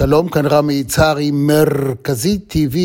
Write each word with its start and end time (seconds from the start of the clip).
שלום, 0.00 0.28
כאן 0.28 0.46
רמי 0.46 0.74
יצהרי, 0.74 1.30
מרכזי 1.30 2.38
TV, 2.50 2.76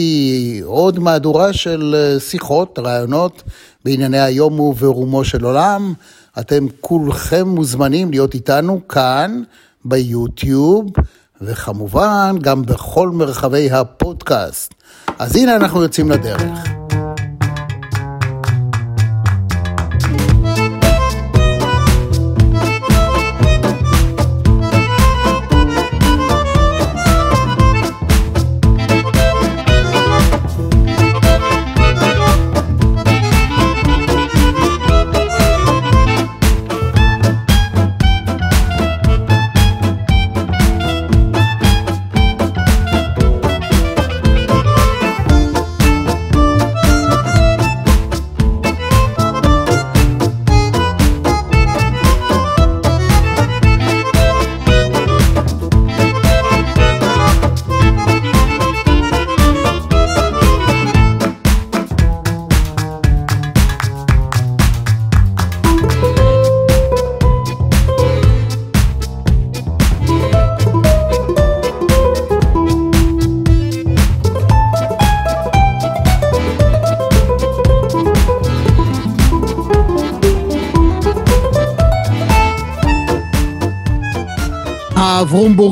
עוד 0.66 1.00
מהדורה 1.00 1.54
של 1.54 1.96
אה, 1.98 2.20
שיחות, 2.20 2.80
רעיונות 2.80 3.44
בענייני 3.86 4.20
היום 4.20 4.60
וברומו 4.60 5.24
של 5.24 5.46
עולם. 5.46 5.94
אתם 6.40 6.66
כולכם 6.82 7.48
מוזמנים 7.48 8.12
להיות 8.12 8.34
איתנו 8.34 8.88
כאן 8.88 9.42
ביוטיוב, 9.86 10.86
וכמובן 11.42 12.36
גם 12.42 12.62
בכל 12.62 13.10
מרחבי 13.10 13.72
הפודקאסט. 13.72 14.74
אז 15.20 15.36
הנה 15.36 15.56
אנחנו 15.56 15.84
יוצאים 15.84 16.12
לדרך. 16.12 16.85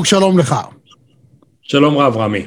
ברומבורג, 0.04 0.06
שלום 0.06 0.38
לך. 0.38 0.54
שלום 1.62 1.98
רב, 1.98 2.16
רמי. 2.16 2.46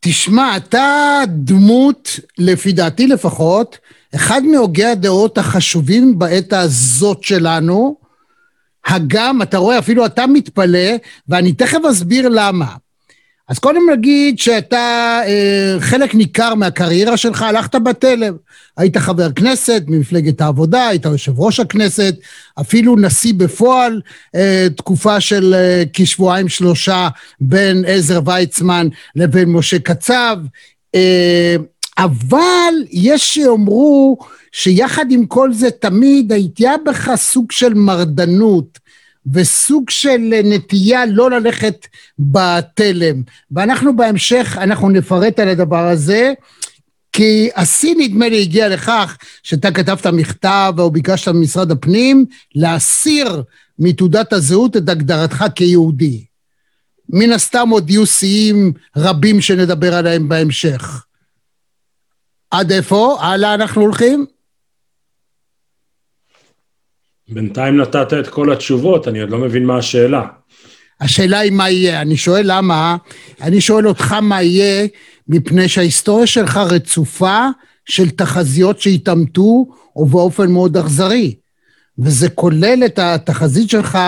תשמע, 0.00 0.56
אתה 0.56 1.20
דמות, 1.28 2.20
לפי 2.38 2.72
דעתי 2.72 3.06
לפחות, 3.06 3.78
אחד 4.14 4.42
מהוגי 4.42 4.84
הדעות 4.84 5.38
החשובים 5.38 6.18
בעת 6.18 6.52
הזאת 6.52 7.22
שלנו, 7.22 7.96
הגם, 8.86 9.42
אתה 9.42 9.58
רואה, 9.58 9.78
אפילו 9.78 10.06
אתה 10.06 10.26
מתפלא, 10.26 10.90
ואני 11.28 11.52
תכף 11.52 11.78
אסביר 11.90 12.28
למה. 12.28 12.76
אז 13.48 13.58
קודם 13.58 13.80
נגיד 13.92 14.38
שאתה, 14.38 15.20
אה, 15.26 15.76
חלק 15.80 16.14
ניכר 16.14 16.54
מהקריירה 16.54 17.16
שלך 17.16 17.42
הלכת 17.42 17.74
בתלם. 17.74 18.36
היית 18.76 18.96
חבר 18.96 19.32
כנסת 19.32 19.82
ממפלגת 19.86 20.40
העבודה, 20.40 20.88
היית 20.88 21.04
יושב 21.04 21.40
ראש 21.40 21.60
הכנסת, 21.60 22.14
אפילו 22.60 22.96
נשיא 22.96 23.34
בפועל, 23.36 24.00
אה, 24.34 24.66
תקופה 24.76 25.20
של 25.20 25.54
אה, 25.54 25.82
כשבועיים 25.92 26.48
שלושה 26.48 27.08
בין 27.40 27.84
עזר 27.86 28.20
ויצמן 28.24 28.88
לבין 29.16 29.48
משה 29.48 29.78
קצב. 29.78 30.36
אבל 31.98 32.74
יש 32.90 33.34
שיאמרו 33.34 34.18
שיחד 34.52 35.04
עם 35.10 35.26
כל 35.26 35.52
זה 35.52 35.70
תמיד 35.70 36.32
היה 36.32 36.74
בך 36.86 37.14
סוג 37.16 37.52
של 37.52 37.74
מרדנות. 37.74 38.78
וסוג 39.32 39.90
של 39.90 40.34
נטייה 40.44 41.06
לא 41.06 41.30
ללכת 41.30 41.86
בתלם. 42.18 43.22
ואנחנו 43.50 43.96
בהמשך, 43.96 44.56
אנחנו 44.60 44.90
נפרט 44.90 45.38
על 45.38 45.48
הדבר 45.48 45.86
הזה, 45.86 46.32
כי 47.12 47.48
השיא 47.56 47.94
נדמה 47.98 48.28
לי 48.28 48.42
הגיע 48.42 48.68
לכך 48.68 49.18
שאתה 49.42 49.70
כתבת 49.70 50.06
מכתב 50.06 50.74
או 50.78 50.90
ביקשת 50.90 51.28
ממשרד 51.28 51.70
הפנים 51.70 52.26
להסיר 52.54 53.42
מתעודת 53.78 54.32
הזהות 54.32 54.76
את 54.76 54.88
הגדרתך 54.88 55.44
כיהודי. 55.54 56.24
מן 57.08 57.32
הסתם 57.32 57.68
עוד 57.68 57.90
יהיו 57.90 58.06
שיאים 58.06 58.72
רבים 58.96 59.40
שנדבר 59.40 59.94
עליהם 59.94 60.28
בהמשך. 60.28 61.04
עד 62.50 62.72
איפה? 62.72 63.18
הלאה 63.20 63.54
אנחנו 63.54 63.82
הולכים? 63.82 64.26
בינתיים 67.28 67.76
נתת 67.76 68.14
את 68.20 68.28
כל 68.28 68.52
התשובות, 68.52 69.08
אני 69.08 69.20
עוד 69.20 69.30
לא 69.30 69.38
מבין 69.38 69.64
מה 69.64 69.78
השאלה. 69.78 70.26
השאלה 71.00 71.38
היא 71.38 71.52
מה 71.52 71.70
יהיה. 71.70 72.00
אני 72.00 72.16
שואל 72.16 72.42
למה, 72.44 72.96
אני 73.40 73.60
שואל 73.60 73.88
אותך 73.88 74.12
מה 74.12 74.42
יהיה, 74.42 74.86
מפני 75.28 75.68
שההיסטוריה 75.68 76.26
שלך 76.26 76.56
רצופה 76.56 77.46
של 77.84 78.10
תחזיות 78.10 78.80
שהתעמתו, 78.80 79.66
ובאופן 79.96 80.50
מאוד 80.50 80.76
אכזרי. 80.76 81.34
וזה 81.98 82.28
כולל 82.28 82.82
את 82.86 82.98
התחזית 82.98 83.70
שלך 83.70 83.98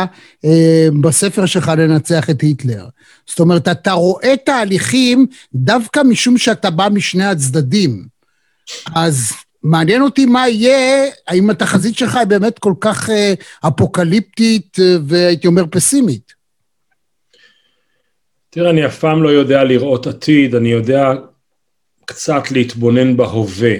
אה, 0.44 0.88
בספר 1.00 1.46
שלך 1.46 1.72
לנצח 1.78 2.30
את 2.30 2.40
היטלר. 2.40 2.86
זאת 3.26 3.40
אומרת, 3.40 3.68
אתה 3.68 3.92
רואה 3.92 4.34
תהליכים 4.44 5.26
דווקא 5.54 6.00
משום 6.00 6.38
שאתה 6.38 6.70
בא 6.70 6.88
משני 6.92 7.24
הצדדים. 7.24 8.04
אז 8.94 9.32
מעניין 9.62 10.02
אותי 10.02 10.26
מה 10.26 10.48
יהיה, 10.48 11.10
האם 11.28 11.50
התחזית 11.50 11.96
שלך 11.96 12.16
היא 12.16 12.24
באמת 12.24 12.58
כל 12.58 12.74
כך 12.80 13.10
אה, 13.10 13.34
אפוקליפטית 13.68 14.76
אה, 14.80 14.96
והייתי 15.06 15.46
אומר 15.46 15.64
פסימית. 15.70 16.34
תראה, 18.50 18.70
אני 18.70 18.86
אף 18.86 18.98
פעם 18.98 19.22
לא 19.22 19.28
יודע 19.28 19.64
לראות 19.64 20.06
עתיד, 20.06 20.54
אני 20.54 20.68
יודע 20.68 21.12
קצת 22.04 22.50
להתבונן 22.50 23.16
בהווה. 23.16 23.74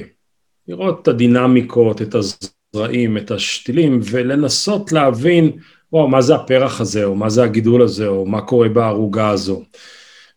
לראות 0.69 1.03
את 1.03 1.09
הדינמיקות, 1.09 2.03
את 2.03 2.15
הזרעים, 2.15 3.17
את 3.17 3.31
השתילים, 3.31 4.01
ולנסות 4.11 4.93
להבין, 4.93 5.51
וואו, 5.93 6.09
מה 6.09 6.23
זה 6.23 6.35
הפרח 6.35 6.81
הזה, 6.81 7.05
או 7.05 7.15
מה 7.15 7.31
זה 7.31 7.45
הגידול 7.45 7.83
הזה, 7.83 8.07
או 8.07 8.27
מה 8.27 8.41
קורה 8.41 8.69
בערוגה 8.69 9.29
הזו. 9.31 9.63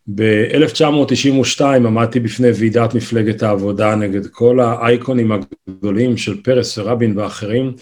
ב-1992 0.06 1.64
עמדתי 1.64 2.20
בפני 2.20 2.48
ועידת 2.54 2.94
מפלגת 2.94 3.42
העבודה 3.42 3.94
נגד 3.94 4.26
כל 4.26 4.60
האייקונים 4.60 5.32
הגדולים 5.32 6.16
של 6.16 6.42
פרס 6.42 6.78
ורבין 6.78 7.18
ואחרים, 7.18 7.72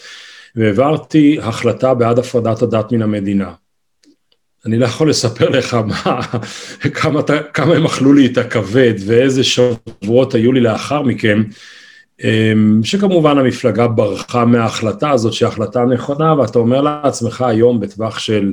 והעברתי 0.56 1.38
החלטה 1.42 1.94
בעד 1.94 2.18
הפרדת 2.18 2.62
הדת 2.62 2.92
מן 2.92 3.02
המדינה. 3.02 3.52
אני 4.66 4.78
לא 4.78 4.86
יכול 4.86 5.10
לספר 5.10 5.48
לך 5.48 5.74
מה, 5.74 6.20
כמה, 6.94 7.20
כמה 7.54 7.74
הם 7.74 7.86
אכלו 7.86 8.12
לי 8.12 8.26
את 8.26 8.38
הכבד 8.38 8.94
ואיזה 9.06 9.44
שבועות 9.44 10.34
היו 10.34 10.52
לי 10.52 10.60
לאחר 10.60 11.02
מכן, 11.02 11.38
אמ, 12.24 12.80
שכמובן 12.84 13.38
המפלגה 13.38 13.88
ברחה 13.88 14.44
מההחלטה 14.44 15.10
הזאת, 15.10 15.32
שהיא 15.32 15.48
החלטה 15.48 15.84
נכונה, 15.84 16.34
ואתה 16.38 16.58
אומר 16.58 16.80
לעצמך 16.80 17.42
היום 17.42 17.80
בטווח 17.80 18.18
של 18.18 18.52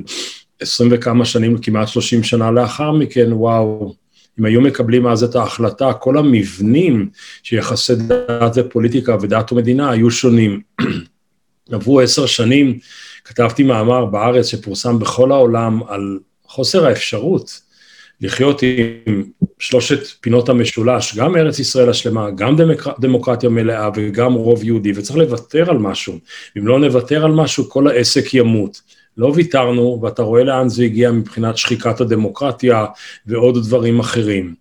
עשרים 0.60 0.90
וכמה 0.94 1.24
שנים, 1.24 1.58
כמעט 1.58 1.88
שלושים 1.88 2.22
שנה 2.22 2.50
לאחר 2.50 2.92
מכן, 2.92 3.32
וואו, 3.32 3.94
אם 4.40 4.44
היו 4.44 4.60
מקבלים 4.60 5.06
אז 5.06 5.24
את 5.24 5.34
ההחלטה, 5.34 5.92
כל 5.92 6.18
המבנים 6.18 7.08
שיחסי 7.42 7.94
דת 7.94 8.52
ופוליטיקה 8.56 9.16
ודת 9.20 9.52
ומדינה 9.52 9.90
היו 9.90 10.10
שונים. 10.10 10.60
עברו 11.72 12.00
עשר 12.00 12.26
שנים, 12.26 12.78
כתבתי 13.24 13.62
מאמר 13.62 14.04
בארץ 14.04 14.46
שפורסם 14.46 14.98
בכל 14.98 15.32
העולם 15.32 15.80
על 15.88 16.18
חוסר 16.46 16.86
האפשרות 16.86 17.60
לחיות 18.20 18.62
עם 18.62 19.24
שלושת 19.58 20.06
פינות 20.20 20.48
המשולש, 20.48 21.16
גם 21.16 21.36
ארץ 21.36 21.58
ישראל 21.58 21.90
השלמה, 21.90 22.30
גם 22.30 22.56
דמוק... 22.56 22.88
דמוקרטיה 23.00 23.48
מלאה 23.48 23.88
וגם 23.96 24.32
רוב 24.32 24.64
יהודי, 24.64 24.92
וצריך 24.94 25.18
לוותר 25.18 25.70
על 25.70 25.78
משהו. 25.78 26.18
אם 26.58 26.66
לא 26.66 26.80
נוותר 26.80 27.24
על 27.24 27.30
משהו, 27.30 27.68
כל 27.68 27.88
העסק 27.88 28.34
ימות. 28.34 28.80
לא 29.16 29.32
ויתרנו, 29.34 29.98
ואתה 30.02 30.22
רואה 30.22 30.44
לאן 30.44 30.68
זה 30.68 30.84
הגיע 30.84 31.10
מבחינת 31.10 31.56
שחיקת 31.56 32.00
הדמוקרטיה 32.00 32.86
ועוד 33.26 33.58
דברים 33.58 34.00
אחרים. 34.00 34.54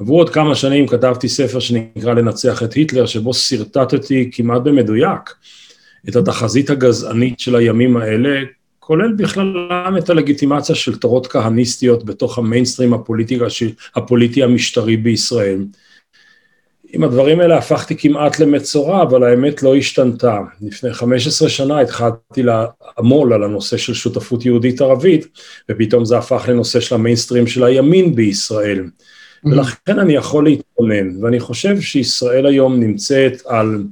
עברו 0.00 0.18
עוד 0.18 0.30
כמה 0.30 0.54
שנים 0.54 0.86
כתבתי 0.86 1.28
ספר 1.28 1.60
שנקרא 1.60 2.14
לנצח 2.14 2.62
את 2.62 2.72
היטלר, 2.72 3.06
שבו 3.06 3.34
שרטטתי 3.34 4.30
כמעט 4.32 4.62
במדויק 4.62 5.34
את 6.08 6.16
התחזית 6.16 6.70
הגזענית 6.70 7.40
של 7.40 7.56
הימים 7.56 7.96
האלה, 7.96 8.40
כולל 8.78 9.12
בכללם 9.12 9.94
את 9.98 10.10
הלגיטימציה 10.10 10.74
של 10.74 10.98
תורות 10.98 11.26
כהניסטיות 11.26 12.04
בתוך 12.04 12.38
המיינסטרים 12.38 12.94
הפוליטי, 12.94 13.38
הפוליטי 13.96 14.42
המשטרי 14.42 14.96
בישראל. 14.96 15.64
עם 16.92 17.04
הדברים 17.04 17.40
האלה 17.40 17.58
הפכתי 17.58 17.96
כמעט 17.96 18.38
למצורע, 18.38 19.02
אבל 19.02 19.24
האמת 19.24 19.62
לא 19.62 19.76
השתנתה. 19.76 20.38
לפני 20.62 20.94
15 20.94 21.48
שנה 21.48 21.80
התחלתי 21.80 22.42
לעמול 22.42 23.32
על 23.32 23.44
הנושא 23.44 23.76
של 23.76 23.94
שותפות 23.94 24.46
יהודית-ערבית, 24.46 25.26
ופתאום 25.70 26.04
זה 26.04 26.18
הפך 26.18 26.44
לנושא 26.48 26.80
של 26.80 26.94
המיינסטרים 26.94 27.46
של 27.46 27.64
הימין 27.64 28.14
בישראל. 28.14 28.84
Mm-hmm. 28.84 29.48
ולכן 29.48 29.98
אני 29.98 30.14
יכול 30.14 30.44
להתכונן, 30.44 31.24
ואני 31.24 31.40
חושב 31.40 31.80
שישראל 31.80 32.46
היום 32.46 32.80
נמצאת 32.80 33.42
על 33.46 33.84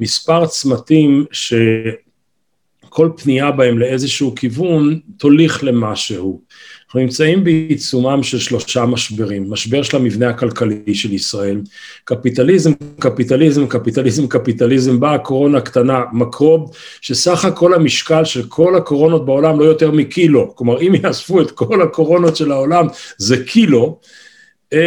מספר 0.00 0.46
צמתים 0.46 1.24
שכל 1.32 3.10
פנייה 3.16 3.50
בהם 3.50 3.78
לאיזשהו 3.78 4.34
כיוון 4.34 5.00
תוליך 5.16 5.64
למשהו. 5.64 6.40
אנחנו 6.88 7.00
נמצאים 7.00 7.44
בעיצומם 7.44 8.22
של 8.22 8.38
שלושה 8.38 8.86
משברים, 8.86 9.50
משבר 9.50 9.82
של 9.82 9.96
המבנה 9.96 10.28
הכלכלי 10.28 10.94
של 10.94 11.12
ישראל, 11.12 11.60
קפיטליזם, 12.04 12.72
קפיטליזם, 12.98 13.66
קפיטליזם, 13.66 14.26
קפיטליזם, 14.26 15.00
באה 15.00 15.14
הקורונה 15.14 15.58
הקטנה, 15.58 16.02
מקרוב 16.12 16.76
שסך 17.00 17.44
הכל 17.44 17.74
המשקל 17.74 18.24
של 18.24 18.42
כל 18.42 18.76
הקורונות 18.76 19.26
בעולם 19.26 19.60
לא 19.60 19.64
יותר 19.64 19.90
מקילו, 19.90 20.56
כלומר 20.56 20.80
אם 20.80 20.92
יאספו 21.02 21.40
את 21.40 21.50
כל 21.50 21.82
הקורונות 21.82 22.36
של 22.36 22.52
העולם 22.52 22.86
זה 23.18 23.44
קילו, 23.44 24.00
אמ, 24.72 24.78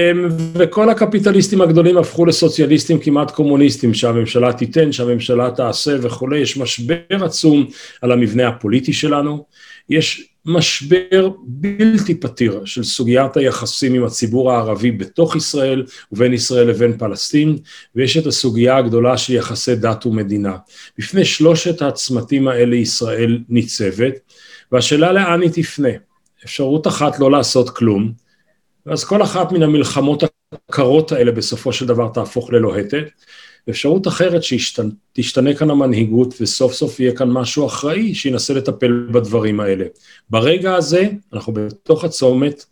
וכל 0.54 0.90
הקפיטליסטים 0.90 1.62
הגדולים 1.62 1.98
הפכו 1.98 2.26
לסוציאליסטים 2.26 3.00
כמעט 3.00 3.32
קומוניסטים, 3.32 3.94
שהממשלה 3.94 4.54
תיתן, 4.54 4.92
שהממשלה 4.92 5.52
תעשה 5.56 5.96
וכולי, 6.02 6.40
יש 6.40 6.58
משבר 6.58 6.96
עצום 7.10 7.68
על 8.02 8.12
המבנה 8.12 8.48
הפוליטי 8.48 8.94
שלנו, 8.94 9.46
יש 9.90 10.31
משבר 10.46 11.30
בלתי 11.44 12.16
פתיר 12.16 12.66
של 12.66 12.84
סוגיית 12.84 13.38
היחסים 13.38 13.94
עם 13.94 14.04
הציבור 14.04 14.52
הערבי 14.52 14.92
בתוך 14.92 15.36
ישראל 15.36 15.86
ובין 16.12 16.34
ישראל 16.34 16.68
לבין 16.68 16.98
פלסטין, 16.98 17.58
ויש 17.96 18.18
את 18.18 18.26
הסוגיה 18.26 18.78
הגדולה 18.78 19.18
של 19.18 19.34
יחסי 19.34 19.76
דת 19.76 20.06
ומדינה. 20.06 20.58
בפני 20.98 21.26
שלושת 21.26 21.82
הצמתים 21.82 22.48
האלה 22.48 22.76
ישראל 22.76 23.40
ניצבת, 23.50 24.14
והשאלה 24.72 25.12
לאן 25.12 25.42
היא 25.42 25.50
תפנה. 25.54 25.90
אפשרות 26.46 26.88
אחת 26.88 27.20
לא 27.20 27.32
לעשות 27.32 27.70
כלום, 27.70 28.12
ואז 28.86 29.04
כל 29.04 29.24
אחת 29.24 29.52
מן 29.52 29.64
המלחמות 29.64 30.24
הקרות 30.70 31.12
האלה 31.12 31.32
בסופו 31.32 31.74
של 31.74 31.86
דבר 31.86 32.08
תהפוך 32.14 32.54
ללוהטת, 32.54 33.08
ואפשרות 33.68 34.08
אחרת 34.08 34.44
שתשתנה 34.44 35.54
כאן 35.54 35.70
המנהיגות 35.70 36.36
וסוף 36.42 36.74
סוף 36.74 37.00
יהיה 37.00 37.16
כאן 37.16 37.30
משהו 37.30 37.66
אחראי 37.66 38.14
שינסה 38.16 38.54
לטפל 38.54 39.08
בדברים 39.12 39.60
האלה. 39.60 39.86
ברגע 40.30 40.76
הזה, 40.76 41.08
אנחנו 41.34 41.54
בתוך 41.54 42.04
הצומת, 42.04 42.66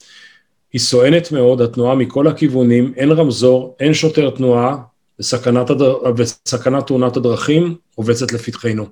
היא 0.73 0.81
סואנת 0.81 1.31
מאוד, 1.31 1.61
התנועה 1.61 1.95
מכל 1.95 2.27
הכיוונים, 2.27 2.93
אין 2.95 3.11
רמזור, 3.11 3.75
אין 3.79 3.93
שוטר 3.93 4.29
תנועה, 4.29 4.77
וסכנת, 5.19 5.69
הדר... 5.69 5.95
וסכנת 6.17 6.87
תאונת 6.87 7.17
הדרכים 7.17 7.75
רובצת 7.97 8.31
לפתחנו. 8.31 8.85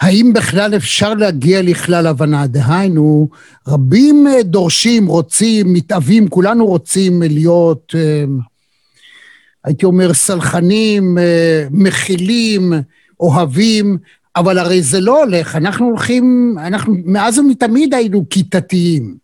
האם 0.00 0.32
בכלל 0.32 0.76
אפשר 0.76 1.14
להגיע 1.14 1.62
לכלל 1.62 2.06
הבנה? 2.06 2.46
דהיינו, 2.46 3.28
רבים 3.68 4.26
דורשים, 4.44 5.06
רוצים, 5.06 5.72
מתאווים, 5.72 6.28
כולנו 6.28 6.66
רוצים 6.66 7.22
להיות 7.22 7.94
אה, 7.94 8.24
הייתי 9.64 9.86
אומר, 9.86 10.14
סלחנים, 10.14 11.18
אה, 11.18 11.66
מכילים, 11.70 12.72
אוהבים, 13.20 13.98
אבל 14.36 14.58
הרי 14.58 14.82
זה 14.82 15.00
לא 15.00 15.24
הולך, 15.24 15.56
אנחנו 15.56 15.86
הולכים, 15.86 16.56
אנחנו 16.58 16.94
מאז 17.04 17.38
ומתמיד 17.38 17.94
היינו 17.94 18.24
כיתתיים. 18.30 19.16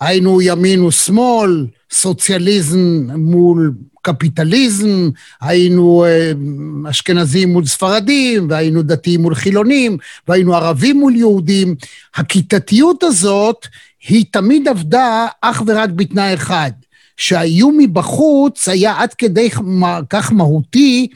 היינו 0.00 0.42
ימין 0.42 0.82
ושמאל, 0.82 1.66
סוציאליזם 1.92 3.06
מול 3.16 3.72
קפיטליזם, 4.02 5.10
היינו 5.40 6.04
אה, 6.04 6.32
אשכנזים 6.90 7.52
מול 7.52 7.66
ספרדים, 7.66 8.46
והיינו 8.50 8.82
דתיים 8.82 9.22
מול 9.22 9.34
חילונים, 9.34 9.96
והיינו 10.28 10.54
ערבים 10.54 11.00
מול 11.00 11.16
יהודים. 11.16 11.74
הכיתתיות 12.14 13.02
הזאת, 13.02 13.66
היא 14.08 14.24
תמיד 14.30 14.68
עבדה 14.68 15.26
אך 15.40 15.62
ורק 15.66 15.90
בתנאי 15.90 16.34
אחד, 16.34 16.70
שהאיום 17.16 17.78
מבחוץ 17.78 18.68
היה 18.68 19.00
עד 19.00 19.14
כדי 19.14 19.50
כך 20.10 20.32
מהותי, 20.32 21.08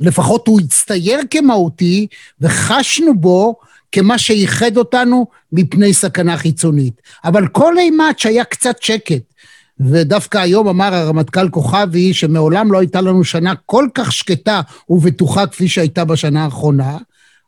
לפחות 0.00 0.48
הוא 0.48 0.60
הצטייר 0.60 1.20
כמהותי, 1.30 2.06
וחשנו 2.40 3.20
בו 3.20 3.56
כמה 3.92 4.18
שייחד 4.18 4.76
אותנו 4.76 5.26
מפני 5.52 5.94
סכנה 5.94 6.36
חיצונית. 6.36 7.02
אבל 7.24 7.48
כל 7.48 7.78
אימת 7.78 8.18
שהיה 8.18 8.44
קצת 8.44 8.82
שקט, 8.82 9.22
ודווקא 9.80 10.38
היום 10.38 10.68
אמר 10.68 10.94
הרמטכ"ל 10.94 11.48
כוכבי 11.48 12.14
שמעולם 12.14 12.72
לא 12.72 12.78
הייתה 12.78 13.00
לנו 13.00 13.24
שנה 13.24 13.54
כל 13.66 13.88
כך 13.94 14.12
שקטה 14.12 14.60
ובטוחה 14.88 15.46
כפי 15.46 15.68
שהייתה 15.68 16.04
בשנה 16.04 16.44
האחרונה, 16.44 16.98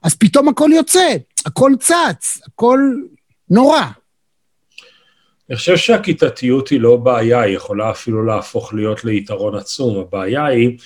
אז 0.02 0.14
פתאום 0.14 0.48
הכל 0.48 0.70
יוצא, 0.74 1.16
הכל 1.46 1.72
צץ, 1.80 2.40
הכל 2.46 2.80
נורא. 3.50 3.82
אני 5.50 5.56
חושב 5.56 5.76
שהכיתתיות 5.76 6.68
היא 6.68 6.80
לא 6.80 6.96
בעיה, 6.96 7.40
היא 7.40 7.56
יכולה 7.56 7.90
אפילו 7.90 8.24
להפוך 8.24 8.74
להיות 8.74 9.04
ליתרון 9.04 9.54
עצום. 9.54 9.98
הבעיה 9.98 10.46
היא, 10.46 10.78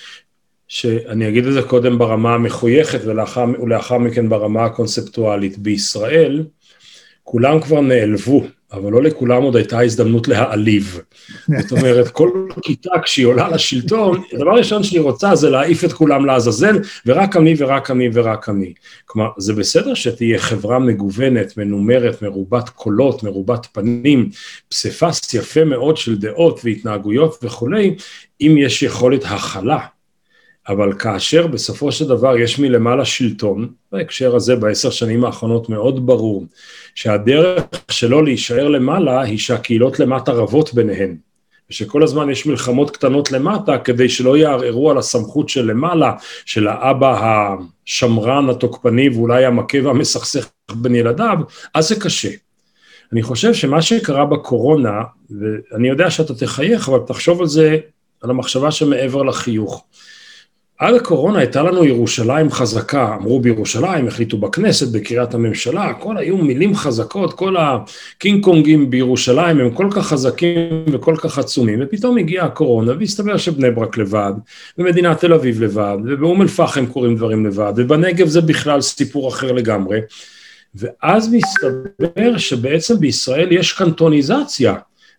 שאני 0.67 1.27
אגיד 1.27 1.45
את 1.45 1.53
זה 1.53 1.61
קודם 1.61 1.97
ברמה 1.97 2.33
המחויכת 2.33 2.99
ולאחר, 3.05 3.45
ולאחר 3.61 3.97
מכן 3.97 4.29
ברמה 4.29 4.65
הקונספטואלית. 4.65 5.57
בישראל 5.57 6.43
כולם 7.23 7.61
כבר 7.61 7.81
נעלבו 7.81 8.43
אבל 8.73 8.91
לא 8.91 9.03
לכולם 9.03 9.43
עוד 9.43 9.55
הייתה 9.55 9.81
הזדמנות 9.81 10.27
להעליב. 10.27 10.99
זאת 11.61 11.71
אומרת, 11.71 12.07
כל 12.07 12.29
כיתה 12.61 12.91
כשהיא 13.03 13.25
עולה 13.25 13.49
לשלטון, 13.49 14.23
הדבר 14.33 14.51
הראשון 14.51 14.83
שהיא 14.83 15.01
רוצה 15.01 15.35
זה 15.35 15.49
להעיף 15.49 15.83
את 15.83 15.93
כולם 15.93 16.25
לעזאזל, 16.25 16.79
ורק 17.05 17.37
אני 17.37 17.55
ורק 17.57 17.91
אני 17.91 18.09
ורק 18.13 18.49
אני. 18.49 18.73
כלומר, 19.05 19.29
זה 19.37 19.53
בסדר 19.53 19.93
שתהיה 19.93 20.39
חברה 20.39 20.79
מגוונת, 20.79 21.57
מנומרת, 21.57 22.21
מרובת 22.21 22.69
קולות, 22.69 23.23
מרובת 23.23 23.67
פנים, 23.71 24.29
פסיפס 24.69 25.33
יפה 25.33 25.63
מאוד 25.63 25.97
של 25.97 26.17
דעות 26.17 26.59
והתנהגויות 26.63 27.39
וכולי, 27.43 27.95
אם 28.41 28.55
יש 28.57 28.83
יכולת 28.83 29.23
הכלה. 29.25 29.79
אבל 30.67 30.93
כאשר 30.93 31.47
בסופו 31.47 31.91
של 31.91 32.07
דבר 32.07 32.37
יש 32.37 32.59
מלמעלה 32.59 33.05
שלטון, 33.05 33.67
בהקשר 33.91 34.35
הזה 34.35 34.55
בעשר 34.55 34.89
שנים 34.89 35.25
האחרונות 35.25 35.69
מאוד 35.69 36.05
ברור, 36.05 36.45
שהדרך 36.95 37.63
שלו 37.91 38.21
להישאר 38.21 38.67
למעלה 38.67 39.21
היא 39.21 39.37
שהקהילות 39.37 39.99
למטה 39.99 40.31
רבות 40.31 40.73
ביניהן, 40.73 41.15
ושכל 41.71 42.03
הזמן 42.03 42.29
יש 42.29 42.45
מלחמות 42.45 42.91
קטנות 42.91 43.31
למטה 43.31 43.77
כדי 43.77 44.09
שלא 44.09 44.37
יערערו 44.37 44.91
על 44.91 44.97
הסמכות 44.97 45.49
של 45.49 45.65
למעלה, 45.65 46.13
של 46.45 46.67
האבא 46.67 47.37
השמרן, 47.85 48.49
התוקפני 48.49 49.09
ואולי 49.09 49.45
המכה 49.45 49.77
והמסכסך 49.83 50.49
בין 50.71 50.95
ילדיו, 50.95 51.37
אז 51.73 51.87
זה 51.87 51.95
קשה. 51.99 52.29
אני 53.13 53.23
חושב 53.23 53.53
שמה 53.53 53.81
שקרה 53.81 54.25
בקורונה, 54.25 55.01
ואני 55.29 55.89
יודע 55.89 56.09
שאתה 56.09 56.35
תחייך, 56.35 56.89
אבל 56.89 56.99
תחשוב 57.07 57.41
על 57.41 57.47
זה, 57.47 57.77
על 58.21 58.29
המחשבה 58.29 58.71
שמעבר 58.71 59.23
לחיוך. 59.23 59.85
עד 60.77 60.95
הקורונה 60.95 61.39
הייתה 61.39 61.63
לנו 61.63 61.85
ירושלים 61.85 62.51
חזקה, 62.51 63.15
אמרו 63.15 63.39
בירושלים, 63.39 64.07
החליטו 64.07 64.37
בכנסת, 64.37 64.87
בקריית 64.87 65.33
הממשלה, 65.33 65.83
הכל 65.83 66.17
היו 66.17 66.37
מילים 66.37 66.75
חזקות, 66.75 67.33
כל 67.33 67.55
הקינג 67.57 68.43
קונגים 68.43 68.89
בירושלים 68.89 69.59
הם 69.59 69.69
כל 69.69 69.87
כך 69.91 70.07
חזקים 70.07 70.85
וכל 70.91 71.15
כך 71.17 71.39
עצומים, 71.39 71.79
ופתאום 71.81 72.17
הגיעה 72.17 72.45
הקורונה 72.45 72.91
והסתבר 72.99 73.37
שבני 73.37 73.71
ברק 73.71 73.97
לבד, 73.97 74.33
ומדינת 74.77 75.19
תל 75.19 75.33
אביב 75.33 75.63
לבד, 75.63 75.97
ובאום 76.05 76.41
אל-פחם 76.41 76.85
קורים 76.85 77.15
דברים 77.15 77.45
לבד, 77.45 77.73
ובנגב 77.75 78.27
זה 78.27 78.41
בכלל 78.41 78.81
סיפור 78.81 79.29
אחר 79.29 79.51
לגמרי, 79.51 79.99
ואז 80.75 81.33
מסתבר 81.33 82.37
שבעצם 82.37 82.99
בישראל 82.99 83.51
יש 83.51 83.73
קנטוניזציה, 83.73 84.75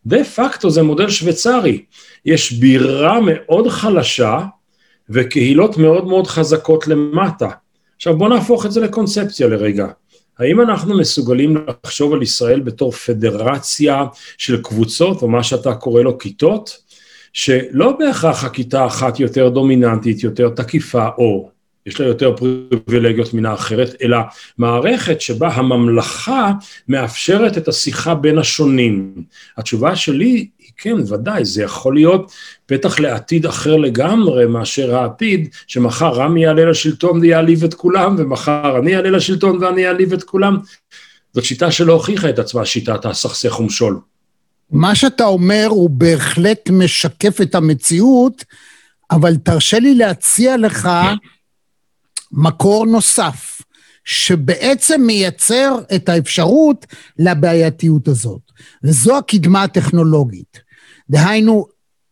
דה 0.06 0.24
פקטו 0.24 0.70
זה 0.70 0.82
מודל 0.82 1.10
שוויצרי, 1.10 1.82
יש 2.24 2.52
בירה 2.52 3.18
מאוד 3.20 3.68
חלשה, 3.68 4.40
וקהילות 5.10 5.76
מאוד 5.76 6.06
מאוד 6.06 6.26
חזקות 6.26 6.86
למטה. 6.86 7.48
עכשיו 7.96 8.16
בואו 8.16 8.28
נהפוך 8.28 8.66
את 8.66 8.72
זה 8.72 8.80
לקונספציה 8.80 9.48
לרגע. 9.48 9.86
האם 10.38 10.60
אנחנו 10.60 10.98
מסוגלים 10.98 11.56
לחשוב 11.84 12.12
על 12.12 12.22
ישראל 12.22 12.60
בתור 12.60 12.92
פדרציה 12.92 14.04
של 14.38 14.62
קבוצות, 14.62 15.22
או 15.22 15.28
מה 15.28 15.42
שאתה 15.42 15.74
קורא 15.74 16.02
לו 16.02 16.18
כיתות, 16.18 16.78
שלא 17.32 17.92
בהכרח 17.98 18.44
הכיתה 18.44 18.82
האחת 18.82 19.20
יותר 19.20 19.48
דומיננטית, 19.48 20.22
יותר 20.22 20.48
תקיפה, 20.48 21.08
או 21.18 21.50
יש 21.86 22.00
לה 22.00 22.06
יותר 22.06 22.36
פריבילגיות 22.36 23.34
מן 23.34 23.46
האחרת, 23.46 23.94
אלא 24.02 24.18
מערכת 24.58 25.20
שבה 25.20 25.48
הממלכה 25.48 26.52
מאפשרת 26.88 27.58
את 27.58 27.68
השיחה 27.68 28.14
בין 28.14 28.38
השונים. 28.38 29.14
התשובה 29.56 29.96
שלי 29.96 30.48
כן, 30.76 30.94
ודאי, 31.08 31.44
זה 31.44 31.62
יכול 31.62 31.94
להיות 31.94 32.32
פתח 32.66 33.00
לעתיד 33.00 33.46
אחר 33.46 33.76
לגמרי 33.76 34.46
מאשר 34.46 34.96
העתיד, 34.96 35.48
שמחר 35.66 36.12
רמי 36.12 36.44
יעלה 36.44 36.64
לשלטון 36.64 37.20
ויעליב 37.20 37.64
את 37.64 37.74
כולם, 37.74 38.14
ומחר 38.18 38.78
אני 38.78 38.96
אעלה 38.96 39.10
לשלטון 39.10 39.64
ואני 39.64 39.86
אעליב 39.86 40.12
את 40.12 40.22
כולם. 40.22 40.56
זאת 41.34 41.44
שיטה 41.44 41.70
שלא 41.70 41.92
הוכיחה 41.92 42.30
את 42.30 42.38
עצמה, 42.38 42.64
שיטת 42.64 43.06
הסכסך 43.06 43.60
ומשול. 43.60 44.00
מה 44.70 44.94
שאתה 44.94 45.24
אומר 45.24 45.66
הוא 45.68 45.90
בהחלט 45.90 46.70
משקף 46.70 47.40
את 47.40 47.54
המציאות, 47.54 48.44
אבל 49.10 49.36
תרשה 49.36 49.78
לי 49.78 49.94
להציע 49.94 50.56
לך 50.56 50.88
מקור 52.32 52.86
נוסף, 52.86 53.60
שבעצם 54.04 55.00
מייצר 55.06 55.78
את 55.94 56.08
האפשרות 56.08 56.86
לבעייתיות 57.18 58.08
הזאת, 58.08 58.40
וזו 58.84 59.18
הקדמה 59.18 59.62
הטכנולוגית. 59.62 60.63
דהיינו, 61.10 61.66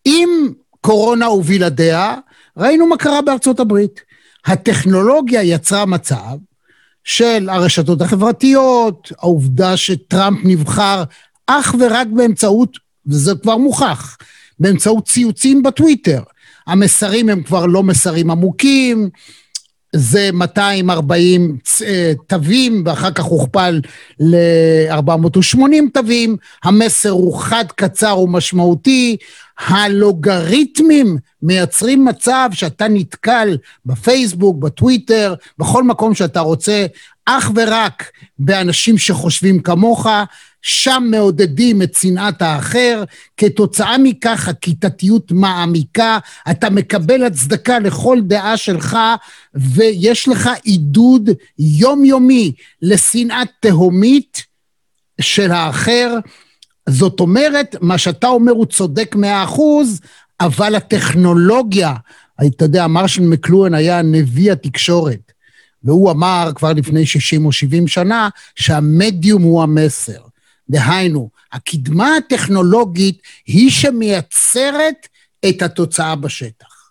אם 0.06 0.52
קורונה 0.80 1.30
ובלעדיה, 1.30 2.16
ראינו 2.56 2.86
מה 2.86 2.96
קרה 2.96 3.22
בארצות 3.22 3.60
הברית. 3.60 4.00
הטכנולוגיה 4.46 5.42
יצרה 5.42 5.86
מצב 5.86 6.36
של 7.04 7.48
הרשתות 7.48 8.00
החברתיות, 8.00 9.12
העובדה 9.18 9.76
שטראמפ 9.76 10.38
נבחר 10.44 11.04
אך 11.46 11.74
ורק 11.78 12.06
באמצעות, 12.06 12.78
וזה 13.06 13.32
כבר 13.42 13.56
מוכח, 13.56 14.16
באמצעות 14.58 15.08
ציוצים 15.08 15.62
בטוויטר. 15.62 16.22
המסרים 16.66 17.28
הם 17.28 17.42
כבר 17.42 17.66
לא 17.66 17.82
מסרים 17.82 18.30
עמוקים, 18.30 19.10
זה 19.96 20.30
240 20.32 21.56
אה, 21.84 22.12
תווים, 22.26 22.82
ואחר 22.86 23.10
כך 23.10 23.24
הוכפל 23.24 23.80
ל-480 24.20 25.58
תווים, 25.94 26.36
המסר 26.64 27.10
הוא 27.10 27.38
חד, 27.38 27.64
קצר 27.76 28.18
ומשמעותי, 28.18 29.16
הלוגריתמים 29.58 31.18
מייצרים 31.42 32.04
מצב 32.04 32.50
שאתה 32.52 32.88
נתקל 32.88 33.56
בפייסבוק, 33.86 34.56
בטוויטר, 34.56 35.34
בכל 35.58 35.84
מקום 35.84 36.14
שאתה 36.14 36.40
רוצה, 36.40 36.86
אך 37.26 37.50
ורק 37.54 38.10
באנשים 38.38 38.98
שחושבים 38.98 39.62
כמוך, 39.62 40.06
שם 40.62 41.04
מעודדים 41.10 41.82
את 41.82 41.94
שנאת 41.94 42.42
האחר, 42.42 43.04
כתוצאה 43.36 43.98
מכך 43.98 44.48
הכיתתיות 44.48 45.32
מעמיקה, 45.32 46.18
אתה 46.50 46.70
מקבל 46.70 47.24
הצדקה 47.24 47.78
לכל 47.78 48.18
דעה 48.22 48.56
שלך, 48.56 48.98
ויש 49.54 50.28
לך 50.28 50.50
עידוד 50.62 51.30
יומיומי 51.58 52.52
לשנאה 52.82 53.42
תהומית 53.60 54.42
של 55.20 55.52
האחר. 55.52 56.18
זאת 56.88 57.20
אומרת, 57.20 57.76
מה 57.80 57.98
שאתה 57.98 58.26
אומר 58.26 58.52
הוא 58.52 58.66
צודק 58.66 59.14
מאה 59.16 59.44
אחוז, 59.44 60.00
אבל 60.40 60.74
הטכנולוגיה, 60.74 61.94
אתה 62.46 62.64
יודע, 62.64 62.86
מרשל 62.86 63.22
מקלואן 63.22 63.74
היה 63.74 64.02
נביא 64.02 64.52
התקשורת, 64.52 65.32
והוא 65.84 66.10
אמר 66.10 66.50
כבר 66.54 66.72
לפני 66.72 67.06
60 67.06 67.46
או 67.46 67.52
70 67.52 67.88
שנה 67.88 68.28
שהמדיום 68.56 69.42
הוא 69.42 69.62
המסר. 69.62 70.31
דהיינו, 70.72 71.30
הקדמה 71.52 72.16
הטכנולוגית 72.16 73.22
היא 73.46 73.70
שמייצרת 73.70 75.08
את 75.48 75.62
התוצאה 75.62 76.16
בשטח. 76.16 76.90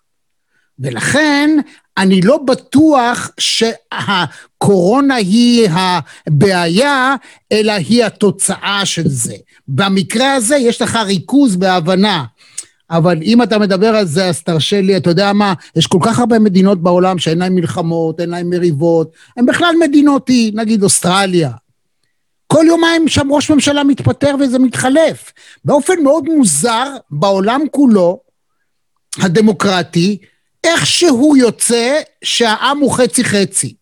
ולכן 0.78 1.50
אני 1.98 2.22
לא 2.22 2.36
בטוח 2.36 3.30
שהקורונה 3.40 5.14
היא 5.14 5.68
הבעיה, 6.26 7.14
אלא 7.52 7.72
היא 7.72 8.04
התוצאה 8.04 8.80
של 8.84 9.08
זה. 9.08 9.34
במקרה 9.68 10.34
הזה 10.34 10.56
יש 10.56 10.82
לך 10.82 10.96
ריכוז 10.96 11.56
בהבנה. 11.56 12.24
אבל 12.90 13.22
אם 13.22 13.42
אתה 13.42 13.58
מדבר 13.58 13.86
על 13.86 14.06
זה, 14.06 14.28
אז 14.28 14.42
תרשה 14.42 14.80
לי, 14.80 14.96
אתה 14.96 15.10
יודע 15.10 15.32
מה, 15.32 15.54
יש 15.76 15.86
כל 15.86 15.98
כך 16.02 16.18
הרבה 16.18 16.38
מדינות 16.38 16.82
בעולם 16.82 17.18
שאין 17.18 17.38
להן 17.38 17.54
מלחמות, 17.54 18.20
אין 18.20 18.30
להן 18.30 18.46
מריבות, 18.50 19.12
הן 19.36 19.46
בכלל 19.46 19.74
מדינות 19.80 20.30
נגיד 20.54 20.82
אוסטרליה. 20.82 21.50
כל 22.52 22.64
יומיים 22.68 23.08
שם 23.08 23.32
ראש 23.32 23.50
ממשלה 23.50 23.84
מתפטר 23.84 24.34
וזה 24.40 24.58
מתחלף. 24.58 25.32
באופן 25.64 26.02
מאוד 26.02 26.24
מוזר, 26.24 26.86
בעולם 27.10 27.60
כולו, 27.70 28.20
הדמוקרטי, 29.18 30.18
איכשהו 30.64 31.36
יוצא 31.36 32.00
שהעם 32.24 32.78
הוא 32.78 32.92
חצי 32.92 33.24
חצי. 33.24 33.74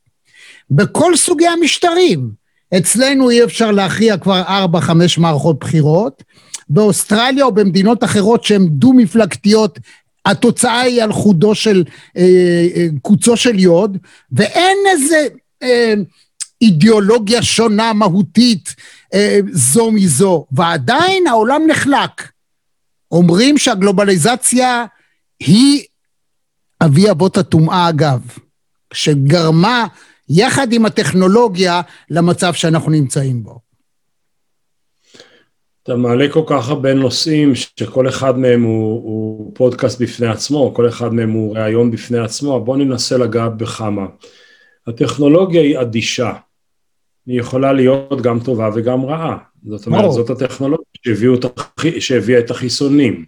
בכל 0.71 1.17
סוגי 1.17 1.47
המשטרים. 1.47 2.31
אצלנו 2.79 3.31
אי 3.31 3.45
אפשר 3.45 3.71
להכריע 3.71 4.17
כבר 4.17 4.43
ארבע, 4.43 4.81
חמש 4.81 5.19
מערכות 5.19 5.59
בחירות. 5.59 6.23
באוסטרליה 6.69 7.45
או 7.45 7.53
במדינות 7.53 8.05
אחרות 8.05 8.45
שהן 8.45 8.67
דו-מפלגתיות, 8.69 9.79
התוצאה 10.27 10.81
היא 10.81 11.03
על 11.03 11.13
חודו 11.13 11.55
של, 11.55 11.85
אה, 12.17 12.23
אה, 12.77 12.87
קוצו 13.03 13.37
של 13.37 13.59
יוד, 13.59 13.99
ואין 14.33 14.79
איזה 14.93 15.27
אה, 15.63 15.95
אידיאולוגיה 16.63 17.43
שונה, 17.43 17.93
מהותית, 17.93 18.75
אה, 19.15 19.39
זו 19.53 19.91
מזו, 19.91 20.47
ועדיין 20.53 21.27
העולם 21.27 21.63
נחלק. 21.67 22.31
אומרים 23.13 23.59
שהגלובליזציה 23.59 24.87
היא 25.41 25.85
אבי 26.85 27.11
אבות 27.11 27.37
הטומאה 27.37 27.89
אגב, 27.89 28.21
שגרמה 28.93 29.87
יחד 30.29 30.73
עם 30.73 30.87
הטכנולוגיה 30.87 31.81
למצב 32.11 32.55
שאנחנו 32.55 32.91
נמצאים 32.91 33.43
בו. 33.43 33.61
אתה 35.83 35.97
מעלה 35.97 36.33
כל 36.33 36.43
כך 36.47 36.69
הרבה 36.69 36.95
נושאים 36.95 37.55
שכל 37.55 38.09
אחד 38.09 38.39
מהם 38.39 38.63
הוא, 38.63 39.03
הוא 39.03 39.53
פודקאסט 39.55 40.03
בפני 40.03 40.27
עצמו, 40.27 40.75
כל 40.75 40.89
אחד 40.89 41.15
מהם 41.15 41.31
הוא 41.31 41.57
ראיון 41.57 41.91
בפני 41.91 42.19
עצמו, 42.19 42.65
בואו 42.65 42.77
ננסה 42.77 43.19
לגעת 43.19 43.57
בכמה. 43.57 44.07
הטכנולוגיה 44.87 45.63
היא 45.63 45.81
אדישה, 45.81 46.33
היא 47.31 47.41
יכולה 47.41 47.73
להיות 47.73 48.23
גם 48.23 48.41
טובה 48.41 48.71
וגם 48.75 49.05
רעה. 49.05 49.37
זאת 49.69 49.87
אומרת, 49.87 50.13
זאת 50.13 50.31
הטכנולוגיה 50.31 50.87
שהביאה 51.99 52.39
את 52.39 52.51
החיסונים. 52.51 53.25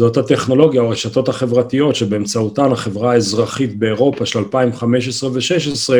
זאת 0.00 0.16
הטכנולוגיה 0.16 0.80
או 0.80 0.86
הרשתות 0.86 1.28
החברתיות 1.28 1.96
שבאמצעותן 1.96 2.72
החברה 2.72 3.12
האזרחית 3.12 3.78
באירופה 3.78 4.26
של 4.26 4.38
2015 4.38 5.30
ו-2016 5.30 5.92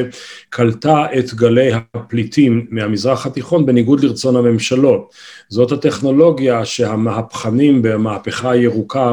קלטה 0.50 1.07
את 1.19 1.35
גלי 1.35 1.71
הפליטים 1.95 2.66
מהמזרח 2.71 3.26
התיכון 3.26 3.66
בניגוד 3.66 4.04
לרצון 4.04 4.37
הממשלות. 4.37 5.12
זאת 5.49 5.73
הטכנולוגיה 5.73 6.64
שהמהפכנים 6.64 7.83
במהפכה 7.83 8.50
הירוקה 8.50 9.12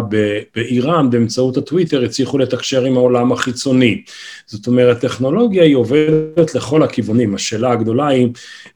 באיראן 0.55 1.09
באמצעות 1.09 1.57
הטוויטר 1.57 2.03
הצליחו 2.03 2.37
לתקשר 2.37 2.85
עם 2.85 2.97
העולם 2.97 3.31
החיצוני. 3.31 4.01
זאת 4.45 4.67
אומרת, 4.67 4.99
טכנולוגיה 4.99 5.63
היא 5.63 5.75
עובדת 5.75 6.55
לכל 6.55 6.83
הכיוונים, 6.83 7.35
השאלה 7.35 7.71
הגדולה 7.71 8.07
היא 8.07 8.27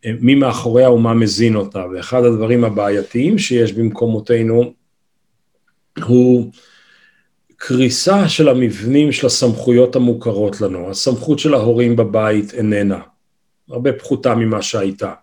מי 0.05 0.35
מאחוריה 0.35 0.91
ומה 0.91 1.13
מזין 1.13 1.55
אותה, 1.55 1.83
ואחד 1.93 2.23
הדברים 2.23 2.63
הבעייתיים 2.63 3.37
שיש 3.37 3.73
במקומותינו 3.73 4.80
הוא 5.99 6.51
קריסה 7.57 8.29
של 8.29 8.49
המבנים 8.49 9.11
של 9.11 9.27
הסמכויות 9.27 9.95
המוכרות 9.95 10.61
לנו. 10.61 10.89
הסמכות 10.89 11.39
של 11.39 11.53
ההורים 11.53 11.95
בבית 11.95 12.53
איננה, 12.53 12.99
הרבה 13.69 13.93
פחותה 13.93 14.35
ממה 14.35 14.61
שהייתה. 14.61 15.13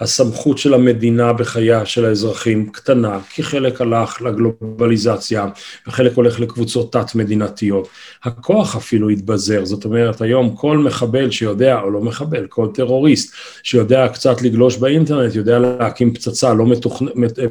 הסמכות 0.00 0.58
של 0.58 0.74
המדינה 0.74 1.32
בחייה 1.32 1.86
של 1.86 2.04
האזרחים 2.04 2.68
קטנה, 2.72 3.18
כי 3.30 3.42
חלק 3.42 3.80
הלך 3.80 4.22
לגלובליזציה 4.22 5.46
וחלק 5.88 6.12
הולך 6.14 6.40
לקבוצות 6.40 6.92
תת-מדינתיות. 6.92 7.88
הכוח 8.24 8.76
אפילו 8.76 9.08
התבזר, 9.08 9.64
זאת 9.64 9.84
אומרת 9.84 10.20
היום 10.20 10.56
כל 10.56 10.78
מחבל 10.78 11.30
שיודע, 11.30 11.80
או 11.80 11.90
לא 11.90 12.00
מחבל, 12.00 12.46
כל 12.48 12.68
טרוריסט 12.74 13.34
שיודע 13.62 14.08
קצת 14.08 14.42
לגלוש 14.42 14.76
באינטרנט, 14.76 15.34
יודע 15.34 15.58
להקים 15.58 16.14
פצצה 16.14 16.54
לא 16.54 16.66
מתוכ... 16.66 17.02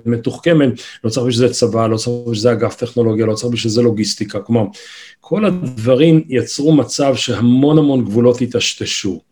מתוחכמת, 0.06 0.70
לא 1.04 1.10
צריך 1.10 1.28
בשביל 1.28 1.48
זה 1.48 1.54
צבא, 1.54 1.88
לא 1.88 1.98
צריך 1.98 2.18
בשביל 2.22 2.40
זה 2.42 2.52
אגף 2.52 2.76
טכנולוגיה, 2.76 3.26
לא 3.26 3.34
צריך 3.34 3.54
בשביל 3.54 3.74
זה 3.74 3.82
לוגיסטיקה, 3.82 4.40
כמו 4.40 4.72
כל 5.20 5.46
הדברים 5.46 6.24
יצרו 6.30 6.76
מצב 6.76 7.16
שהמון 7.16 7.78
המון 7.78 8.06
גבולות 8.06 8.40
היטשטשו. 8.40 9.27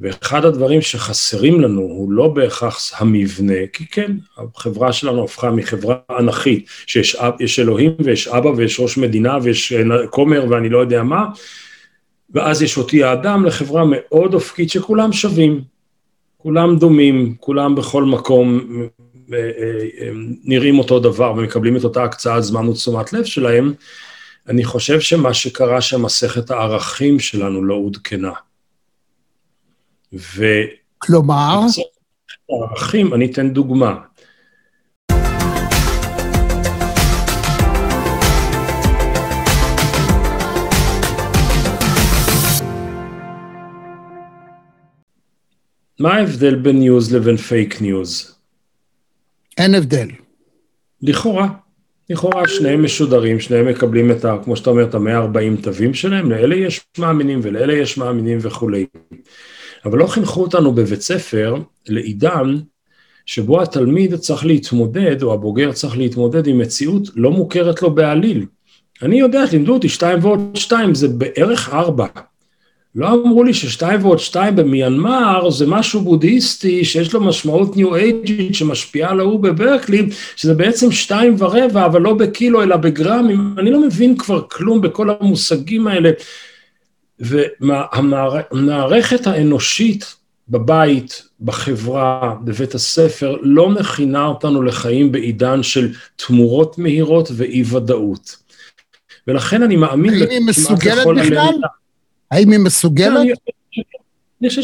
ואחד 0.00 0.44
הדברים 0.44 0.80
שחסרים 0.80 1.60
לנו 1.60 1.80
הוא 1.80 2.12
לא 2.12 2.28
בהכרח 2.28 2.92
המבנה, 3.00 3.66
כי 3.72 3.86
כן, 3.86 4.12
החברה 4.36 4.92
שלנו 4.92 5.24
הפכה 5.24 5.50
מחברה 5.50 5.96
אנכית, 6.18 6.66
שיש 6.86 7.58
אלוהים 7.58 7.92
ויש 8.04 8.28
אבא 8.28 8.48
ויש 8.48 8.80
ראש 8.80 8.98
מדינה 8.98 9.38
ויש 9.42 9.72
כומר 10.10 10.44
ואני 10.50 10.68
לא 10.68 10.78
יודע 10.78 11.02
מה, 11.02 11.24
ואז 12.30 12.62
יש 12.62 12.76
אותי 12.76 13.04
האדם 13.04 13.44
לחברה 13.44 13.84
מאוד 13.86 14.34
אופקית 14.34 14.70
שכולם 14.70 15.12
שווים, 15.12 15.60
כולם 16.36 16.78
דומים, 16.78 17.34
כולם 17.40 17.74
בכל 17.74 18.04
מקום 18.04 18.60
אה, 19.32 19.38
אה, 19.38 20.10
נראים 20.44 20.78
אותו 20.78 21.00
דבר 21.00 21.32
ומקבלים 21.32 21.76
את 21.76 21.84
אותה 21.84 22.04
הקצאת 22.04 22.42
זמן 22.42 22.68
ותשומת 22.68 23.12
לב 23.12 23.24
שלהם, 23.24 23.72
אני 24.48 24.64
חושב 24.64 25.00
שמה 25.00 25.34
שקרה 25.34 25.80
שמסכת 25.80 26.50
הערכים 26.50 27.18
שלנו 27.18 27.64
לא 27.64 27.74
עודכנה. 27.74 28.32
ו... 30.18 30.44
כלומר? 30.98 31.60
ערכים, 32.50 33.14
אני 33.14 33.26
אתן 33.32 33.50
דוגמה. 33.50 33.94
מה 46.00 46.14
ההבדל 46.14 46.54
בין 46.54 46.78
news 46.78 47.14
לבין 47.14 47.36
fake 47.36 47.80
news? 47.80 48.36
אין 49.58 49.74
הבדל. 49.74 50.08
לכאורה. 51.02 51.48
לכאורה 52.10 52.48
שניהם 52.48 52.84
משודרים, 52.84 53.40
שניהם 53.40 53.68
מקבלים 53.68 54.10
את 54.10 54.24
ה... 54.24 54.36
כמו 54.44 54.56
שאתה 54.56 54.70
אומר, 54.70 54.84
את 54.84 54.94
המאה 54.94 55.16
ארבעים 55.16 55.56
תווים 55.56 55.94
שלהם, 55.94 56.30
לאלה 56.30 56.54
יש 56.54 56.80
מאמינים 56.98 57.40
ולאלה 57.42 57.72
יש 57.72 57.98
מאמינים 57.98 58.38
וכולי. 58.42 58.86
אבל 59.86 59.98
לא 59.98 60.06
חינכו 60.06 60.42
אותנו 60.42 60.72
בבית 60.72 61.00
ספר 61.00 61.54
לעידן 61.88 62.56
שבו 63.26 63.62
התלמיד 63.62 64.16
צריך 64.16 64.46
להתמודד, 64.46 65.22
או 65.22 65.34
הבוגר 65.34 65.72
צריך 65.72 65.98
להתמודד 65.98 66.46
עם 66.46 66.58
מציאות 66.58 67.02
לא 67.16 67.30
מוכרת 67.30 67.82
לו 67.82 67.94
בעליל. 67.94 68.46
אני 69.02 69.20
יודע, 69.20 69.44
לימדו 69.52 69.74
אותי 69.74 69.88
שתיים 69.88 70.18
ועוד 70.22 70.40
שתיים, 70.54 70.94
זה 70.94 71.08
בערך 71.08 71.68
ארבע. 71.72 72.06
לא 72.94 73.12
אמרו 73.12 73.44
לי 73.44 73.54
ששתיים 73.54 74.04
ועוד 74.04 74.18
שתיים 74.18 74.56
במיינמר 74.56 75.50
זה 75.50 75.66
משהו 75.66 76.00
בודהיסטי 76.00 76.84
שיש 76.84 77.12
לו 77.12 77.20
משמעות 77.20 77.76
ניו 77.76 77.94
אייג'ית 77.94 78.54
שמשפיעה 78.54 79.10
על 79.10 79.20
ההוא 79.20 79.40
בברקלי, 79.40 80.06
שזה 80.36 80.54
בעצם 80.54 80.92
שתיים 80.92 81.34
ורבע, 81.38 81.86
אבל 81.86 82.02
לא 82.02 82.14
בקילו 82.14 82.62
אלא 82.62 82.76
בגרמים. 82.76 83.54
אני 83.58 83.70
לא 83.70 83.80
מבין 83.80 84.16
כבר 84.16 84.42
כלום 84.50 84.80
בכל 84.80 85.10
המושגים 85.10 85.86
האלה. 85.86 86.10
והמערכת 87.20 89.26
האנושית 89.26 90.14
בבית, 90.48 91.22
בחברה, 91.40 92.34
בבית 92.44 92.74
הספר, 92.74 93.36
לא 93.42 93.70
מכינה 93.70 94.26
אותנו 94.26 94.62
לחיים 94.62 95.12
בעידן 95.12 95.62
של 95.62 95.92
תמורות 96.16 96.78
מהירות 96.78 97.28
ואי 97.36 97.62
ודאות. 97.70 98.36
ולכן 99.26 99.62
אני 99.62 99.76
מאמין... 99.76 100.14
האם 100.14 100.30
היא 100.30 100.46
מסוגלת 100.46 101.06
בכלל? 101.16 101.54
האם 102.30 102.50
היא 102.50 102.58
מסוגלת? 102.58 103.26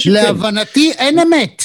להבנתי 0.06 0.92
אין 0.92 1.18
אמת. 1.18 1.62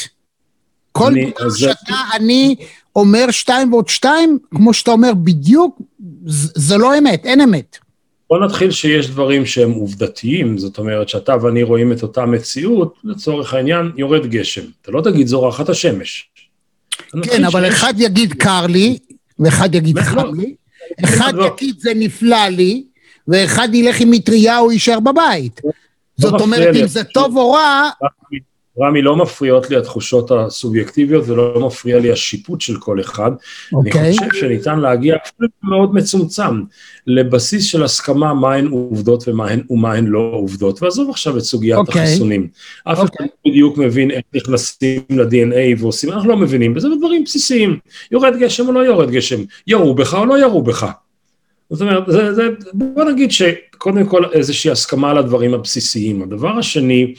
כל 0.91 1.13
דבר 1.13 1.50
שאתה, 1.50 1.96
אני 2.13 2.56
אומר 2.96 3.32
שתיים 3.32 3.74
ועוד 3.74 3.88
שתיים, 3.88 4.39
כמו 4.51 4.74
שאתה 4.74 4.91
אומר 4.91 5.13
בדיוק, 5.13 5.82
זה 6.56 6.77
לא 6.77 6.98
אמת, 6.98 7.25
אין 7.25 7.41
אמת. 7.41 7.77
בוא 8.29 8.46
נתחיל 8.46 8.72
שיש 8.72 9.10
דברים 9.10 9.46
שהם 9.46 9.72
עובדתיים, 9.72 10.57
זאת 10.57 10.77
אומרת 10.77 11.10
שאתה 11.10 11.36
ואני 11.41 11.63
רואים 11.63 11.91
את 11.91 12.03
אותה 12.03 12.25
מציאות, 12.25 12.93
לצורך 13.03 13.53
העניין 13.53 13.91
יורד 13.98 14.25
גשם. 14.25 14.62
אתה 14.81 14.91
לא 14.91 15.01
תגיד 15.01 15.27
זורחת 15.27 15.69
השמש. 15.69 16.29
כן, 17.24 17.46
אבל 17.46 17.65
שיש... 17.65 17.74
אחד 17.74 17.93
יגיד 17.98 18.34
קר 18.34 18.67
לי, 18.67 18.98
ואחד 19.39 19.75
יגיד 19.75 20.00
חם 20.00 20.17
לא. 20.17 20.31
לי, 20.38 20.55
אחד 21.03 21.34
יגיד 21.46 21.79
זה 21.79 21.93
נפלא 21.96 22.48
לי, 22.48 22.84
ואחד 23.27 23.75
ילך 23.75 24.01
עם 24.01 24.12
מטריה 24.12 24.60
או 24.60 24.72
יישאר 24.72 25.00
בבית. 25.00 25.62
לא 25.63 25.72
זאת 26.17 26.41
אומרת, 26.41 26.75
אם 26.75 26.88
זה 26.88 27.03
טוב 27.03 27.38
או 27.38 27.51
רע... 27.51 27.89
רמי, 28.79 29.01
לא 29.01 29.15
מפריעות 29.15 29.69
לי 29.69 29.77
התחושות 29.77 30.31
הסובייקטיביות 30.31 31.24
ולא 31.27 31.67
מפריע 31.67 32.00
לי 32.00 32.12
השיפוט 32.12 32.62
של 32.62 32.77
כל 32.79 33.00
אחד. 33.00 33.31
Okay. 33.31 33.77
אני 33.81 33.89
אוקיי. 33.89 34.13
חושב 34.17 34.39
שניתן 34.39 34.79
להגיע, 34.79 35.15
אפילו 35.15 35.50
מאוד 35.63 35.96
מצומצם, 35.96 36.62
לבסיס 37.07 37.65
של 37.65 37.84
הסכמה 37.84 38.34
מהן 38.34 38.67
עובדות 38.67 39.27
ומהן, 39.27 39.62
ומהן 39.69 40.05
לא 40.05 40.31
עובדות. 40.34 40.84
ועזוב 40.84 41.10
עכשיו 41.10 41.38
את 41.38 41.41
סוגיית 41.41 41.77
okay. 41.77 41.81
אוקיי. 41.81 42.01
החיסונים. 42.01 42.48
אף 42.84 42.98
אחד 42.98 43.03
okay. 43.03 43.12
אוקיי. 43.12 43.27
לא 43.46 43.51
בדיוק 43.51 43.77
מבין 43.77 44.12
איך 44.12 44.24
נכנסים 44.34 45.01
ל-DNA 45.10 45.81
ועושים, 45.81 46.12
אנחנו 46.12 46.29
לא 46.29 46.38
מבינים, 46.38 46.74
וזה 46.75 46.88
דברים 46.98 47.24
בסיסיים. 47.24 47.79
יורד 48.12 48.38
גשם 48.39 48.67
או 48.67 48.74
לא 48.74 48.79
יורד 48.79 49.12
גשם, 49.12 49.43
ירו 49.67 49.96
בך 49.96 50.13
או 50.13 50.25
לא 50.25 50.39
ירו 50.39 50.62
בך. 50.62 50.86
זאת 51.69 51.81
אומרת, 51.81 52.03
זה, 52.07 52.34
זה, 52.34 52.43
בוא 52.74 53.03
נגיד 53.03 53.31
שקודם 53.31 54.05
כל 54.05 54.24
איזושהי 54.34 54.72
הסכמה 54.72 55.12
על 55.12 55.17
הדברים 55.17 55.53
הבסיסיים. 55.53 56.22
הדבר 56.22 56.57
השני, 56.57 57.13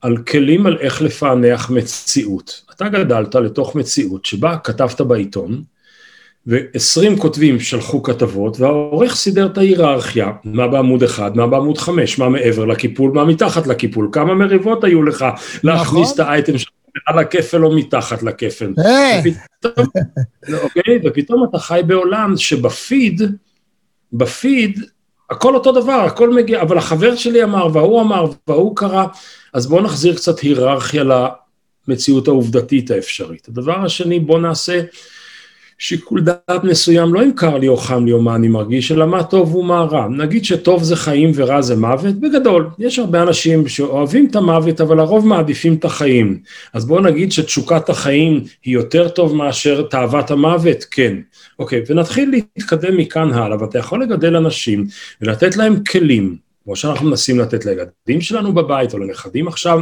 על 0.00 0.16
כלים 0.16 0.66
על 0.66 0.78
איך 0.80 1.02
לפענח 1.02 1.70
מציאות. 1.70 2.62
אתה 2.74 2.88
גדלת 2.88 3.34
לתוך 3.34 3.76
מציאות 3.76 4.24
שבה 4.24 4.56
כתבת 4.56 5.00
בעיתון, 5.00 5.62
ו-20 6.46 7.20
כותבים 7.20 7.60
שלחו 7.60 8.02
כתבות, 8.02 8.60
והעורך 8.60 9.14
סידר 9.14 9.46
את 9.46 9.58
ההיררכיה, 9.58 10.30
מה 10.44 10.68
בעמוד 10.68 11.02
אחד, 11.02 11.36
מה 11.36 11.46
בעמוד 11.46 11.78
חמש, 11.78 12.18
מה 12.18 12.28
מעבר 12.28 12.64
לקיפול, 12.64 13.10
מה 13.10 13.24
מתחת 13.24 13.66
לקיפול, 13.66 14.08
כמה 14.12 14.34
מריבות 14.34 14.84
היו 14.84 15.02
לך 15.02 15.24
להכניס 15.62 16.12
נכון. 16.12 16.14
את 16.14 16.20
האייטם 16.20 16.58
שלך 16.58 16.70
על 17.06 17.18
הכפל 17.18 17.64
או 17.64 17.76
מתחת 17.76 18.22
לכפל. 18.22 18.74
אה. 18.78 19.20
ופתאום, 19.20 19.86
אוקיי? 20.62 20.98
ופתאום 21.04 21.44
אתה 21.50 21.58
חי 21.58 21.80
בעולם 21.86 22.34
שבפיד, 22.36 23.22
בפיד, 24.12 24.80
הכל 25.30 25.54
אותו 25.54 25.72
דבר, 25.72 25.92
הכל 25.92 26.30
מגיע, 26.30 26.62
אבל 26.62 26.78
החבר 26.78 27.16
שלי 27.16 27.42
אמר, 27.42 27.68
וההוא 27.72 28.00
אמר, 28.00 28.24
וההוא 28.48 28.76
קרא, 28.76 29.04
אז 29.52 29.66
בואו 29.66 29.82
נחזיר 29.82 30.14
קצת 30.14 30.38
היררכיה 30.38 31.04
למציאות 31.88 32.28
העובדתית 32.28 32.90
האפשרית. 32.90 33.48
הדבר 33.48 33.84
השני, 33.84 34.20
בואו 34.20 34.38
נעשה 34.38 34.80
שיקול 35.82 36.20
דעת 36.20 36.64
מסוים, 36.64 37.14
לא 37.14 37.22
אם 37.22 37.30
קר 37.36 37.58
לי 37.58 37.68
או 37.68 37.76
חם 37.76 38.04
לי 38.06 38.12
או 38.12 38.22
מה 38.22 38.34
אני 38.34 38.48
מרגיש, 38.48 38.92
אלא 38.92 39.06
מה 39.06 39.22
טוב 39.22 39.54
ומה 39.54 39.80
רע. 39.80 40.08
נגיד 40.08 40.44
שטוב 40.44 40.82
זה 40.82 40.96
חיים 40.96 41.30
ורע 41.34 41.62
זה 41.62 41.76
מוות, 41.76 42.14
בגדול, 42.14 42.68
יש 42.78 42.98
הרבה 42.98 43.22
אנשים 43.22 43.68
שאוהבים 43.68 44.26
את 44.30 44.36
המוות, 44.36 44.80
אבל 44.80 45.00
הרוב 45.00 45.26
מעדיפים 45.26 45.74
את 45.74 45.84
החיים. 45.84 46.38
אז 46.72 46.84
בואו 46.84 47.00
נגיד 47.00 47.32
שתשוקת 47.32 47.88
החיים 47.88 48.44
היא 48.64 48.74
יותר 48.74 49.08
טוב 49.08 49.36
מאשר 49.36 49.82
תאוות 49.82 50.30
המוות, 50.30 50.84
כן. 50.90 51.16
אוקיי, 51.58 51.82
ונתחיל 51.88 52.30
להתקדם 52.30 52.96
מכאן 52.96 53.32
הלאה, 53.32 53.62
ואתה 53.62 53.78
יכול 53.78 54.02
לגדל 54.02 54.36
אנשים 54.36 54.86
ולתת 55.20 55.56
להם 55.56 55.84
כלים, 55.84 56.36
כמו 56.64 56.76
שאנחנו 56.76 57.08
מנסים 57.08 57.38
לתת 57.38 57.64
לילדים 57.64 58.20
שלנו 58.20 58.52
בבית 58.52 58.94
או 58.94 58.98
לנכדים 58.98 59.48
עכשיו, 59.48 59.80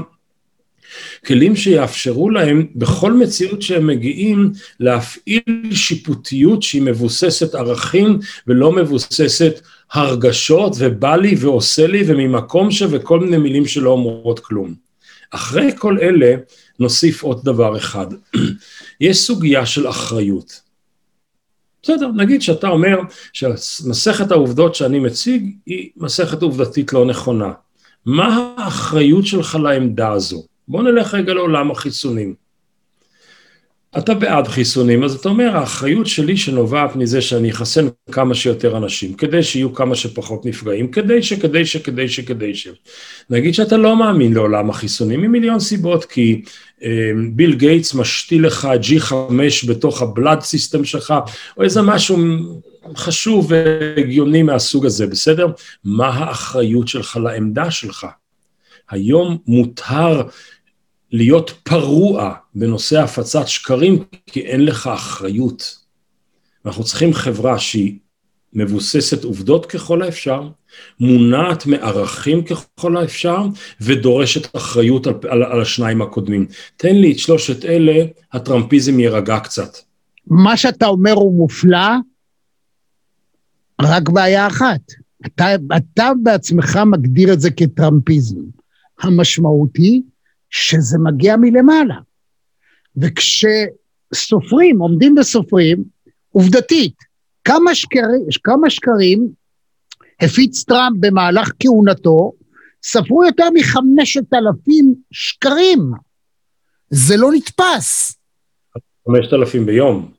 כלים 1.27 1.57
שיאפשרו 1.57 2.31
להם 2.31 2.67
בכל 2.77 3.13
מציאות 3.13 3.63
שהם 3.63 3.87
מגיעים 3.87 4.53
להפעיל 4.81 5.71
שיפוטיות 5.73 6.63
שהיא 6.63 6.83
מבוססת 6.83 7.55
ערכים 7.55 8.19
ולא 8.47 8.73
מבוססת 8.73 9.61
הרגשות 9.93 10.73
ובא 10.79 11.17
לי 11.17 11.35
ועושה 11.39 11.87
לי 11.87 12.03
וממקום 12.07 12.71
ש... 12.71 12.83
וכל 12.91 13.21
מיני 13.21 13.37
מילים 13.37 13.67
שלא 13.67 13.91
אומרות 13.91 14.41
כלום. 14.41 14.75
אחרי 15.31 15.71
כל 15.77 15.99
אלה 16.03 16.35
נוסיף 16.79 17.23
עוד 17.23 17.45
דבר 17.45 17.77
אחד, 17.77 18.07
יש 19.01 19.19
סוגיה 19.19 19.67
של 19.67 19.89
אחריות. 19.89 20.61
בסדר, 21.83 22.09
נגיד 22.17 22.43
שאתה 22.43 22.69
אומר 22.69 22.99
שמסכת 23.33 24.31
העובדות 24.31 24.75
שאני 24.75 24.99
מציג 24.99 25.53
היא 25.67 25.91
מסכת 25.97 26.43
עובדתית 26.43 26.93
לא 26.93 27.07
נכונה. 27.07 27.53
מה 28.07 28.55
האחריות 28.59 29.27
שלך 29.27 29.59
לעמדה 29.63 30.13
הזו? 30.13 30.45
בוא 30.69 30.83
נלך 30.83 31.15
רגע 31.15 31.35
לעולם 31.35 31.71
החיסונים. 31.71 32.35
אתה 33.99 34.15
בעד 34.15 34.49
חיסונים, 34.49 35.05
אז 35.05 35.15
אתה 35.15 35.29
אומר, 35.29 35.57
האחריות 35.57 36.07
שלי 36.07 36.37
שנובעת 36.37 36.97
מזה 36.97 37.21
שאני 37.21 37.51
אחסן 37.51 37.87
כמה 38.13 38.35
שיותר 38.35 38.77
אנשים, 38.77 39.15
כדי 39.15 39.43
שיהיו 39.43 39.75
כמה 39.75 39.95
שפחות 39.95 40.47
נפגעים, 40.47 40.91
כדי 40.91 41.23
ש, 41.23 41.33
כדי 41.33 41.67
ש, 41.67 41.77
כדי 41.77 42.09
ש, 42.09 42.21
כדי 42.21 42.55
ש. 42.55 42.69
נגיד 43.31 43.55
שאתה 43.55 43.77
לא 43.77 43.97
מאמין 43.97 44.33
לעולם 44.33 44.71
החיסונים, 44.71 45.21
ממיליון 45.21 45.61
סיבות, 45.61 46.05
כי 46.05 46.43
אה, 46.83 47.11
ביל 47.33 47.55
גייטס 47.55 47.95
משתיל 47.95 48.47
לך 48.47 48.69
G5 48.83 49.15
בתוך 49.69 50.03
ה 50.03 50.09
blood 50.09 50.41
system 50.41 50.85
שלך, 50.85 51.15
או 51.57 51.63
איזה 51.63 51.83
משהו 51.83 52.17
חשוב 52.97 53.53
והגיוני 53.53 54.43
מהסוג 54.43 54.87
הזה, 54.87 55.07
בסדר? 55.07 55.47
מה 55.85 56.09
האחריות 56.09 56.89
שלך 56.89 57.17
לעמדה 57.17 57.71
שלך? 57.71 58.07
היום 58.91 59.39
מותר 59.47 60.23
להיות 61.13 61.51
פרוע 61.63 62.35
בנושא 62.55 63.03
הפצת 63.03 63.49
שקרים, 63.49 64.05
כי 64.27 64.41
אין 64.41 64.65
לך 64.65 64.87
אחריות. 64.87 65.79
אנחנו 66.67 66.85
צריכים 66.85 67.15
חברה 67.15 67.59
שהיא 67.59 67.99
מבוססת 68.53 69.25
עובדות 69.25 69.67
ככל 69.67 70.03
האפשר, 70.03 70.49
מונעת 71.01 71.67
מערכים 71.67 72.45
ככל 72.45 72.97
האפשר, 72.97 73.47
ודורשת 73.81 74.57
אחריות 74.57 75.07
על, 75.07 75.15
על, 75.29 75.43
על 75.43 75.61
השניים 75.61 76.03
הקודמים. 76.03 76.47
תן 76.77 76.97
לי 76.97 77.13
את 77.13 77.19
שלושת 77.19 77.65
אלה, 77.65 78.05
הטראמפיזם 78.33 79.01
יירגע 79.01 79.39
קצת. 79.41 79.77
מה 80.27 80.57
שאתה 80.57 80.87
אומר 80.87 81.13
הוא 81.13 81.35
מופלא, 81.35 81.89
רק 83.83 84.09
בעיה 84.09 84.47
אחת. 84.47 84.81
אתה, 85.27 85.47
אתה 85.77 86.11
בעצמך 86.23 86.79
מגדיר 86.87 87.33
את 87.33 87.41
זה 87.41 87.51
כטראמפיזם. 87.51 88.41
המשמעות 89.01 89.77
היא 89.77 90.03
שזה 90.51 90.99
מגיע 90.99 91.37
מלמעלה. 91.37 91.97
וכשסופרים, 92.97 94.79
עומדים 94.79 95.15
וסופרים, 95.19 95.85
עובדתית, 96.31 96.95
כמה 97.45 97.75
שקרים, 97.75 98.27
כמה 98.45 98.71
שקרים 98.71 99.29
הפיץ 100.21 100.65
טראמפ 100.65 100.97
במהלך 101.01 101.51
כהונתו, 101.61 102.33
ספרו 102.83 103.25
יותר 103.25 103.45
מחמשת 103.55 104.35
אלפים 104.35 104.95
שקרים. 105.13 105.93
זה 106.91 107.17
לא 107.17 107.31
נתפס. 107.33 108.17
חמשת 109.09 109.33
אלפים 109.33 109.67
ביום. 109.67 110.13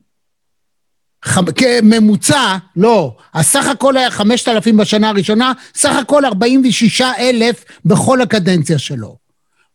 כממוצע, 1.56 2.56
לא, 2.76 3.16
הסך 3.34 3.66
הכל 3.66 3.96
היה 3.96 4.10
חמשת 4.10 4.48
אלפים 4.48 4.76
בשנה 4.76 5.08
הראשונה, 5.08 5.52
סך 5.74 5.96
הכל 6.02 6.24
ארבעים 6.24 6.62
ושישה 6.68 7.12
אלף 7.18 7.64
בכל 7.84 8.20
הקדנציה 8.20 8.78
שלו. 8.78 9.16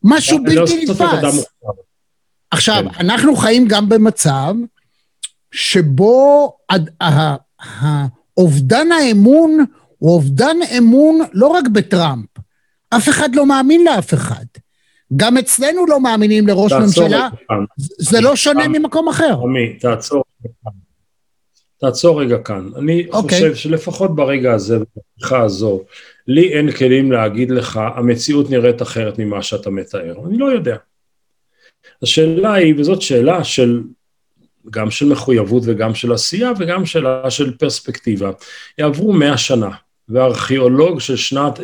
משהו 0.05 0.37
לא 0.37 0.61
בלתי 0.61 0.85
נתפס. 0.85 1.45
עכשיו, 2.51 2.83
כן. 2.83 2.99
אנחנו 2.99 3.35
חיים 3.35 3.67
גם 3.67 3.89
במצב 3.89 4.53
שבו 5.51 6.53
אובדן 8.37 8.91
האמון 8.91 9.65
הוא 9.97 10.13
אובדן 10.13 10.57
אמון 10.77 11.19
לא 11.33 11.47
רק 11.47 11.67
בטראמפ, 11.67 12.27
אף 12.89 13.09
אחד 13.09 13.35
לא 13.35 13.45
מאמין 13.45 13.83
לאף 13.83 14.13
אחד. 14.13 14.45
גם 15.15 15.37
אצלנו 15.37 15.85
לא 15.85 15.99
מאמינים 15.99 16.47
לראש 16.47 16.71
ממשלה, 16.71 17.29
זה 17.99 18.21
לא 18.21 18.35
שונה 18.35 18.67
ממקום 18.67 19.09
אחר. 19.09 19.37
עמי, 19.43 19.73
תעצור 19.79 20.23
תעצור 21.77 22.21
רגע 22.21 22.37
כאן. 22.37 22.69
אני 22.77 23.07
okay. 23.09 23.13
אוקיי. 23.13 23.37
חושב 23.37 23.55
שלפחות 23.55 24.15
ברגע 24.15 24.53
הזה, 24.53 24.77
בפתיחה 24.79 25.41
הזו, 25.41 25.81
לי 26.27 26.53
אין 26.53 26.71
כלים 26.71 27.11
להגיד 27.11 27.51
לך, 27.51 27.79
המציאות 27.95 28.49
נראית 28.49 28.81
אחרת 28.81 29.19
ממה 29.19 29.43
שאתה 29.43 29.69
מתאר. 29.69 30.15
אני 30.27 30.37
לא 30.37 30.45
יודע. 30.45 30.77
השאלה 32.03 32.53
היא, 32.53 32.73
וזאת 32.77 33.01
שאלה 33.01 33.43
של, 33.43 33.81
גם 34.69 34.91
של 34.91 35.05
מחויבות 35.05 35.63
וגם 35.65 35.95
של 35.95 36.13
עשייה 36.13 36.51
וגם 36.59 36.85
שאלה 36.85 37.31
של 37.31 37.57
פרספקטיבה. 37.57 38.31
יעברו 38.77 39.13
מאה 39.13 39.37
שנה, 39.37 39.69
וארכיאולוג 40.09 40.99
של 40.99 41.15
שנת 41.15 41.59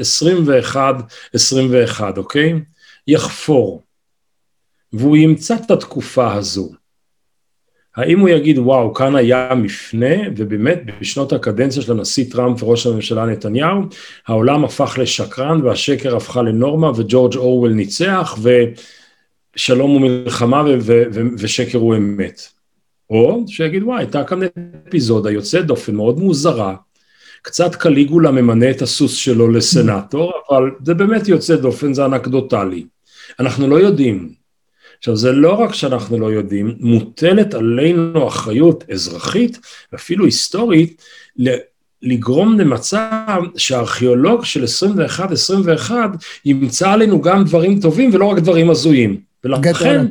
21-21, 0.76 0.78
אוקיי? 2.18 2.54
יחפור, 3.08 3.84
והוא 4.94 5.18
ימצא 5.18 5.56
את 5.66 5.72
התקופה 5.72 6.34
הזו. 6.34 6.81
האם 8.02 8.20
הוא 8.20 8.30
יגיד, 8.30 8.60
וואו, 8.60 8.94
כאן 8.94 9.16
היה 9.16 9.50
מפנה, 9.56 10.16
ובאמת 10.38 10.82
בשנות 11.02 11.34
הקדנציה 11.34 11.82
של 11.82 11.92
הנשיא 11.92 12.26
טראמפ 12.32 12.64
וראש 12.64 12.88
הממשלה 12.88 13.26
נתניהו, 13.26 13.82
העולם 14.28 14.64
הפך 14.66 14.98
לשקרן 15.02 15.62
והשקר 15.66 16.16
הפכה 16.16 16.42
לנורמה 16.42 16.92
וג'ורג' 16.96 17.36
אורוול 17.36 17.72
ניצח 17.72 18.38
ושלום 19.56 19.92
הוא 19.92 20.02
מלחמה 20.02 20.64
ושקר 21.38 21.78
הוא 21.78 21.96
אמת. 21.96 22.42
או 23.10 23.44
שיגיד, 23.48 23.84
וואי, 23.84 24.00
הייתה 24.00 24.24
כאן 24.24 24.40
אפיזודה 24.88 25.32
יוצאת 25.32 25.66
דופן 25.66 25.96
מאוד 25.96 26.20
מוזרה, 26.20 26.76
קצת 27.42 27.76
קליגולה 27.76 28.32
ממנה 28.32 28.70
את 28.72 28.82
הסוס 28.82 29.16
שלו 29.16 29.48
לסנאטור, 29.48 30.34
אבל 30.50 30.72
זה 30.86 30.94
באמת 30.94 31.28
יוצא 31.28 31.56
דופן, 31.56 31.94
זה 31.94 32.06
אנקדוטלי. 32.06 32.86
אנחנו 33.40 33.68
לא 33.68 33.76
יודעים. 33.76 34.41
עכשיו, 35.02 35.16
זה 35.16 35.32
לא 35.32 35.54
רק 35.54 35.74
שאנחנו 35.74 36.20
לא 36.20 36.32
יודעים, 36.32 36.76
מוטלת 36.80 37.54
עלינו 37.54 38.28
אחריות 38.28 38.84
אזרחית, 38.92 39.60
ואפילו 39.92 40.26
היסטורית, 40.26 41.02
לגרום 42.02 42.60
למצב 42.60 43.38
שהארכיאולוג 43.58 44.46
של 44.46 44.64
21-21 45.90 45.92
ימצא 46.46 46.92
עלינו 46.92 47.22
גם 47.22 47.44
דברים 47.44 47.80
טובים 47.80 48.10
ולא 48.14 48.26
רק 48.26 48.40
דברים 48.40 48.70
הזויים. 48.70 49.22
ולכן, 49.44 50.06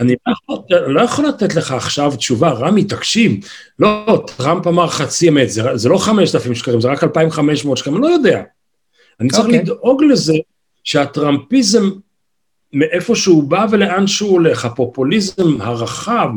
אני 0.00 0.14
לא 0.26 0.32
יכול, 0.32 0.58
לא 0.86 1.00
יכול 1.00 1.26
לתת 1.26 1.54
לך 1.54 1.72
עכשיו 1.72 2.16
תשובה, 2.16 2.50
רמי, 2.50 2.84
תקשיב, 2.84 3.36
לא, 3.78 4.24
טראמפ 4.36 4.66
אמר 4.66 4.88
חצי 4.88 5.28
אמת, 5.28 5.50
זה, 5.50 5.62
זה 5.74 5.88
לא 5.88 5.98
5,000 5.98 6.54
שקלים, 6.54 6.80
זה 6.80 6.88
רק 6.88 7.04
2,500 7.04 7.78
שקלים, 7.78 7.96
אני 7.96 8.02
לא 8.02 8.08
יודע. 8.08 8.42
אני 9.20 9.28
צריך 9.28 9.44
okay. 9.44 9.46
אוקיי. 9.46 9.62
לדאוג 9.62 10.04
לזה 10.04 10.34
שהטראמפיזם 10.84 11.90
מאיפה 12.72 13.16
שהוא 13.16 13.44
בא 13.44 13.66
ולאן 13.70 14.06
שהוא 14.06 14.30
הולך, 14.30 14.64
הפופוליזם 14.64 15.60
הרחב, 15.60 16.28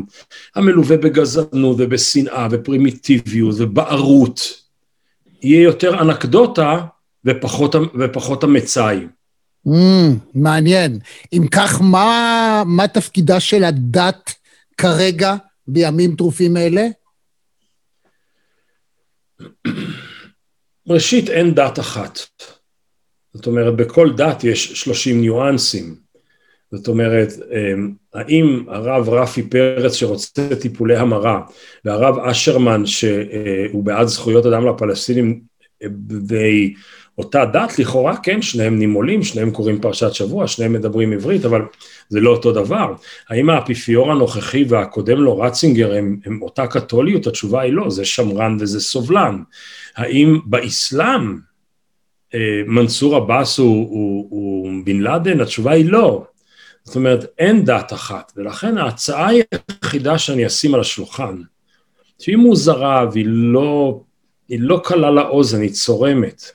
המלווה 0.56 0.98
בגזענות 0.98 1.76
ובשנאה 1.80 2.48
ופרימיטיביות 2.52 3.56
ובערות, 3.58 4.63
יהיה 5.41 5.62
יותר 5.62 6.02
אנקדוטה 6.02 6.86
ופחות, 7.26 7.76
ופחות 8.00 8.43
המצאי. 8.43 9.08
Mm, 9.67 9.72
מעניין. 10.36 11.00
אם 11.34 11.48
כך, 11.52 11.82
מה, 11.82 12.63
מה 12.65 12.88
תפקידה 12.88 13.39
של 13.39 13.63
הדת 13.63 14.34
כרגע, 14.78 15.36
בימים 15.67 16.15
טרופים 16.15 16.58
אלה? 16.58 16.88
ראשית, 20.88 21.30
אין 21.30 21.56
דת 21.56 21.80
אחת. 21.80 22.19
זאת 23.34 23.48
אומרת, 23.48 23.76
בכל 23.76 24.13
דת 24.17 24.43
יש 24.43 24.82
30 24.84 25.22
ניואנסים. 25.22 26.03
זאת 26.74 26.88
אומרת, 26.88 27.30
אמ, 27.52 27.92
האם 28.14 28.64
הרב 28.68 29.10
רפי 29.10 29.44
פרץ 29.44 29.94
שרוצה 29.94 30.56
טיפולי 30.62 30.98
המרה, 30.98 31.42
והרב 31.86 32.20
אשרמן 32.20 32.86
שהוא 32.86 33.84
בעד 33.84 34.08
זכויות 34.08 34.46
אדם 34.46 34.68
לפלסטינים 34.68 35.40
ואותה 36.28 37.46
דת, 37.46 37.80
לכאורה 37.80 38.18
כן, 38.24 38.42
שניהם 38.42 38.80
נימולים, 38.80 39.24
שניהם 39.24 39.52
קוראים 39.52 39.82
פרשת 39.82 40.14
שבוע, 40.14 40.48
שניהם 40.48 40.74
מדברים 40.74 41.14
עברית, 41.14 41.46
אבל 41.46 41.62
זה 42.10 42.20
לא 42.20 42.30
אותו 42.30 42.52
דבר. 42.52 42.94
האם 43.30 43.50
האפיפיור 43.50 44.12
הנוכחי 44.12 44.66
והקודם 44.68 45.18
לו, 45.18 45.40
רצינגר, 45.40 45.94
הם, 45.94 46.18
הם 46.26 46.42
אותה 46.42 46.68
קתוליות? 46.68 47.28
התשובה 47.28 47.62
היא 47.62 47.74
לא, 47.74 47.90
זה 47.90 48.06
שמרן 48.06 48.58
וזה 48.60 48.80
סובלן. 48.80 49.42
האם 49.96 50.40
באסלאם 50.46 51.38
אה, 52.34 52.62
מנסור 52.68 53.16
עבאס 53.16 53.58
הוא, 53.58 53.90
הוא, 53.90 54.28
הוא 54.30 54.72
בן 54.86 55.00
לאדן? 55.00 55.42
התשובה 55.42 55.72
היא 55.72 55.86
לא. 55.86 56.26
זאת 56.84 56.96
אומרת, 56.96 57.26
אין 57.39 57.65
דת 57.65 57.93
אחת, 57.93 58.32
ולכן 58.36 58.78
ההצעה 58.78 59.28
היחידה 59.28 60.17
שאני 60.17 60.48
אשים 60.48 60.74
על 60.74 60.80
השולחן, 60.80 61.41
שהיא 62.19 62.38
מוזרה 62.38 63.06
והיא 63.13 63.26
לא, 63.28 64.02
היא 64.50 64.60
לא 64.62 64.82
קלה 64.84 65.12
לאוזן, 65.12 65.62
היא 65.62 65.72
צורמת, 65.72 66.52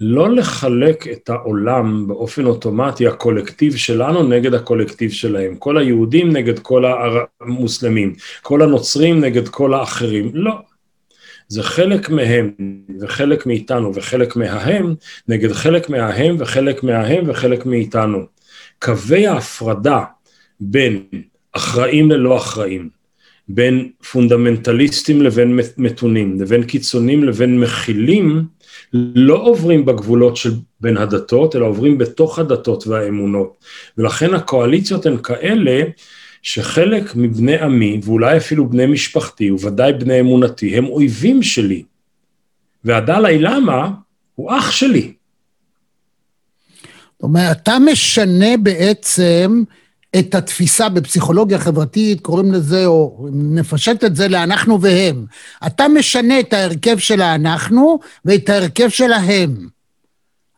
לא 0.00 0.30
לחלק 0.30 1.08
את 1.08 1.30
העולם 1.30 2.08
באופן 2.08 2.46
אוטומטי, 2.46 3.06
הקולקטיב 3.06 3.76
שלנו 3.76 4.22
נגד 4.22 4.54
הקולקטיב 4.54 5.10
שלהם, 5.10 5.56
כל 5.56 5.78
היהודים 5.78 6.32
נגד 6.32 6.58
כל 6.58 6.84
המוסלמים, 7.40 8.14
כל 8.42 8.62
הנוצרים 8.62 9.20
נגד 9.20 9.48
כל 9.48 9.74
האחרים, 9.74 10.30
לא. 10.34 10.52
זה 11.48 11.62
חלק 11.62 12.10
מהם 12.10 12.50
וחלק 13.00 13.46
מאיתנו 13.46 13.94
וחלק 13.94 14.36
מההם 14.36 14.94
נגד 15.28 15.52
חלק 15.52 15.90
מההם 15.90 16.36
וחלק 16.38 16.82
מההם 16.82 17.24
וחלק 17.28 17.66
מאיתנו. 17.66 18.26
קווי 18.82 19.26
ההפרדה 19.26 20.04
בין 20.60 21.02
אחראים 21.52 22.10
ללא 22.10 22.36
אחראים, 22.36 22.88
בין 23.48 23.88
פונדמנטליסטים 24.12 25.22
לבין 25.22 25.58
מתונים, 25.76 26.40
לבין 26.40 26.62
קיצונים 26.62 27.24
לבין 27.24 27.60
מכילים, 27.60 28.44
לא 28.92 29.34
עוברים 29.34 29.84
בגבולות 29.84 30.36
של 30.36 30.50
בין 30.80 30.96
הדתות, 30.96 31.56
אלא 31.56 31.66
עוברים 31.66 31.98
בתוך 31.98 32.38
הדתות 32.38 32.86
והאמונות. 32.86 33.64
ולכן 33.98 34.34
הקואליציות 34.34 35.06
הן 35.06 35.16
כאלה 35.22 35.82
שחלק 36.42 37.16
מבני 37.16 37.58
עמי, 37.58 38.00
ואולי 38.04 38.36
אפילו 38.36 38.68
בני 38.68 38.86
משפחתי, 38.86 39.50
וודאי 39.50 39.92
בני 39.92 40.20
אמונתי, 40.20 40.76
הם 40.76 40.86
אויבים 40.86 41.42
שלי. 41.42 41.82
והדלאי 42.84 43.38
למה 43.38 43.90
הוא 44.34 44.50
אח 44.58 44.70
שלי. 44.70 45.12
זאת 47.22 47.28
אומרת, 47.28 47.56
אתה 47.62 47.78
משנה 47.78 48.56
בעצם 48.56 49.62
את 50.18 50.34
התפיסה 50.34 50.88
בפסיכולוגיה 50.88 51.58
חברתית, 51.58 52.20
קוראים 52.20 52.52
לזה, 52.52 52.86
או 52.86 53.28
נפשט 53.32 54.04
את 54.04 54.16
זה 54.16 54.28
לאנחנו 54.28 54.80
והם. 54.80 55.26
אתה 55.66 55.88
משנה 55.88 56.40
את 56.40 56.52
ההרכב 56.52 56.98
של 56.98 57.20
האנחנו 57.20 57.98
ואת 58.24 58.48
ההרכב 58.48 58.88
של 58.88 59.12
ההם. 59.12 59.68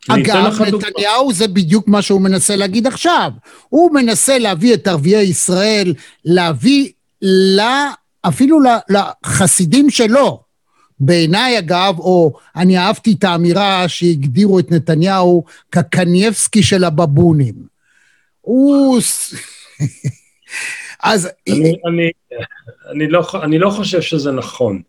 אגב, 0.09 0.61
נתניהו 0.61 1.33
זה 1.33 1.47
בדיוק 1.47 1.87
מה 1.87 2.01
שהוא 2.01 2.21
מנסה 2.21 2.55
להגיד 2.55 2.87
עכשיו. 2.87 3.31
הוא 3.69 3.93
מנסה 3.93 4.37
להביא 4.37 4.73
את 4.73 4.87
ערביי 4.87 5.23
ישראל, 5.23 5.93
להביא 6.25 6.89
לה, 7.21 7.91
אפילו 8.21 8.59
לחסידים 8.89 9.89
שלו, 9.89 10.44
בעיניי 10.99 11.59
אגב, 11.59 11.99
או 11.99 12.33
אני 12.55 12.77
אהבתי 12.77 13.15
את 13.19 13.23
האמירה 13.23 13.87
שהגדירו 13.87 14.59
את 14.59 14.71
נתניהו 14.71 15.43
כקנייבסקי 15.71 16.63
של 16.63 16.83
הבבונים. 16.83 17.53
הוא... 18.41 18.99
אז... 21.03 21.29
אני, 21.49 21.75
אני, 21.87 22.11
אני, 22.91 23.07
לא, 23.07 23.27
אני 23.43 23.59
לא 23.59 23.69
חושב 23.69 24.01
שזה 24.01 24.31
נכון. 24.31 24.81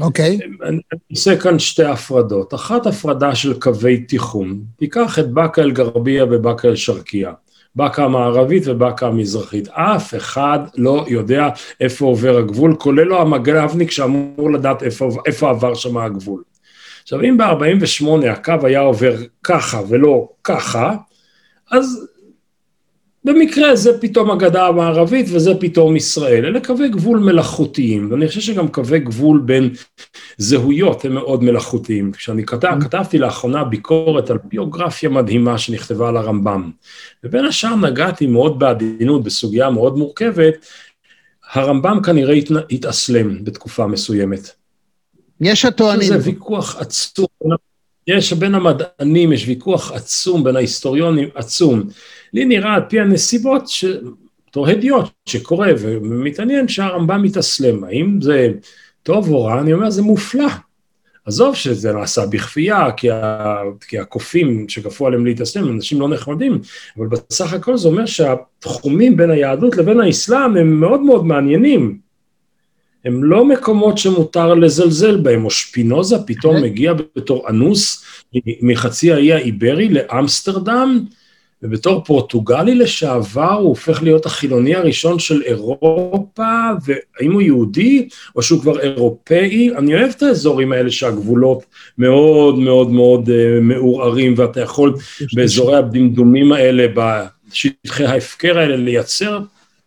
אוקיי. 0.00 0.38
Okay. 0.38 0.66
אני 0.66 0.80
עושה 1.10 1.36
כאן 1.36 1.58
שתי 1.58 1.84
הפרדות. 1.84 2.54
אחת 2.54 2.86
הפרדה 2.86 3.34
של 3.34 3.60
קווי 3.60 3.98
תיחום. 3.98 4.60
תיקח 4.76 5.18
את 5.18 5.30
באקה 5.30 5.62
אל-גרבייה 5.62 6.24
ובאקה 6.24 6.68
אל-שרקייה. 6.68 7.32
באקה 7.76 8.04
המערבית 8.04 8.62
ובאקה 8.66 9.06
המזרחית. 9.06 9.68
אף 9.68 10.14
אחד 10.14 10.58
לא 10.76 11.04
יודע 11.08 11.48
איפה 11.80 12.06
עובר 12.06 12.36
הגבול, 12.36 12.76
כולל 12.78 13.02
לו 13.02 13.20
המג"בניק 13.20 13.90
שאמור 13.90 14.52
לדעת 14.52 14.82
איפה, 14.82 15.08
איפה 15.26 15.50
עבר 15.50 15.74
שם 15.74 15.96
הגבול. 15.96 16.42
עכשיו, 17.02 17.20
אם 17.22 17.36
ב-48 17.36 18.26
הקו 18.30 18.54
היה 18.62 18.80
עובר 18.80 19.16
ככה 19.42 19.80
ולא 19.88 20.28
ככה, 20.44 20.94
אז 21.70 22.08
במקרה 23.24 23.76
זה 23.76 24.00
פתאום 24.00 24.30
הגדה 24.30 24.66
המערבית 24.66 25.26
וזה 25.32 25.52
פתאום 25.60 25.96
ישראל. 25.96 26.44
אלה 26.44 26.60
קווי 26.60 26.88
גבול 26.88 27.18
מלאכותיים, 27.18 28.10
ואני 28.10 28.28
חושב 28.28 28.40
שגם 28.40 28.68
קווי 28.68 28.98
גבול 28.98 29.40
בין 29.44 29.70
זהויות 30.38 31.04
הם 31.04 31.14
מאוד 31.14 31.42
מלאכותיים. 31.42 32.12
כשאני 32.12 32.46
כתב, 32.46 32.76
mm. 32.80 32.84
כתבתי 32.84 33.18
לאחרונה 33.18 33.64
ביקורת 33.64 34.30
על 34.30 34.38
ביוגרפיה 34.44 35.08
מדהימה 35.08 35.58
שנכתבה 35.58 36.08
על 36.08 36.16
הרמב"ם, 36.16 36.70
ובין 37.24 37.44
השאר 37.44 37.76
נגעתי 37.76 38.26
מאוד 38.26 38.58
בעדינות 38.58 39.24
בסוגיה 39.24 39.70
מאוד 39.70 39.98
מורכבת, 39.98 40.54
הרמב"ם 41.52 42.02
כנראה 42.02 42.34
התאסלם 42.70 43.44
בתקופה 43.44 43.86
מסוימת. 43.86 44.50
יש 45.40 45.64
הטוענים. 45.64 46.08
זה 46.08 46.18
ויכוח 46.22 46.76
עצום. 46.76 47.26
יש 48.06 48.32
בין 48.32 48.54
המדענים, 48.54 49.32
יש 49.32 49.48
ויכוח 49.48 49.92
עצום, 49.92 50.44
בין 50.44 50.56
ההיסטוריונים 50.56 51.28
עצום. 51.34 51.82
לי 52.32 52.44
נראה 52.44 52.74
על 52.74 52.82
פי 52.88 53.00
הנסיבות, 53.00 53.68
ש... 53.68 53.84
בתור 54.54 54.68
הדיוט 54.68 55.04
שקורה 55.26 55.68
ומתעניין 55.78 56.68
שהרמב"ם 56.68 57.22
מתאסלם. 57.22 57.84
האם 57.84 58.20
זה 58.20 58.52
טוב 59.02 59.30
או 59.30 59.44
רע? 59.44 59.60
אני 59.60 59.72
אומר, 59.72 59.90
זה 59.90 60.02
מופלא. 60.02 60.46
עזוב 61.26 61.54
שזה 61.54 61.92
נעשה 61.92 62.26
בכפייה, 62.26 62.92
כי, 62.96 63.10
ה... 63.10 63.56
כי 63.88 63.98
הקופים 63.98 64.68
שכפו 64.68 65.06
עליהם 65.06 65.26
להתאסלם, 65.26 65.72
אנשים 65.72 66.00
לא 66.00 66.08
נחמדים, 66.08 66.58
אבל 66.98 67.06
בסך 67.06 67.52
הכל 67.52 67.76
זה 67.76 67.88
אומר 67.88 68.06
שהתחומים 68.06 69.16
בין 69.16 69.30
היהדות 69.30 69.76
לבין 69.76 70.00
האסלאם 70.00 70.56
הם 70.56 70.80
מאוד 70.80 71.00
מאוד 71.00 71.26
מעניינים. 71.26 71.98
הם 73.04 73.24
לא 73.24 73.44
מקומות 73.44 73.98
שמותר 73.98 74.54
לזלזל 74.54 75.16
בהם, 75.16 75.44
או 75.44 75.50
שפינוזה 75.50 76.16
פתאום 76.26 76.56
אוקיי. 76.56 76.70
מגיע 76.70 76.92
בתור 77.16 77.48
אנוס 77.48 78.04
מחצי 78.62 79.12
האי 79.12 79.32
האיברי 79.32 79.88
לאמסטרדם, 79.88 81.04
ובתור 81.64 82.04
פורטוגלי 82.04 82.74
לשעבר 82.74 83.52
הוא 83.52 83.68
הופך 83.68 84.02
להיות 84.02 84.26
החילוני 84.26 84.74
הראשון 84.74 85.18
של 85.18 85.42
אירופה, 85.42 86.68
והאם 86.86 87.32
הוא 87.32 87.42
יהודי 87.42 88.08
או 88.36 88.42
שהוא 88.42 88.60
כבר 88.60 88.80
אירופאי? 88.80 89.76
אני 89.76 89.94
אוהב 89.94 90.12
את 90.16 90.22
האזורים 90.22 90.72
האלה 90.72 90.90
שהגבולות 90.90 91.64
מאוד 91.98 92.58
מאוד 92.58 92.90
מאוד 92.90 93.28
uh, 93.28 93.60
מעורערים, 93.60 94.34
ואתה 94.36 94.60
יכול 94.60 94.94
באזורי 95.34 95.76
הדמדומים 95.76 96.52
האלה, 96.52 96.86
בשטחי 96.94 98.04
ההפקר 98.04 98.58
האלה, 98.58 98.76
לייצר 98.76 99.40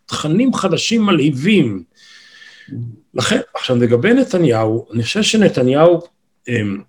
תכנים 0.05 0.53
חדשים 0.53 1.01
מלהיבים. 1.01 1.83
לכן, 3.17 3.39
עכשיו 3.53 3.75
לגבי 3.75 4.13
נתניהו, 4.13 4.87
אני 4.93 5.03
חושב 5.03 5.21
שנתניהו, 5.23 6.01
אמ, 6.47 6.81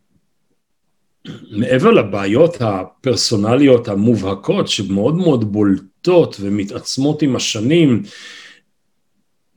מעבר 1.51 1.91
לבעיות 1.91 2.57
הפרסונליות 2.61 3.89
המובהקות 3.89 4.69
שמאוד 4.69 5.15
מאוד 5.15 5.53
בולטות 5.53 6.37
ומתעצמות 6.41 7.23
עם 7.23 7.37
השנים, 7.37 8.03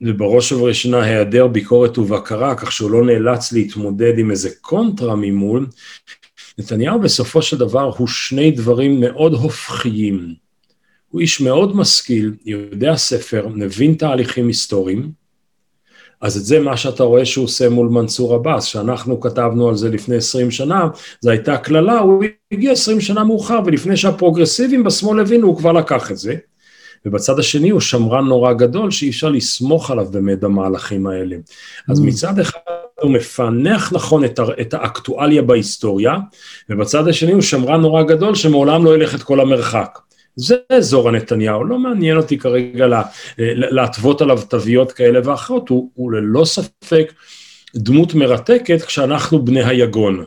ובראש 0.00 0.52
ובראשונה 0.52 1.02
היעדר 1.02 1.46
ביקורת 1.46 1.98
ובקרה, 1.98 2.54
כך 2.54 2.72
שהוא 2.72 2.90
לא 2.90 3.04
נאלץ 3.04 3.52
להתמודד 3.52 4.18
עם 4.18 4.30
איזה 4.30 4.50
קונטרה 4.60 5.16
ממול, 5.16 5.66
נתניהו 6.58 7.00
בסופו 7.00 7.42
של 7.42 7.58
דבר 7.58 7.92
הוא 7.98 8.08
שני 8.08 8.50
דברים 8.50 9.00
מאוד 9.00 9.32
הופכיים. 9.32 10.34
הוא 11.08 11.20
איש 11.20 11.40
מאוד 11.40 11.76
משכיל, 11.76 12.34
יודע 12.44 12.96
ספר, 12.96 13.48
מבין 13.48 13.94
תהליכים 13.94 14.46
היסטוריים, 14.46 15.21
אז 16.22 16.36
את 16.36 16.44
זה 16.44 16.60
מה 16.60 16.76
שאתה 16.76 17.02
רואה 17.02 17.24
שהוא 17.24 17.44
עושה 17.44 17.68
מול 17.68 17.88
מנסור 17.88 18.34
עבאס, 18.34 18.64
שאנחנו 18.64 19.20
כתבנו 19.20 19.68
על 19.68 19.76
זה 19.76 19.88
לפני 19.88 20.16
20 20.16 20.50
שנה, 20.50 20.88
זו 21.20 21.30
הייתה 21.30 21.56
קללה, 21.56 21.98
הוא 21.98 22.24
הגיע 22.52 22.72
20 22.72 23.00
שנה 23.00 23.24
מאוחר, 23.24 23.60
ולפני 23.66 23.96
שהפרוגרסיבים 23.96 24.84
בשמאל 24.84 25.20
הבינו, 25.20 25.46
הוא 25.46 25.56
כבר 25.56 25.72
לקח 25.72 26.10
את 26.10 26.16
זה. 26.16 26.34
ובצד 27.06 27.38
השני 27.38 27.70
הוא 27.70 27.80
שמרן 27.80 28.24
נורא 28.24 28.52
גדול 28.52 28.90
שאי 28.90 29.08
אפשר 29.08 29.28
לסמוך 29.28 29.90
עליו 29.90 30.06
באמת 30.10 30.40
במהלכים 30.40 31.06
האלה. 31.06 31.36
אז 31.88 32.00
mm. 32.00 32.02
מצד 32.02 32.38
אחד 32.38 32.58
הוא 33.00 33.10
מפענח 33.10 33.92
נכון 33.92 34.24
את, 34.24 34.40
את 34.60 34.74
האקטואליה 34.74 35.42
בהיסטוריה, 35.42 36.16
ובצד 36.70 37.08
השני 37.08 37.32
הוא 37.32 37.42
שמרן 37.42 37.80
נורא 37.80 38.02
גדול 38.02 38.34
שמעולם 38.34 38.84
לא 38.84 38.94
ילך 38.94 39.14
את 39.14 39.22
כל 39.22 39.40
המרחק. 39.40 39.98
זה 40.36 40.56
אזור 40.68 41.08
הנתניהו, 41.08 41.64
לא 41.64 41.78
מעניין 41.78 42.16
אותי 42.16 42.38
כרגע 42.38 42.86
לה, 42.86 43.02
להתוות 43.38 44.20
עליו 44.20 44.40
תוויות 44.48 44.92
כאלה 44.92 45.20
ואחרות, 45.24 45.68
הוא, 45.68 45.90
הוא 45.94 46.12
ללא 46.12 46.44
ספק 46.44 47.12
דמות 47.76 48.14
מרתקת 48.14 48.82
כשאנחנו 48.82 49.44
בני 49.44 49.64
היגון. 49.64 50.24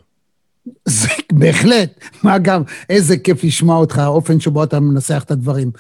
זה 0.86 1.08
בהחלט, 1.32 2.00
מה 2.24 2.38
גם, 2.38 2.62
איזה 2.90 3.18
כיף 3.18 3.44
לשמוע 3.44 3.78
אותך, 3.78 3.98
האופן 3.98 4.40
שבו 4.40 4.64
אתה 4.64 4.80
מנסח 4.80 5.24
את 5.26 5.32
הדברים. 5.32 5.72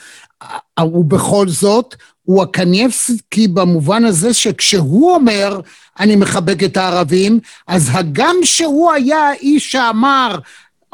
ובכל 0.79 1.47
זאת, 1.47 1.95
הוא 2.23 2.43
הקניבסקי 2.43 3.47
במובן 3.47 4.05
הזה 4.05 4.33
שכשהוא 4.33 5.11
אומר, 5.11 5.59
אני 5.99 6.15
מחבק 6.15 6.63
את 6.63 6.77
הערבים, 6.77 7.39
אז 7.67 7.89
הגם 7.93 8.35
שהוא 8.43 8.91
היה 8.91 9.17
האיש 9.17 9.71
שאמר, 9.71 10.39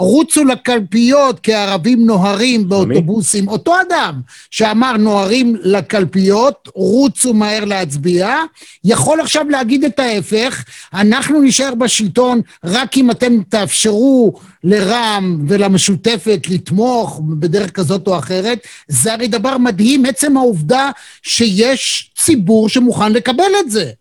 רוצו 0.01 0.43
לקלפיות 0.43 1.39
כי 1.39 1.53
הערבים 1.53 2.05
נוהרים 2.05 2.69
באוטובוסים. 2.69 3.45
מי? 3.45 3.51
אותו 3.51 3.73
אדם 3.81 4.21
שאמר 4.51 4.97
נוהרים 4.97 5.55
לקלפיות, 5.61 6.69
רוצו 6.73 7.33
מהר 7.33 7.65
להצביע, 7.65 8.35
יכול 8.83 9.21
עכשיו 9.21 9.49
להגיד 9.49 9.83
את 9.83 9.99
ההפך, 9.99 10.63
אנחנו 10.93 11.41
נשאר 11.41 11.75
בשלטון 11.75 12.41
רק 12.63 12.97
אם 12.97 13.11
אתם 13.11 13.43
תאפשרו 13.49 14.33
לרע"מ 14.63 15.45
ולמשותפת 15.47 16.47
לתמוך 16.49 17.21
בדרך 17.39 17.71
כזאת 17.71 18.07
או 18.07 18.17
אחרת. 18.17 18.59
זה 18.87 19.13
הרי 19.13 19.27
דבר 19.27 19.57
מדהים, 19.57 20.05
עצם 20.05 20.37
העובדה 20.37 20.91
שיש 21.21 22.11
ציבור 22.17 22.69
שמוכן 22.69 23.11
לקבל 23.11 23.51
את 23.59 23.71
זה. 23.71 23.91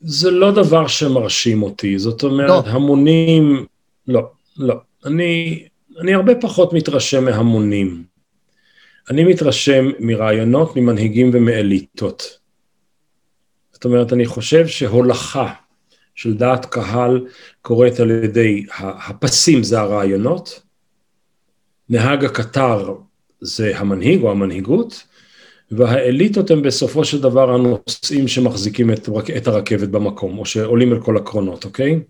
זה 0.00 0.30
לא 0.30 0.52
דבר 0.52 0.86
שמרשים 0.86 1.62
אותי, 1.62 1.98
זאת 1.98 2.22
אומרת, 2.22 2.66
לא. 2.66 2.70
המונים, 2.70 3.66
לא, 4.08 4.30
לא. 4.56 4.74
אני, 5.04 5.62
אני 6.00 6.14
הרבה 6.14 6.34
פחות 6.34 6.72
מתרשם 6.72 7.24
מהמונים. 7.24 8.04
אני 9.10 9.24
מתרשם 9.24 9.90
מרעיונות, 9.98 10.76
ממנהיגים 10.76 11.30
ומאליטות. 11.32 12.38
זאת 13.72 13.84
אומרת, 13.84 14.12
אני 14.12 14.26
חושב 14.26 14.66
שהולכה 14.66 15.52
של 16.14 16.34
דעת 16.34 16.66
קהל 16.66 17.26
קורית 17.62 18.00
על 18.00 18.10
ידי, 18.10 18.66
הפסים 18.78 19.62
זה 19.62 19.80
הרעיונות, 19.80 20.62
נהג 21.88 22.24
הקטר 22.24 22.94
זה 23.40 23.78
המנהיג 23.78 24.22
או 24.22 24.30
המנהיגות, 24.30 25.02
והאליטות 25.70 26.50
הם 26.50 26.62
בסופו 26.62 27.04
של 27.04 27.20
דבר 27.20 27.50
הנוסעים 27.50 28.28
שמחזיקים 28.28 28.90
את, 28.92 29.08
את 29.36 29.48
הרכבת 29.48 29.88
במקום, 29.88 30.38
או 30.38 30.46
שעולים 30.46 30.92
על 30.92 31.00
כל 31.00 31.16
הקרונות, 31.16 31.64
אוקיי? 31.64 32.00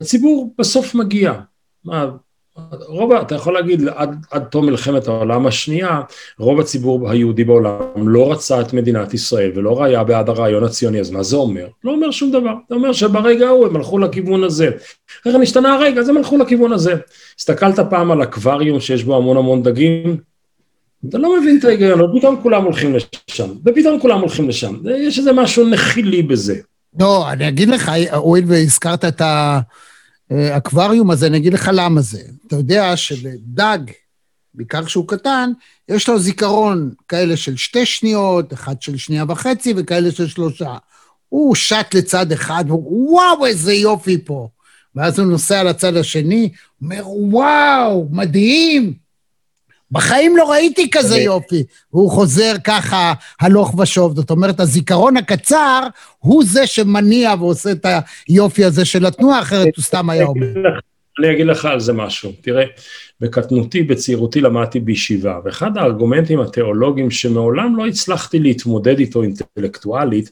הציבור 0.00 0.54
בסוף 0.58 0.94
מגיע. 0.94 1.32
מה, 1.84 2.10
רוב, 2.86 3.12
אתה 3.12 3.34
יכול 3.34 3.54
להגיד, 3.54 3.88
עד, 3.88 4.26
עד 4.30 4.44
תום 4.44 4.66
מלחמת 4.66 5.08
העולם 5.08 5.46
השנייה, 5.46 6.00
רוב 6.38 6.60
הציבור 6.60 7.10
היהודי 7.10 7.44
בעולם 7.44 8.08
לא 8.08 8.32
רצה 8.32 8.60
את 8.60 8.72
מדינת 8.72 9.14
ישראל 9.14 9.52
ולא 9.54 9.84
היה 9.84 10.04
בעד 10.04 10.28
הרעיון 10.28 10.64
הציוני, 10.64 11.00
אז 11.00 11.10
מה 11.10 11.22
זה 11.22 11.36
אומר? 11.36 11.66
לא 11.84 11.90
אומר 11.90 12.10
שום 12.10 12.30
דבר, 12.30 12.54
זה 12.68 12.74
אומר 12.74 12.92
שברגע 12.92 13.46
ההוא 13.46 13.66
הם 13.66 13.76
הלכו 13.76 13.98
לכיוון 13.98 14.44
הזה. 14.44 14.70
אחרי 15.22 15.32
כן 15.32 15.42
השתנה 15.42 15.74
הרגע, 15.74 16.00
אז 16.00 16.08
הם 16.08 16.16
הלכו 16.16 16.36
לכיוון 16.36 16.72
הזה. 16.72 16.94
הסתכלת 17.38 17.78
פעם 17.90 18.10
על 18.10 18.22
אקווריום 18.22 18.80
שיש 18.80 19.04
בו 19.04 19.16
המון 19.16 19.36
המון 19.36 19.62
דגים? 19.62 20.29
אתה 21.08 21.18
לא 21.18 21.40
מבין 21.40 21.58
את 21.58 21.64
ההיגיון, 21.64 22.00
ופתאום 22.00 22.42
כולם 22.42 22.64
הולכים 22.64 22.96
לשם, 22.96 23.50
ופתאום 23.64 24.00
כולם 24.00 24.20
הולכים 24.20 24.48
לשם. 24.48 24.74
יש 24.98 25.18
איזה 25.18 25.32
משהו 25.32 25.68
נחילי 25.68 26.22
בזה. 26.22 26.56
לא, 26.98 27.30
אני 27.32 27.48
אגיד 27.48 27.68
לך, 27.68 27.90
הואיל 28.12 28.44
והזכרת 28.46 29.04
את 29.04 29.22
האקווריום 30.30 31.10
הזה, 31.10 31.26
אני 31.26 31.36
אגיד 31.36 31.52
לך 31.52 31.70
למה 31.72 32.00
זה. 32.00 32.20
אתה 32.46 32.56
יודע 32.56 32.96
שלדג, 32.96 33.78
בעיקר 34.54 34.84
כשהוא 34.84 35.08
קטן, 35.08 35.50
יש 35.88 36.08
לו 36.08 36.18
זיכרון 36.18 36.90
כאלה 37.08 37.36
של 37.36 37.56
שתי 37.56 37.86
שניות, 37.86 38.52
אחד 38.52 38.82
של 38.82 38.96
שנייה 38.96 39.24
וחצי 39.28 39.74
וכאלה 39.76 40.10
של 40.10 40.26
שלושה. 40.26 40.76
הוא 41.28 41.54
שט 41.54 41.94
לצד 41.94 42.32
אחד, 42.32 42.64
הוא, 42.68 43.12
וואו, 43.12 43.46
איזה 43.46 43.72
יופי 43.72 44.18
פה. 44.24 44.48
ואז 44.94 45.18
הוא 45.18 45.26
נוסע 45.26 45.62
לצד 45.62 45.96
השני, 45.96 46.48
אומר, 46.82 47.02
וואו, 47.06 48.08
מדהים. 48.10 48.94
בחיים 49.92 50.36
לא 50.36 50.50
ראיתי 50.50 50.90
כזה 50.90 51.18
יופי. 51.18 51.64
והוא 51.92 52.10
חוזר 52.10 52.52
ככה 52.64 53.12
הלוך 53.40 53.78
ושוב. 53.78 54.16
זאת 54.16 54.30
אומרת, 54.30 54.60
הזיכרון 54.60 55.16
הקצר 55.16 55.86
הוא 56.18 56.44
זה 56.46 56.66
שמניע 56.66 57.34
ועושה 57.38 57.70
את 57.70 57.86
היופי 58.28 58.64
הזה 58.64 58.84
של 58.84 59.06
התנועה, 59.06 59.40
אחרת 59.40 59.76
הוא 59.76 59.84
סתם 59.84 60.10
היה 60.10 60.26
אומר. 60.26 60.46
אני 61.18 61.32
אגיד 61.32 61.46
לך 61.46 61.64
על 61.64 61.80
זה 61.80 61.92
משהו. 61.92 62.32
תראה, 62.40 62.64
בקטנותי, 63.20 63.82
בצעירותי 63.82 64.40
למדתי 64.40 64.80
בישיבה, 64.80 65.38
ואחד 65.44 65.78
הארגומנטים 65.78 66.40
התיאולוגיים 66.40 67.10
שמעולם 67.10 67.76
לא 67.76 67.86
הצלחתי 67.86 68.38
להתמודד 68.38 68.98
איתו 68.98 69.22
אינטלקטואלית, 69.22 70.30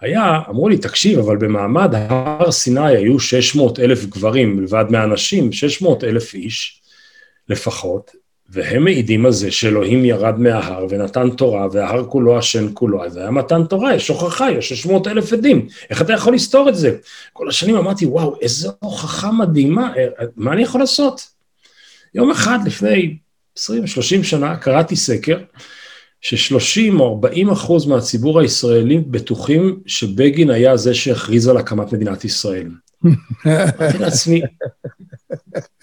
היה, 0.00 0.40
אמרו 0.48 0.68
לי, 0.68 0.78
תקשיב, 0.78 1.18
אבל 1.18 1.36
במעמד 1.36 1.94
הר 1.94 2.50
סיני 2.50 2.96
היו 2.96 3.20
600 3.20 3.78
אלף 3.80 4.04
גברים 4.04 4.56
מלבד 4.56 4.84
מהנשים, 4.90 5.52
600 5.52 6.04
אלף 6.04 6.34
איש 6.34 6.82
לפחות, 7.48 8.10
והם 8.54 8.84
מעידים 8.84 9.26
על 9.26 9.32
זה 9.32 9.50
שאלוהים 9.50 10.04
ירד 10.04 10.38
מההר 10.38 10.86
ונתן 10.90 11.30
תורה, 11.30 11.66
וההר 11.72 12.04
כולו 12.04 12.38
השם 12.38 12.72
כולו, 12.72 13.04
אז 13.04 13.16
היה 13.16 13.30
מתן 13.30 13.64
תורה, 13.64 13.94
יש 13.94 14.08
הוכחה, 14.08 14.50
יש 14.50 14.68
600 14.68 15.06
אלף 15.06 15.32
עדים, 15.32 15.68
איך 15.90 16.02
אתה 16.02 16.12
יכול 16.12 16.34
לסתור 16.34 16.68
את 16.68 16.74
זה? 16.76 16.96
כל 17.32 17.48
השנים 17.48 17.76
אמרתי, 17.76 18.06
וואו, 18.06 18.36
איזו 18.40 18.72
הוכחה 18.78 19.32
מדהימה, 19.32 19.92
אה, 19.96 20.06
מה 20.36 20.52
אני 20.52 20.62
יכול 20.62 20.80
לעשות? 20.80 21.26
יום 22.14 22.30
אחד 22.30 22.58
לפני 22.66 23.16
20-30 23.58 23.62
שנה 24.22 24.56
קראתי 24.56 24.96
סקר, 24.96 25.38
ש-30 26.20 27.00
או 27.00 27.08
40 27.08 27.50
אחוז 27.50 27.86
מהציבור 27.86 28.40
הישראלי 28.40 28.98
בטוחים 28.98 29.80
שבגין 29.86 30.50
היה 30.50 30.76
זה 30.76 30.94
שהכריז 30.94 31.48
על 31.48 31.56
הקמת 31.56 31.92
מדינת 31.92 32.24
ישראל. 32.24 32.68
אמרתי 33.46 33.98
לעצמי, 33.98 34.42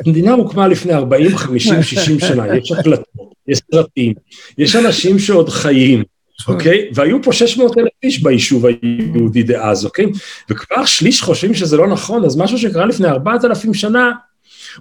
המדינה 0.05 0.33
הוקמה 0.33 0.67
לפני 0.67 0.93
40, 0.93 1.37
50, 1.37 1.83
60 1.83 2.19
שנה, 2.19 2.57
יש 2.57 2.71
הקלטות, 2.71 3.33
יש 3.47 3.61
סרטים, 3.71 4.13
יש 4.57 4.75
אנשים 4.75 5.19
שעוד 5.19 5.49
חיים, 5.49 6.03
אוקיי? 6.47 6.89
והיו 6.93 7.23
פה 7.23 7.33
600 7.33 7.77
אלף 7.77 7.87
איש 8.03 8.23
ביישוב 8.23 8.65
היהודי 8.65 9.43
דאז, 9.43 9.85
אוקיי? 9.85 10.05
וכבר 10.49 10.85
שליש 10.85 11.21
חושבים 11.21 11.53
שזה 11.53 11.77
לא 11.77 11.87
נכון, 11.87 12.25
אז 12.25 12.37
משהו 12.37 12.57
שקרה 12.57 12.85
לפני 12.85 13.07
4,000 13.07 13.73
שנה, 13.73 14.11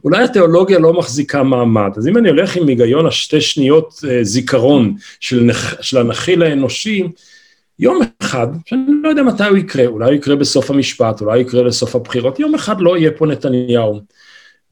אולי 0.05 0.24
התיאולוגיה 0.24 0.79
לא 0.79 0.92
מחזיקה 0.92 1.42
מעמד. 1.42 1.90
אז 1.96 2.09
אם 2.09 2.16
אני 2.16 2.29
הולך 2.29 2.57
עם 2.57 2.68
היגיון 2.68 3.07
השתי 3.07 3.40
שניות 3.40 4.00
אה, 4.09 4.24
זיכרון 4.24 4.94
של, 5.20 5.40
נח, 5.40 5.83
של 5.83 5.98
הנחיל 5.98 6.42
האנושי, 6.42 7.09
יום 7.80 8.00
אחד, 8.22 8.46
שאני 8.66 8.82
לא 9.02 9.08
יודע 9.08 9.22
מתי 9.22 9.44
הוא 9.44 9.56
יקרה, 9.56 9.86
אולי 9.86 10.04
הוא 10.04 10.14
יקרה 10.14 10.36
בסוף 10.36 10.70
המשפט, 10.70 11.20
אולי 11.20 11.40
הוא 11.40 11.48
יקרה 11.48 11.62
לסוף 11.62 11.96
הבחירות, 11.96 12.40
יום 12.40 12.54
אחד 12.54 12.80
לא 12.80 12.96
יהיה 12.96 13.10
פה 13.10 13.26
נתניהו. 13.26 14.00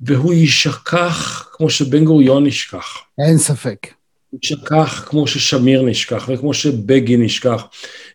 והוא 0.01 0.33
יישכח 0.33 1.49
כמו 1.53 1.71
שבן 1.71 2.05
גוריון 2.05 2.47
נשכח. 2.47 2.99
אין 3.19 3.39
ספק. 3.39 3.87
הוא 4.31 4.41
יישכח 4.43 5.05
כמו 5.09 5.27
ששמיר 5.27 5.83
נשכח, 5.83 6.29
וכמו 6.29 6.55
שבגין 6.55 7.23
נשכח. 7.23 7.65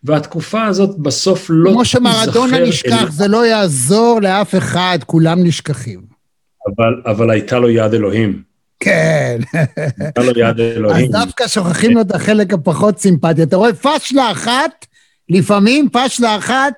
והתקופה 0.04 0.66
הזאת 0.66 0.98
בסוף 0.98 1.46
לא 1.50 1.70
תיזכר... 1.70 1.74
כמו 1.74 1.86
שמרדונה 1.86 2.60
נשכח, 2.60 3.04
אל... 3.04 3.12
זה 3.12 3.28
לא 3.28 3.46
יעזור 3.46 4.20
לאף 4.22 4.56
אחד, 4.56 5.00
כולם 5.06 5.44
נשכחים. 5.44 6.02
אבל, 6.68 7.02
אבל 7.06 7.30
הייתה 7.30 7.60
לו 7.60 7.70
יד 7.70 7.94
אלוהים. 7.94 8.53
כן. 8.84 9.40
יד 10.36 10.60
אלוהים. 10.60 11.06
אז 11.06 11.12
דווקא 11.12 11.48
שוכחים 11.48 11.92
לו 11.92 12.02
את 12.02 12.16
החלק 12.16 12.54
הפחות 12.54 13.00
סימפטי. 13.00 13.44
אתה 13.44 13.56
רואה, 13.56 13.74
פשלה 13.74 14.32
אחת, 14.32 14.86
לפעמים 15.30 15.90
פשלה 15.92 16.38
אחת 16.38 16.74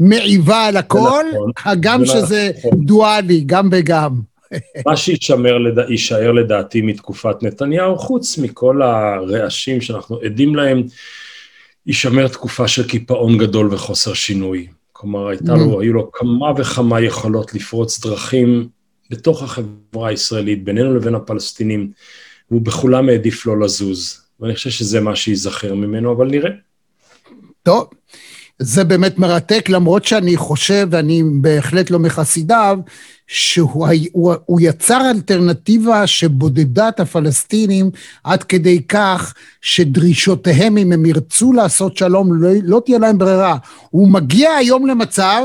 מעיבה 0.00 0.66
על 0.66 0.76
הכל, 0.76 1.24
נכון, 1.32 1.50
הגם 1.64 2.04
שזה 2.04 2.50
נכון. 2.58 2.84
דואלי, 2.84 3.42
גם 3.46 3.68
וגם. 3.72 4.20
מה 4.86 4.96
שיישמר, 4.96 5.56
יישאר 5.88 6.32
לדעתי 6.32 6.82
מתקופת 6.82 7.42
נתניהו, 7.42 7.98
חוץ 7.98 8.38
מכל 8.38 8.82
הרעשים 8.82 9.80
שאנחנו 9.80 10.18
עדים 10.24 10.56
להם, 10.56 10.82
יישמר 11.86 12.28
תקופה 12.28 12.68
של 12.68 12.88
קיפאון 12.88 13.38
גדול 13.38 13.74
וחוסר 13.74 14.14
שינוי. 14.14 14.66
כלומר, 14.92 15.28
הייתה 15.28 15.54
לו, 15.54 15.78
mm. 15.78 15.82
היו 15.82 15.92
לו 15.92 16.12
כמה 16.12 16.52
וכמה 16.56 17.00
יכולות 17.00 17.54
לפרוץ 17.54 18.00
דרכים 18.00 18.68
בתוך 19.10 19.42
החברה 19.42 20.08
הישראלית, 20.08 20.64
בינינו 20.64 20.94
לבין 20.94 21.14
הפלסטינים, 21.14 21.90
והוא 22.50 22.60
בכולם 22.60 23.08
העדיף 23.08 23.46
לא 23.46 23.60
לזוז. 23.60 24.20
ואני 24.40 24.54
חושב 24.54 24.70
שזה 24.70 25.00
מה 25.00 25.16
שייזכר 25.16 25.74
ממנו, 25.74 26.12
אבל 26.12 26.26
נראה. 26.26 26.50
טוב, 27.62 27.88
זה 28.58 28.84
באמת 28.84 29.18
מרתק, 29.18 29.68
למרות 29.68 30.04
שאני 30.04 30.36
חושב, 30.36 30.88
ואני 30.90 31.22
בהחלט 31.40 31.90
לא 31.90 31.98
מחסידיו, 31.98 32.78
שהוא 33.26 33.88
הוא, 34.12 34.34
הוא 34.46 34.60
יצר 34.62 35.10
אלטרנטיבה 35.10 36.06
שבודדה 36.06 36.88
את 36.88 37.00
הפלסטינים 37.00 37.90
עד 38.24 38.42
כדי 38.42 38.82
כך 38.88 39.34
שדרישותיהם, 39.60 40.78
אם 40.78 40.92
הם 40.92 41.06
ירצו 41.06 41.52
לעשות 41.52 41.96
שלום, 41.96 42.42
לא, 42.42 42.48
לא 42.62 42.82
תהיה 42.84 42.98
להם 42.98 43.18
ברירה. 43.18 43.56
הוא 43.90 44.08
מגיע 44.08 44.50
היום 44.50 44.86
למצב 44.86 45.42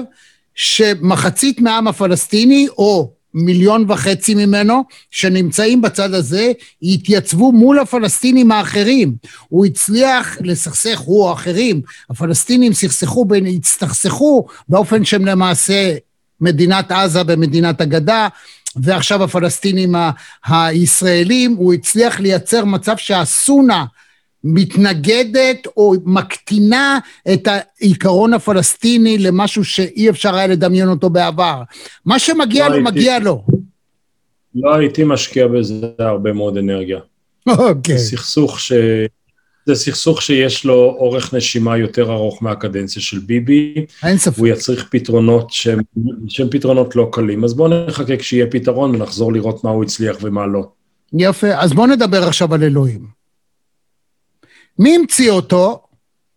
שמחצית 0.56 1.62
מהעם 1.62 1.88
הפלסטיני, 1.88 2.68
או 2.78 3.15
מיליון 3.36 3.86
וחצי 3.88 4.36
ממנו, 4.36 4.84
שנמצאים 5.12 5.82
בצד 5.82 6.14
הזה, 6.14 6.52
יתייצבו 6.82 7.52
מול 7.52 7.80
הפלסטינים 7.80 8.52
האחרים. 8.52 9.16
הוא 9.50 9.66
הצליח 9.66 10.38
לסכסך, 10.42 11.00
הוא 11.00 11.24
או 11.24 11.34
אחרים, 11.34 11.82
הפלסטינים 12.10 12.74
סכסכו, 12.74 13.26
הצטכסכו 13.56 14.46
באופן 14.70 15.06
שהם 15.06 15.26
למעשה 15.26 15.96
מדינת 16.42 16.92
עזה 16.92 17.24
במדינת 17.24 17.82
הגדה, 17.82 18.28
ועכשיו 18.76 19.24
הפלסטינים 19.24 19.96
הישראלים, 20.46 21.56
הוא 21.56 21.74
הצליח 21.74 22.20
לייצר 22.20 22.66
מצב 22.66 22.98
שהסונה 22.98 23.86
מתנגדת 24.48 25.68
או 25.78 25.94
מקטינה 26.06 27.00
את 27.34 27.48
העיקרון 27.48 28.34
הפלסטיני 28.34 29.18
למשהו 29.18 29.66
שאי 29.66 30.10
אפשר 30.10 30.36
היה 30.36 30.48
לדמיין 30.48 30.90
אותו 30.90 31.10
בעבר. 31.10 31.62
מה 32.06 32.20
שמגיע 32.20 32.70
לא 32.70 32.70
לו, 32.70 32.76
הייתי, 32.76 32.92
מגיע 32.92 33.20
לו. 33.20 33.46
לא 34.56 34.76
הייתי 34.76 35.04
משקיע 35.04 35.48
בזה 35.48 35.88
הרבה 36.00 36.34
מאוד 36.34 36.58
אנרגיה. 36.58 37.00
אוקיי. 37.50 37.98
זה 37.98 38.18
סכסוך 38.18 38.60
ש... 38.60 38.74
זה 39.66 39.76
סכסוך 39.76 40.22
שיש 40.22 40.66
לו 40.66 40.96
אורך 41.00 41.34
נשימה 41.34 41.78
יותר 41.78 42.14
ארוך 42.14 42.44
מהקדנציה 42.44 43.02
של 43.02 43.20
ביבי. 43.20 43.86
אין 44.04 44.18
ספק. 44.18 44.38
הוא 44.38 44.48
יצריך 44.48 44.88
פתרונות 44.92 45.52
שהם, 45.52 45.80
שהם 46.28 46.48
פתרונות 46.50 46.96
לא 46.96 47.10
קלים. 47.12 47.44
אז 47.44 47.54
בואו 47.54 47.88
נחכה 47.88 48.18
כשיהיה 48.18 48.48
פתרון 48.48 48.96
ונחזור 48.96 49.34
לראות 49.34 49.64
מה 49.64 49.70
הוא 49.70 49.84
הצליח 49.84 50.18
ומה 50.22 50.48
לא. 50.48 50.68
יפה, 51.14 51.48
אז 51.56 51.74
בואו 51.74 51.88
נדבר 51.88 52.24
עכשיו 52.24 52.54
על 52.54 52.64
אלוהים. 52.64 53.15
מי 54.80 54.96
המציא 54.96 55.32
אותו? 55.32 55.84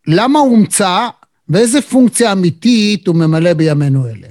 למה 0.07 0.39
הוא 0.39 0.51
הומצא? 0.51 1.09
ואיזה 1.49 1.83
פונקציה 1.83 2.33
אמיתית 2.33 3.07
הוא 3.07 3.17
ממלא 3.17 3.53
בימינו 3.53 4.07
אלה? 4.07 4.29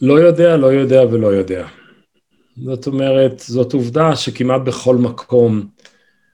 לא 0.00 0.20
יודע, 0.20 0.56
לא 0.56 0.66
יודע 0.66 1.02
ולא 1.02 1.26
יודע. 1.26 1.66
זאת 2.64 2.86
אומרת, 2.86 3.38
זאת 3.38 3.72
עובדה 3.72 4.16
שכמעט 4.16 4.60
בכל 4.60 4.96
מקום 4.96 5.66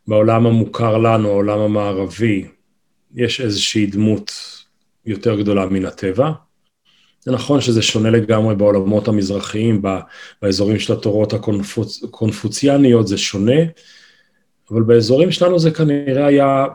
בעולם 0.09 0.47
המוכר 0.47 0.99
לנו, 0.99 1.29
העולם 1.29 1.59
המערבי, 1.59 2.47
יש 3.15 3.41
איזושהי 3.41 3.87
דמות 3.87 4.33
יותר 5.07 5.41
גדולה 5.41 5.67
מן 5.67 5.85
הטבע. 5.85 6.31
זה 7.21 7.33
נכון 7.33 7.61
שזה 7.61 7.83
שונה 7.83 8.11
לגמרי 8.11 8.55
בעולמות 8.55 9.09
המזרחיים, 9.09 9.83
באזורים 10.43 10.79
של 10.79 10.93
התורות 10.93 11.33
הקונפוציאניות 11.33 13.09
זה 13.09 13.19
שונה, 13.19 13.61
אבל 14.71 14.83
באזורים 14.83 15.31
שלנו 15.31 15.59
זה 15.59 15.71
כנראה 15.71 16.27
היה 16.27 16.67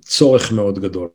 צורך 0.00 0.52
מאוד 0.52 0.78
גדול. 0.78 1.08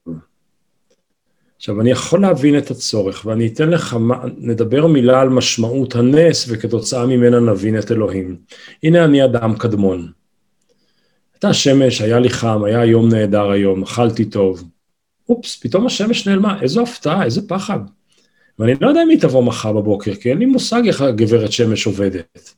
עכשיו, 1.58 1.82
אני 1.82 1.92
יכול 1.92 2.22
להבין 2.22 2.58
את 2.58 2.72
הצורך, 2.72 3.26
ואני 3.26 3.48
אתן 3.48 3.70
לך, 3.70 3.98
נדבר 4.38 4.88
מילה 4.88 5.22
על 5.22 5.30
משמעות 5.30 5.96
הנס, 5.96 6.46
וכתוצאה 6.50 7.06
ממנה 7.06 7.40
נבין 7.40 7.80
את 7.80 7.92
אלוהים. 7.92 8.38
הנה 8.84 9.06
אני 9.06 9.26
אדם 9.26 9.56
קדמון. 9.58 10.12
הייתה 11.34 11.54
שמש, 11.54 12.02
היה 12.02 12.20
לי 12.20 12.30
חם, 12.30 12.64
היה 12.64 12.86
יום 12.86 13.10
נהדר 13.10 13.50
היום, 13.50 13.84
אכלתי 13.84 14.26
טוב. 14.26 14.64
אופס, 15.30 15.60
פתאום 15.62 15.86
השמש 15.86 16.28
נעלמה, 16.28 16.62
איזו 16.62 16.82
הפתעה, 16.82 17.26
איזה 17.26 17.48
פחד. 17.48 17.80
ואני 18.60 18.74
לא 18.82 18.88
יודע 18.88 19.04
אם 19.04 19.10
היא 19.10 19.22
תבוא 19.22 19.44
מחר 19.44 19.74
בבוקר, 19.74 20.16
כי 20.16 20.30
אין 20.30 20.38
לי 20.38 20.46
מושג 20.46 20.82
איך 20.88 21.02
הגברת 21.02 21.52
שמש 21.52 21.86
עובדת. 21.86 22.54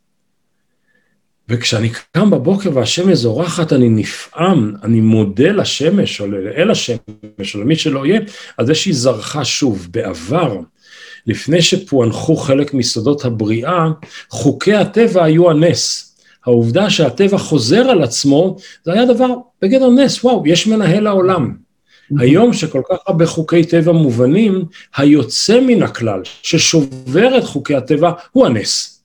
וכשאני 1.50 1.90
קם 2.12 2.30
בבוקר 2.30 2.70
והשמש 2.74 3.18
זורחת, 3.18 3.74
אני 3.74 3.90
נפעם, 3.90 4.74
אני 4.84 5.02
מודה 5.02 5.52
לשמש, 5.52 6.22
או 6.22 6.28
לאל 6.28 6.72
השמש, 6.72 7.56
או 7.56 7.62
למי 7.62 7.76
שלא 7.76 8.06
יהיה, 8.06 8.20
על 8.58 8.66
זה 8.66 8.76
שהיא 8.76 8.94
זרחה 8.96 9.46
שוב. 9.46 9.88
בעבר, 9.92 10.60
לפני 11.28 11.62
שפוענחו 11.62 12.36
חלק 12.36 12.74
מיסודות 12.74 13.26
הבריאה, 13.26 13.88
חוקי 14.30 14.74
הטבע 14.74 15.24
היו 15.24 15.50
הנס. 15.50 16.04
העובדה 16.46 16.90
שהטבע 16.90 17.38
חוזר 17.38 17.90
על 17.90 18.04
עצמו, 18.04 18.58
זה 18.84 18.94
היה 18.94 19.06
דבר 19.06 19.28
בגדר 19.62 19.90
נס, 19.90 20.24
וואו, 20.24 20.44
יש 20.46 20.68
מנהל 20.68 21.04
לעולם. 21.04 21.54
היום 22.20 22.54
שכל 22.54 22.82
כך 22.90 22.98
הרבה 23.08 23.26
חוקי 23.26 23.64
טבע 23.64 23.92
מובנים, 23.92 24.66
היוצא 24.98 25.60
מן 25.60 25.84
הכלל, 25.84 26.22
ששובר 26.44 27.38
את 27.38 27.44
חוקי 27.44 27.76
הטבע, 27.76 28.12
הוא 28.32 28.46
הנס. 28.46 28.97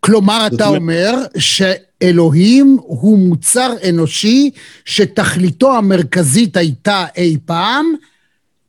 כלומר, 0.00 0.46
אתה 0.54 0.68
אומר 0.68 1.14
שאלוהים 1.38 2.76
הוא 2.80 3.18
מוצר 3.18 3.72
אנושי 3.88 4.50
שתכליתו 4.84 5.76
המרכזית 5.76 6.56
הייתה 6.56 7.04
אי 7.16 7.36
פעם 7.44 7.86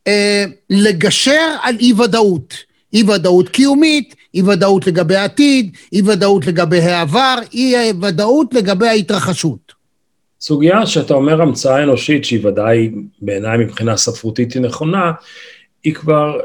אה, 0.08 0.46
לגשר 0.70 1.56
על 1.62 1.76
אי 1.80 1.94
ודאות. 1.94 2.54
אי 2.94 3.04
ודאות 3.04 3.50
קיומית, 3.50 4.15
אי 4.34 4.42
ודאות 4.42 4.88
לגבי 4.88 5.15
העתיד, 5.15 5.78
אי 5.94 6.02
ודאות 6.02 6.48
לגבי 6.48 6.80
העבר, 6.80 7.36
אי 7.53 7.76
ודאות 8.01 8.53
לגבי 8.53 8.88
ההתרחשות. 8.88 9.74
סוגיה 10.41 10.86
שאתה 10.86 11.14
אומר 11.14 11.41
המצאה 11.41 11.84
אנושית 11.84 12.26
שהיא 12.26 12.47
ודאי 12.47 12.91
בעיניי 13.22 13.58
מבחינה 13.58 13.97
ספרותית 13.97 14.53
היא 14.53 14.62
נכונה, 14.62 15.12
היא 15.84 15.93
כבר, 15.93 16.39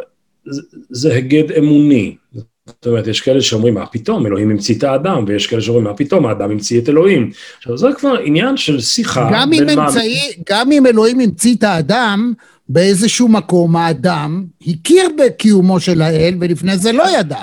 זה 0.91 1.15
היגד 1.15 1.53
אמוני. 1.53 2.17
זאת 2.33 2.45
אומרת, 2.87 3.07
יש 3.07 3.21
כאלה 3.21 3.41
שאומרים, 3.41 3.75
מה 3.75 3.87
פתאום, 3.87 4.27
אלוהים 4.27 4.51
המציא 4.51 4.75
את 4.75 4.85
האדם, 4.85 5.25
ויש 5.27 5.47
כאלה 5.47 5.63
שאומרים, 5.63 5.85
מה 5.85 5.95
פתאום, 5.95 6.27
האדם 6.27 6.51
המציא 6.51 6.81
את 6.81 6.89
אלוהים. 6.89 7.31
עכשיו, 7.57 7.79
זה 7.79 7.89
כבר 7.99 8.15
עניין 8.25 8.57
של 8.57 8.81
שיחה. 8.81 9.31
גם 9.33 9.53
אם, 9.53 9.69
אמצעי. 9.69 10.19
גם 10.51 10.73
אם 10.73 10.87
אלוהים 10.87 11.21
המציא 11.21 11.55
את 11.55 11.63
האדם, 11.63 12.33
באיזשהו 12.69 13.29
מקום 13.29 13.77
האדם 13.77 14.45
הכיר 14.67 15.09
בקיומו 15.19 15.81
של 15.81 16.03
האל, 16.03 16.35
ולפני 16.41 16.79
זה 16.79 16.93
לא 16.93 17.05
ידע. 17.19 17.43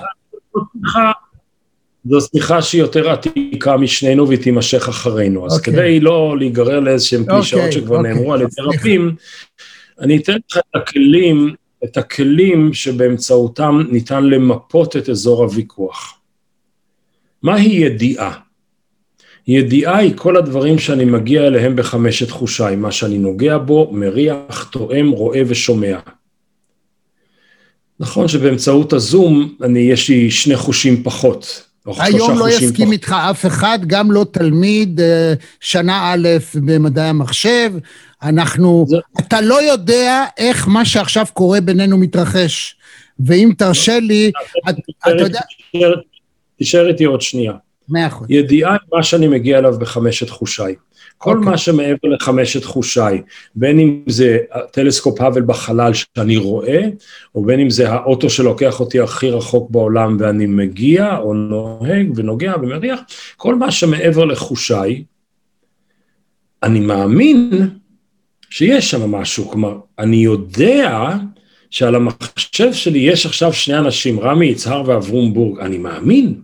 זו 2.05 2.21
שיחה 2.21 2.61
שהיא 2.61 2.81
יותר 2.81 3.09
עתיקה 3.09 3.77
משנינו 3.77 4.27
והיא 4.27 4.39
תימשך 4.39 4.89
אחרינו. 4.89 5.45
אז 5.45 5.51
okay. 5.51 5.55
אוקיי. 5.55 5.73
כדי 5.73 5.99
לא 5.99 6.35
להיגרר 6.37 6.79
לאיזשהם 6.79 7.25
קלישאות 7.25 7.69
okay, 7.69 7.71
שכבר 7.71 7.99
okay. 7.99 8.01
נאמרו 8.01 8.33
על 8.33 8.41
ידי 8.41 8.51
רבים, 8.59 9.15
אני 9.99 10.17
אתן 10.17 10.33
לך 10.33 10.57
את 10.57 10.75
הכלים, 10.75 11.53
את 11.83 11.97
הכלים 11.97 12.73
שבאמצעותם 12.73 13.83
ניתן 13.91 14.23
למפות 14.23 14.95
את 14.95 15.09
אזור 15.09 15.43
הוויכוח. 15.43 16.19
מהי 17.43 17.69
ידיעה? 17.69 18.33
ידיעה 19.47 19.97
היא 19.97 20.13
כל 20.15 20.37
הדברים 20.37 20.79
שאני 20.79 21.05
מגיע 21.05 21.47
אליהם 21.47 21.75
בחמשת 21.75 22.29
חושיי, 22.29 22.75
מה 22.75 22.91
שאני 22.91 23.17
נוגע 23.17 23.57
בו, 23.57 23.89
מריח, 23.93 24.69
תואם, 24.71 25.09
רואה 25.09 25.41
ושומע. 25.47 25.99
נכון 27.99 28.27
שבאמצעות 28.27 28.93
הזום 28.93 29.55
אני, 29.63 29.79
יש 29.79 30.09
לי 30.09 30.31
שני 30.31 30.55
חושים 30.55 31.03
פחות. 31.03 31.63
היום 31.85 32.37
לא 32.37 32.49
יסכים 32.49 32.71
פחות. 32.71 32.91
איתך 32.91 33.15
אף 33.31 33.45
אחד, 33.45 33.79
גם 33.87 34.11
לא 34.11 34.25
תלמיד 34.31 34.99
אה, 35.01 35.33
שנה 35.59 36.13
א' 36.13 36.27
במדעי 36.55 37.09
המחשב. 37.09 37.71
אנחנו, 38.23 38.85
זה... 38.87 38.97
אתה 39.19 39.41
לא 39.41 39.61
יודע 39.61 40.25
איך 40.37 40.67
מה 40.67 40.85
שעכשיו 40.85 41.25
קורה 41.33 41.61
בינינו 41.61 41.97
מתרחש. 41.97 42.75
ואם 43.25 43.51
תרשה 43.57 43.99
לי, 43.99 44.31
אתה 45.03 45.11
יודע... 45.19 45.39
תישאר 46.57 46.87
איתי 46.87 47.03
עוד 47.03 47.21
שנייה. 47.21 47.53
מאה 47.89 48.07
אחוז. 48.07 48.27
ידיעה 48.29 48.77
מה 48.93 49.03
שאני 49.03 49.27
מגיע 49.27 49.57
אליו 49.57 49.79
בחמשת 49.79 50.29
חושיי. 50.29 50.75
כל 51.17 51.29
okay. 51.29 51.33
אוקיי. 51.35 51.51
מה 51.51 51.57
שמעבר 51.57 52.09
לחמשת 52.09 52.63
חושיי, 52.63 53.21
בין 53.55 53.79
אם 53.79 54.01
זה 54.07 54.37
טלסקופ 54.71 55.21
האבל 55.21 55.41
בחלל 55.41 55.91
שאני 55.93 56.37
רואה, 56.37 56.81
או 57.35 57.45
בין 57.45 57.59
אם 57.59 57.69
זה 57.69 57.89
האוטו 57.89 58.29
שלוקח 58.29 58.79
אותי 58.79 58.99
הכי 58.99 59.29
רחוק 59.29 59.71
בעולם 59.71 60.17
ואני 60.19 60.45
מגיע, 60.45 61.17
או 61.17 61.33
נוהג 61.33 62.11
ונוגע 62.15 62.53
ומריח, 62.61 62.99
כל 63.37 63.55
מה 63.55 63.71
שמעבר 63.71 64.25
לחושיי, 64.25 65.03
אני 66.63 66.79
מאמין 66.79 67.69
שיש 68.51 68.91
שם 68.91 69.11
משהו, 69.11 69.49
כלומר, 69.49 69.77
אני 69.99 70.17
יודע 70.17 71.15
שעל 71.69 71.95
המחשב 71.95 72.73
שלי 72.73 72.99
יש 72.99 73.25
עכשיו 73.25 73.53
שני 73.53 73.77
אנשים, 73.77 74.19
רמי 74.19 74.45
יצהר 74.45 74.83
ואברום 74.85 75.33
בורג, 75.33 75.59
אני 75.59 75.77
מאמין 75.77 76.41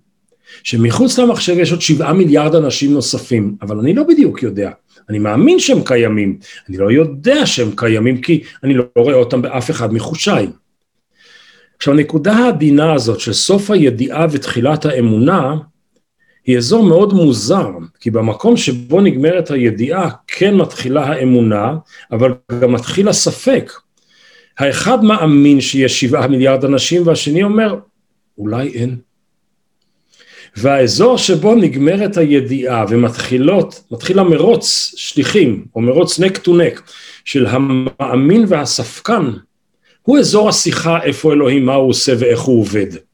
שמחוץ 0.63 1.19
למחשב 1.19 1.55
יש 1.59 1.71
עוד 1.71 1.81
שבעה 1.81 2.13
מיליארד 2.13 2.55
אנשים 2.55 2.93
נוספים, 2.93 3.55
אבל 3.61 3.79
אני 3.79 3.93
לא 3.93 4.03
בדיוק 4.03 4.43
יודע. 4.43 4.71
אני 5.09 5.19
מאמין 5.19 5.59
שהם 5.59 5.79
קיימים, 5.85 6.39
אני 6.69 6.77
לא 6.77 6.91
יודע 6.91 7.45
שהם 7.45 7.71
קיימים 7.75 8.21
כי 8.21 8.43
אני 8.63 8.73
לא 8.73 8.83
רואה 8.97 9.15
אותם 9.15 9.41
באף 9.41 9.71
אחד 9.71 9.93
מחושיי. 9.93 10.47
עכשיו, 11.77 11.93
הנקודה 11.93 12.33
העדינה 12.33 12.93
הזאת 12.93 13.19
של 13.19 13.33
סוף 13.33 13.71
הידיעה 13.71 14.25
ותחילת 14.31 14.85
האמונה, 14.85 15.55
היא 16.47 16.57
אזור 16.57 16.83
מאוד 16.83 17.13
מוזר, 17.13 17.69
כי 17.99 18.11
במקום 18.11 18.57
שבו 18.57 19.01
נגמרת 19.01 19.51
הידיעה 19.51 20.09
כן 20.27 20.55
מתחילה 20.55 21.03
האמונה, 21.03 21.75
אבל 22.11 22.33
גם 22.61 22.71
מתחיל 22.71 23.07
הספק. 23.07 23.71
האחד 24.57 25.03
מאמין 25.03 25.61
שיש 25.61 26.01
שבעה 26.01 26.27
מיליארד 26.27 26.65
אנשים, 26.65 27.07
והשני 27.07 27.43
אומר, 27.43 27.75
אולי 28.37 28.67
אין. 28.67 28.97
והאזור 30.55 31.17
שבו 31.17 31.55
נגמרת 31.55 32.17
הידיעה 32.17 32.85
ומתחילות, 32.89 33.83
מתחיל 33.91 34.19
המרוץ 34.19 34.93
שליחים, 34.97 35.65
או 35.75 35.81
מרוץ 35.81 36.19
נק 36.19 36.37
טו 36.37 36.57
נק, 36.57 36.81
של 37.25 37.47
המאמין 37.47 38.45
והספקן, 38.47 39.31
הוא 40.01 40.19
אזור 40.19 40.49
השיחה 40.49 41.03
איפה 41.03 41.33
אלוהים, 41.33 41.65
מה 41.65 41.73
הוא 41.73 41.89
עושה 41.89 42.13
ואיך 42.19 42.39
הוא 42.39 42.61
עובד. 42.61 43.06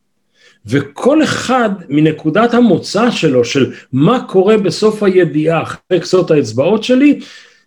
וכל 0.66 1.24
אחד 1.24 1.70
מנקודת 1.89 2.53
המוצא 2.53 3.11
שלו, 3.11 3.45
של 3.45 3.74
מה 3.93 4.26
קורה 4.28 4.57
בסוף 4.57 5.03
הידיעה, 5.03 5.64
אחרי 5.64 5.99
קצות 5.99 6.32
האצבעות 6.32 6.84
שלי, 6.84 7.20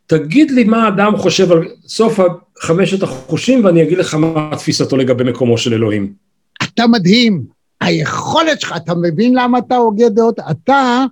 תגיד 0.07 0.51
לי 0.51 0.65
מה 0.65 0.85
האדם 0.85 1.17
חושב 1.17 1.53
על 1.53 1.69
סוף 1.87 2.21
חמשת 2.59 3.03
החושים 3.03 3.65
ואני 3.65 3.83
אגיד 3.83 3.99
לך 3.99 4.15
מה 4.15 4.51
תפיסתו 4.59 4.97
לגבי 4.97 5.25
מקומו 5.25 5.59
של 5.59 5.75
אלוהים. 5.75 6.13
אתה 6.63 6.87
מדהים. 6.87 7.57
היכולת 7.81 8.61
שלך, 8.61 8.75
אתה 8.77 8.95
מבין 8.95 9.35
למה 9.35 9.59
אתה 9.59 9.77
הוגה 9.77 10.09
דעות? 10.09 10.39
אתה, 10.51 11.05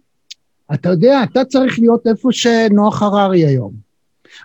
אתה 0.74 0.89
יודע, 0.89 1.20
אתה 1.22 1.45
צריך 1.45 1.78
להיות 1.78 2.07
איפה 2.07 2.28
שנוח 2.32 3.03
הררי 3.03 3.45
היום. 3.45 3.72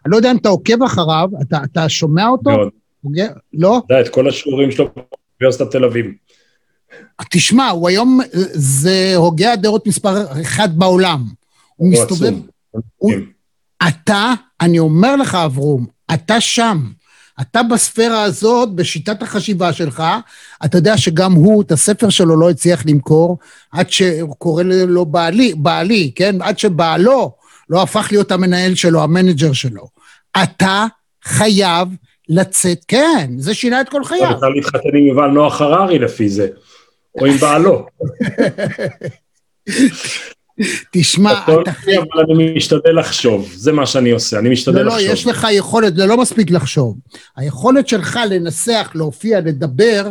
אני 0.05 0.11
לא 0.11 0.17
יודע 0.17 0.31
אם 0.31 0.37
אתה 0.37 0.49
עוקב 0.49 0.83
אחריו, 0.83 1.29
אתה, 1.41 1.57
אתה 1.71 1.89
שומע 1.89 2.27
אותו? 2.27 2.49
מאוד. 2.49 2.69
הוגה, 3.01 3.27
לא? 3.53 3.81
אתה 3.85 3.93
יודע, 3.93 4.05
את 4.05 4.09
כל 4.09 4.29
השיעורים 4.29 4.71
שלו 4.71 4.89
באוניברסיטת 4.95 5.71
תל 5.71 5.85
אביב. 5.85 6.05
תשמע, 7.29 7.69
הוא 7.69 7.89
היום, 7.89 8.19
זה 8.53 9.13
הוגה 9.15 9.53
הדעות 9.53 9.87
מספר 9.87 10.41
אחד 10.41 10.77
בעולם. 10.77 11.23
הוא 11.75 11.91
מסתובב... 11.91 12.33
הוא, 12.97 13.11
אתה, 13.87 14.33
אני 14.61 14.79
אומר 14.79 15.15
לך, 15.15 15.35
אברום, 15.35 15.85
אתה 16.13 16.41
שם. 16.41 16.91
אתה 17.41 17.63
בספירה 17.63 18.23
הזאת, 18.23 18.75
בשיטת 18.75 19.21
החשיבה 19.21 19.73
שלך, 19.73 20.03
אתה 20.65 20.77
יודע 20.77 20.97
שגם 20.97 21.33
הוא, 21.33 21.61
את 21.61 21.71
הספר 21.71 22.09
שלו 22.09 22.39
לא 22.39 22.49
הצליח 22.49 22.83
למכור, 22.85 23.37
עד 23.71 23.89
שהוא 23.89 24.35
קורא 24.35 24.63
לו 24.63 25.05
בעלי, 25.05 25.53
בעלי, 25.57 26.11
כן? 26.15 26.41
עד 26.41 26.59
שבעלו 26.59 27.35
לא 27.69 27.83
הפך 27.83 28.07
להיות 28.11 28.31
המנהל 28.31 28.75
שלו, 28.75 29.03
המנג'ר 29.03 29.53
שלו. 29.53 29.87
אתה 30.43 30.85
חייב 31.23 31.87
לצאת, 32.29 32.85
כן, 32.87 33.31
זה 33.37 33.53
שינה 33.53 33.81
את 33.81 33.89
כל 33.89 34.03
חייו. 34.03 34.37
אתה 34.37 34.49
להתחתן 34.49 34.97
עם 34.97 35.07
יובל 35.07 35.27
נוח 35.27 35.61
הררי 35.61 35.99
לפי 35.99 36.29
זה, 36.29 36.47
או 37.21 37.25
עם 37.25 37.37
בעלו. 37.37 37.85
תשמע, 40.91 41.43
אתה. 41.43 41.51
אבל 41.51 42.33
אני 42.33 42.53
משתדל 42.55 42.99
לחשוב, 42.99 43.51
זה 43.55 43.71
מה 43.71 43.85
שאני 43.85 44.11
עושה, 44.11 44.39
אני 44.39 44.49
משתדל 44.49 44.87
לחשוב. 44.87 44.99
לא, 44.99 45.07
לא, 45.07 45.13
יש 45.13 45.27
לך 45.27 45.47
יכולת, 45.51 45.95
זה 45.95 46.05
לא 46.05 46.17
מספיק 46.17 46.51
לחשוב. 46.51 46.97
היכולת 47.37 47.87
שלך 47.87 48.19
לנסח, 48.29 48.91
להופיע, 48.95 49.39
לדבר, 49.39 50.09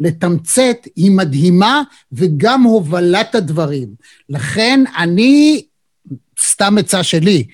לתמצת, 0.00 0.76
היא 0.96 1.10
מדהימה, 1.10 1.82
וגם 2.12 2.62
הובלת 2.62 3.34
הדברים. 3.34 3.88
לכן 4.28 4.84
אני, 4.98 5.64
סתם 6.40 6.78
עצה 6.78 7.02
שלי, 7.02 7.44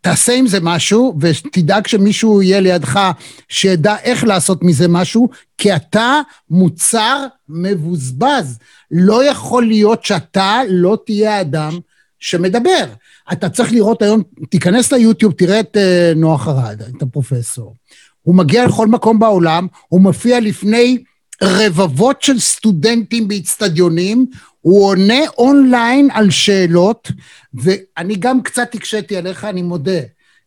תעשה 0.00 0.32
עם 0.32 0.46
זה 0.46 0.58
משהו, 0.60 1.18
ותדאג 1.20 1.86
שמישהו 1.86 2.42
יהיה 2.42 2.60
לידך 2.60 3.10
שידע 3.48 3.96
איך 4.02 4.24
לעשות 4.24 4.62
מזה 4.62 4.88
משהו, 4.88 5.28
כי 5.58 5.76
אתה 5.76 6.20
מוצר 6.50 7.26
מבוזבז. 7.48 8.58
לא 8.90 9.24
יכול 9.24 9.66
להיות 9.66 10.04
שאתה 10.04 10.60
לא 10.68 10.98
תהיה 11.06 11.36
האדם 11.36 11.78
שמדבר. 12.18 12.84
אתה 13.32 13.48
צריך 13.48 13.72
לראות 13.72 14.02
היום, 14.02 14.22
תיכנס 14.50 14.92
ליוטיוב, 14.92 15.32
תראה 15.32 15.60
את 15.60 15.76
uh, 15.76 16.18
נוח 16.18 16.48
ארד, 16.48 16.82
את 16.96 17.02
הפרופסור. 17.02 17.74
הוא 18.22 18.34
מגיע 18.34 18.66
לכל 18.66 18.86
מקום 18.86 19.18
בעולם, 19.18 19.66
הוא 19.88 20.00
מופיע 20.00 20.40
לפני 20.40 20.98
רבבות 21.42 22.22
של 22.22 22.38
סטודנטים 22.38 23.28
באיצטדיונים, 23.28 24.26
הוא 24.60 24.86
עונה 24.86 25.20
אונליין 25.38 26.08
על 26.12 26.30
שאלות, 26.30 27.08
ואני 27.54 28.16
גם 28.16 28.42
קצת 28.42 28.74
הקשיתי 28.74 29.16
עליך, 29.16 29.44
אני 29.44 29.62
מודה. 29.62 30.00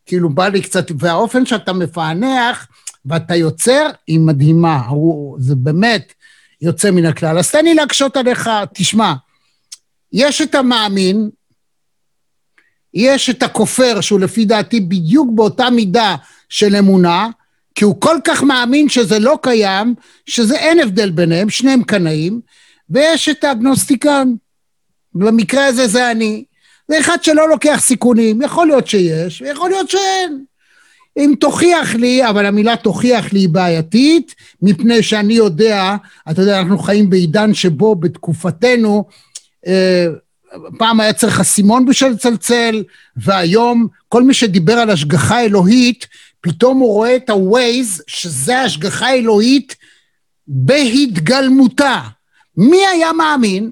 כאילו, 0.05 0.29
בא 0.29 0.47
לי 0.47 0.61
קצת, 0.61 0.91
והאופן 0.99 1.45
שאתה 1.45 1.73
מפענח 1.73 2.67
ואתה 3.05 3.35
יוצר, 3.35 3.89
היא 4.07 4.19
מדהימה. 4.19 4.85
הוא, 4.87 5.37
זה 5.39 5.55
באמת 5.55 6.13
יוצא 6.61 6.91
מן 6.91 7.05
הכלל. 7.05 7.37
אז 7.37 7.51
תן 7.51 7.65
לי 7.65 7.73
להקשות 7.73 8.17
עליך, 8.17 8.49
תשמע, 8.73 9.13
יש 10.13 10.41
את 10.41 10.55
המאמין, 10.55 11.29
יש 12.93 13.29
את 13.29 13.43
הכופר, 13.43 14.01
שהוא 14.01 14.19
לפי 14.19 14.45
דעתי 14.45 14.79
בדיוק 14.79 15.29
באותה 15.35 15.69
מידה 15.69 16.15
של 16.49 16.75
אמונה, 16.75 17.29
כי 17.75 17.85
הוא 17.85 18.01
כל 18.01 18.17
כך 18.23 18.43
מאמין 18.43 18.89
שזה 18.89 19.19
לא 19.19 19.39
קיים, 19.41 19.95
שזה 20.25 20.55
אין 20.55 20.79
הבדל 20.79 21.09
ביניהם, 21.09 21.49
שניהם 21.49 21.83
קנאים, 21.83 22.41
ויש 22.89 23.29
את 23.29 23.43
האגנוסטיקן, 23.43 24.33
במקרה 25.13 25.65
הזה 25.65 25.87
זה 25.87 26.11
אני. 26.11 26.43
זה 26.87 26.99
אחד 26.99 27.23
שלא 27.23 27.49
לוקח 27.49 27.77
סיכונים, 27.81 28.41
יכול 28.41 28.67
להיות 28.67 28.87
שיש, 28.87 29.41
ויכול 29.41 29.69
להיות 29.69 29.89
שאין. 29.89 30.43
אם 31.17 31.33
תוכיח 31.39 31.95
לי, 31.95 32.29
אבל 32.29 32.45
המילה 32.45 32.75
תוכיח 32.75 33.33
לי 33.33 33.39
היא 33.39 33.49
בעייתית, 33.49 34.35
מפני 34.61 35.03
שאני 35.03 35.33
יודע, 35.33 35.95
אתה 36.31 36.41
יודע, 36.41 36.59
אנחנו 36.59 36.77
חיים 36.77 37.09
בעידן 37.09 37.53
שבו 37.53 37.95
בתקופתנו, 37.95 39.05
אה, 39.67 40.07
פעם 40.77 40.99
היה 40.99 41.13
צריך 41.13 41.39
אסימון 41.39 41.85
בשביל 41.85 42.11
לצלצל, 42.11 42.83
והיום 43.17 43.87
כל 44.09 44.23
מי 44.23 44.33
שדיבר 44.33 44.73
על 44.73 44.89
השגחה 44.89 45.41
אלוהית, 45.41 46.07
פתאום 46.45 46.79
הוא 46.79 46.93
רואה 46.93 47.15
את 47.15 47.29
ה-Waze, 47.29 48.03
שזה 48.07 48.61
השגחה 48.61 49.13
אלוהית 49.13 49.75
בהתגלמותה. 50.47 52.01
מי 52.57 52.87
היה 52.87 53.13
מאמין 53.13 53.71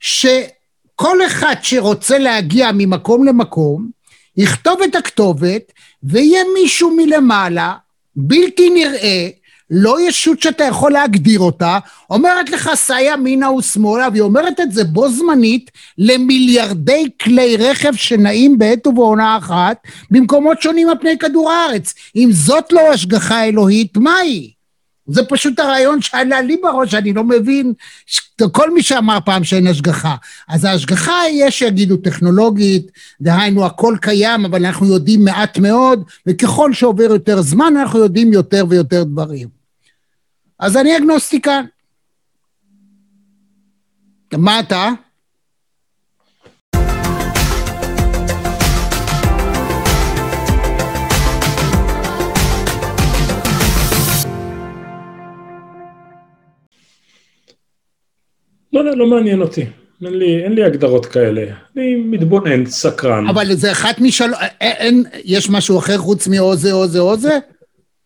שכל 0.00 1.26
אחד 1.26 1.54
שרוצה 1.62 2.18
להגיע 2.18 2.70
ממקום 2.74 3.26
למקום, 3.26 3.90
יכתוב 4.36 4.82
את 4.82 4.94
הכתובת, 4.94 5.72
ויהיה 6.02 6.42
מישהו 6.54 6.96
מלמעלה, 6.96 7.74
בלתי 8.16 8.70
נראה, 8.70 9.28
לא 9.74 10.08
ישות 10.08 10.42
שאתה 10.42 10.64
יכול 10.64 10.92
להגדיר 10.92 11.40
אותה, 11.40 11.78
אומרת 12.10 12.50
לך 12.50 12.70
סע 12.74 13.00
ימינה 13.00 13.52
ושמאלה, 13.52 14.08
והיא 14.12 14.22
אומרת 14.22 14.60
את 14.60 14.72
זה 14.72 14.84
בו 14.84 15.08
זמנית 15.08 15.70
למיליארדי 15.98 17.08
כלי 17.22 17.56
רכב 17.56 17.92
שנעים 17.94 18.58
בעת 18.58 18.86
ובעונה 18.86 19.38
אחת 19.38 19.76
במקומות 20.10 20.62
שונים 20.62 20.88
על 20.88 20.98
פני 21.00 21.18
כדור 21.18 21.50
הארץ. 21.50 21.94
אם 22.16 22.28
זאת 22.32 22.72
לא 22.72 22.92
השגחה 22.92 23.44
אלוהית, 23.44 23.96
מהי? 23.96 24.52
זה 25.06 25.24
פשוט 25.24 25.58
הרעיון 25.58 26.02
שעלה 26.02 26.40
לי 26.40 26.56
בראש, 26.62 26.94
אני 26.94 27.12
לא 27.12 27.24
מבין, 27.24 27.72
כל 28.52 28.70
מי 28.70 28.82
שאמר 28.82 29.18
פעם 29.24 29.44
שאין 29.44 29.66
השגחה. 29.66 30.14
אז 30.48 30.64
ההשגחה 30.64 31.14
יש 31.32 31.58
שיגידו 31.58 31.96
טכנולוגית, 31.96 32.90
דהיינו 33.20 33.66
הכל 33.66 33.96
קיים, 34.00 34.44
אבל 34.44 34.66
אנחנו 34.66 34.86
יודעים 34.86 35.24
מעט 35.24 35.58
מאוד, 35.58 36.04
וככל 36.26 36.72
שעובר 36.72 37.04
יותר 37.04 37.42
זמן 37.42 37.74
אנחנו 37.76 37.98
יודעים 37.98 38.32
יותר 38.32 38.64
ויותר 38.68 39.04
דברים. 39.04 39.61
אז 40.62 40.76
אני 40.76 40.96
אגנוסטיקן. 40.96 41.64
מה 44.32 44.60
אתה? 44.60 44.90
לא, 58.72 58.84
לא, 58.84 58.96
לא 58.96 59.06
מעניין 59.06 59.42
אותי. 59.42 59.66
אין 60.04 60.18
לי, 60.18 60.44
אין 60.44 60.52
לי 60.52 60.64
הגדרות 60.64 61.06
כאלה. 61.06 61.54
אני 61.76 61.96
מתבונן, 61.96 62.66
סקרן. 62.66 63.26
אבל 63.28 63.54
זה 63.54 63.72
אחת 63.72 63.98
משלוש... 64.00 64.38
אין... 64.60 65.04
יש 65.24 65.50
משהו 65.50 65.78
אחר 65.78 65.98
חוץ 65.98 66.28
מאו 66.28 66.56
זה 66.56 66.72
או 66.72 66.86
זה 66.86 67.00
או 67.00 67.16
זה? 67.16 67.38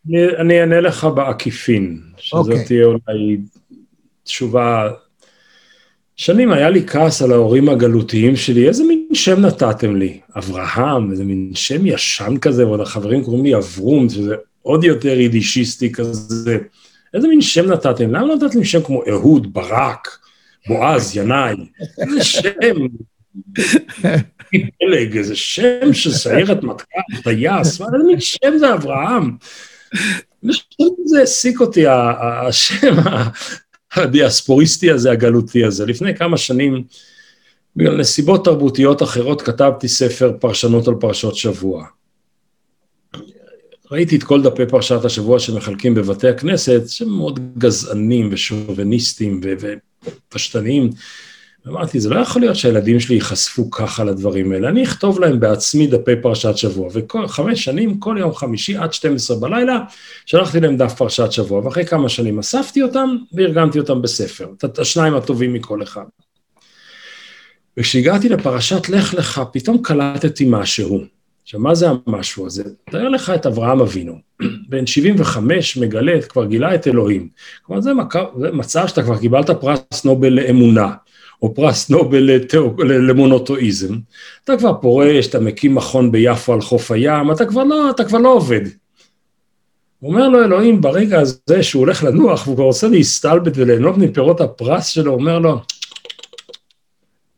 אני, 0.08 0.36
אני 0.36 0.60
אענה 0.60 0.80
לך 0.80 1.04
בעקיפין, 1.14 2.00
שזאת 2.18 2.46
okay. 2.46 2.50
אוקיי. 2.50 2.64
תהיה 2.64 2.84
אולי 2.84 3.38
תשובה... 4.24 4.88
שנים 6.16 6.52
היה 6.52 6.70
לי 6.70 6.86
כעס 6.86 7.22
על 7.22 7.32
ההורים 7.32 7.68
הגלותיים 7.68 8.36
שלי, 8.36 8.68
איזה 8.68 8.84
מין 8.84 9.08
שם 9.12 9.40
נתתם 9.40 9.96
לי? 9.96 10.20
אברהם, 10.36 11.10
איזה 11.10 11.24
מין 11.24 11.50
שם 11.54 11.86
ישן 11.86 12.34
כזה, 12.40 12.66
ועוד 12.66 12.80
החברים 12.80 13.24
קוראים 13.24 13.44
לי 13.44 13.56
אברום, 13.56 14.08
שזה 14.08 14.34
עוד 14.62 14.84
יותר 14.84 15.20
יידישיסטי 15.20 15.92
כזה. 15.92 16.58
איזה 17.14 17.28
מין 17.28 17.40
שם 17.40 17.66
נתתם? 17.66 18.10
למה 18.10 18.26
לא 18.26 18.36
נתתם 18.36 18.64
שם 18.64 18.82
כמו 18.82 19.02
אהוד, 19.10 19.52
ברק? 19.52 20.18
בועז, 20.68 21.16
ינאי, 21.16 21.54
איזה 21.98 22.24
שם, 22.24 22.76
פלג, 24.78 25.16
איזה 25.16 25.36
שם 25.36 25.92
של 25.92 26.12
סיירת 26.12 26.62
מטכ"ל, 26.62 27.22
טייס, 27.22 27.80
איזה 27.80 28.04
מין 28.06 28.20
שם 28.20 28.58
זה 28.58 28.74
אברהם? 28.74 29.36
זה 31.04 31.18
העסיק 31.20 31.60
אותי, 31.60 31.84
השם 32.48 32.96
הדיאספוריסטי 33.92 34.90
הזה, 34.90 35.10
הגלותי 35.10 35.64
הזה. 35.64 35.86
לפני 35.86 36.16
כמה 36.16 36.36
שנים, 36.36 36.84
בגלל 37.76 37.96
נסיבות 37.96 38.44
תרבותיות 38.44 39.02
אחרות, 39.02 39.42
כתבתי 39.42 39.88
ספר 39.88 40.32
פרשנות 40.40 40.88
על 40.88 40.94
פרשות 41.00 41.36
שבוע. 41.36 41.86
ראיתי 43.90 44.16
את 44.16 44.22
כל 44.22 44.42
דפי 44.42 44.66
פרשת 44.66 45.04
השבוע 45.04 45.38
שמחלקים 45.38 45.94
בבתי 45.94 46.28
הכנסת, 46.28 46.82
שהם 46.88 47.08
מאוד 47.08 47.40
גזענים 47.58 48.28
ושוביניסטים 48.32 49.40
ופשטניים. 50.30 50.90
אמרתי, 51.68 52.00
זה 52.00 52.10
לא 52.10 52.20
יכול 52.20 52.42
להיות 52.42 52.56
שהילדים 52.56 53.00
שלי 53.00 53.14
ייחשפו 53.14 53.70
ככה 53.70 54.04
לדברים 54.04 54.52
האלה, 54.52 54.68
אני 54.68 54.84
אכתוב 54.84 55.20
להם 55.20 55.40
בעצמי 55.40 55.86
דפי 55.86 56.16
פרשת 56.22 56.56
שבוע, 56.56 56.88
וכל 56.92 57.28
חמש 57.28 57.64
שנים, 57.64 58.00
כל 58.00 58.16
יום 58.20 58.34
חמישי 58.34 58.76
עד 58.76 58.92
12 58.92 59.36
בלילה, 59.36 59.78
שלחתי 60.26 60.60
להם 60.60 60.76
דף 60.76 60.94
פרשת 60.94 61.32
שבוע, 61.32 61.64
ואחרי 61.64 61.86
כמה 61.86 62.08
שנים 62.08 62.38
אספתי 62.38 62.82
אותם 62.82 63.16
וארגנתי 63.32 63.78
אותם 63.78 64.02
בספר, 64.02 64.48
את 64.64 64.78
השניים 64.78 65.14
הטובים 65.14 65.52
מכל 65.52 65.82
אחד. 65.82 66.04
וכשהגעתי 67.76 68.28
לפרשת 68.28 68.88
לך 68.88 69.14
לך, 69.14 69.42
פתאום 69.52 69.82
קלטתי 69.82 70.46
משהו. 70.48 71.00
עכשיו, 71.42 71.60
מה 71.60 71.74
זה 71.74 71.86
המשהו 72.06 72.46
הזה? 72.46 72.64
תאר 72.90 73.08
לך 73.08 73.30
את 73.30 73.46
אברהם 73.46 73.80
אבינו, 73.80 74.18
בן 74.68 74.86
75 74.86 75.76
מגלה, 75.76 76.22
כבר 76.22 76.44
גילה 76.44 76.74
את 76.74 76.86
אלוהים. 76.86 77.28
כלומר, 77.62 77.80
זה, 77.80 77.94
מק... 77.94 78.14
זה 78.40 78.50
מצב 78.52 78.86
שאתה 78.86 79.02
כבר 79.02 79.18
קיבלת 79.18 79.50
פרס 79.50 80.04
נובל 80.04 80.32
לאמונה, 80.32 80.92
או 81.42 81.54
פרס 81.54 81.90
נובל 81.90 82.18
לתאו... 82.18 82.76
למונותואיזם. 82.84 83.94
אתה 84.44 84.56
כבר 84.56 84.72
פורש, 84.80 85.26
אתה 85.26 85.40
מקים 85.40 85.74
מכון 85.74 86.12
ביפו 86.12 86.52
על 86.52 86.60
חוף 86.60 86.90
הים, 86.90 87.32
אתה 87.32 87.46
כבר 87.46 87.64
לא, 87.64 87.90
אתה 87.90 88.04
כבר 88.04 88.18
לא 88.18 88.32
עובד. 88.32 88.60
אומר 90.02 90.28
לו 90.28 90.44
אלוהים, 90.44 90.80
ברגע 90.80 91.20
הזה 91.20 91.62
שהוא 91.62 91.80
הולך 91.80 92.04
לנוח, 92.04 92.46
והוא 92.46 92.56
כבר 92.56 92.64
רוצה 92.64 92.88
להסתלבט 92.88 93.52
וליהנות 93.56 93.98
מפירות 93.98 94.40
הפרס 94.40 94.86
שלו, 94.86 95.12
אומר 95.12 95.38
לו, 95.38 95.60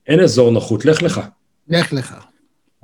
אין 0.06 0.20
אזור 0.20 0.50
נוחות, 0.50 0.84
לך 0.84 1.02
לך. 1.02 1.20
לך 1.68 1.92
לך. 1.92 2.14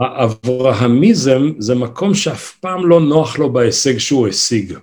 האברהמיזם 0.00 1.52
זה 1.58 1.74
מקום 1.74 2.14
שאף 2.14 2.56
פעם 2.60 2.86
לא 2.86 3.00
נוח 3.00 3.38
לו 3.38 3.52
בהישג 3.52 3.98
שהוא 3.98 4.28
השיג. 4.28 4.74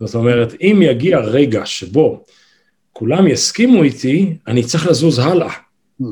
זאת 0.00 0.14
אומרת, 0.14 0.54
אם 0.60 0.80
יגיע 0.82 1.18
רגע 1.18 1.66
שבו 1.66 2.24
כולם 2.94 3.26
יסכימו 3.26 3.82
איתי, 3.82 4.36
אני 4.46 4.64
צריך 4.64 4.86
לזוז 4.86 5.18
הלאה. 5.18 5.52
Hmm. 6.02 6.04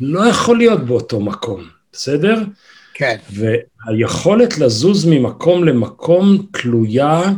לא 0.00 0.26
יכול 0.26 0.58
להיות 0.58 0.80
באותו 0.80 1.20
מקום, 1.20 1.64
בסדר? 1.92 2.42
כן. 2.94 3.16
והיכולת 3.30 4.58
לזוז 4.58 5.06
ממקום 5.06 5.64
למקום 5.64 6.46
תלויה 6.52 7.32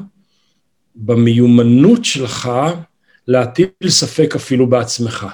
במיומנות 0.96 2.04
שלך 2.04 2.50
להטיל 3.28 3.68
ספק 3.88 4.34
אפילו 4.36 4.66
בעצמך. 4.66 5.26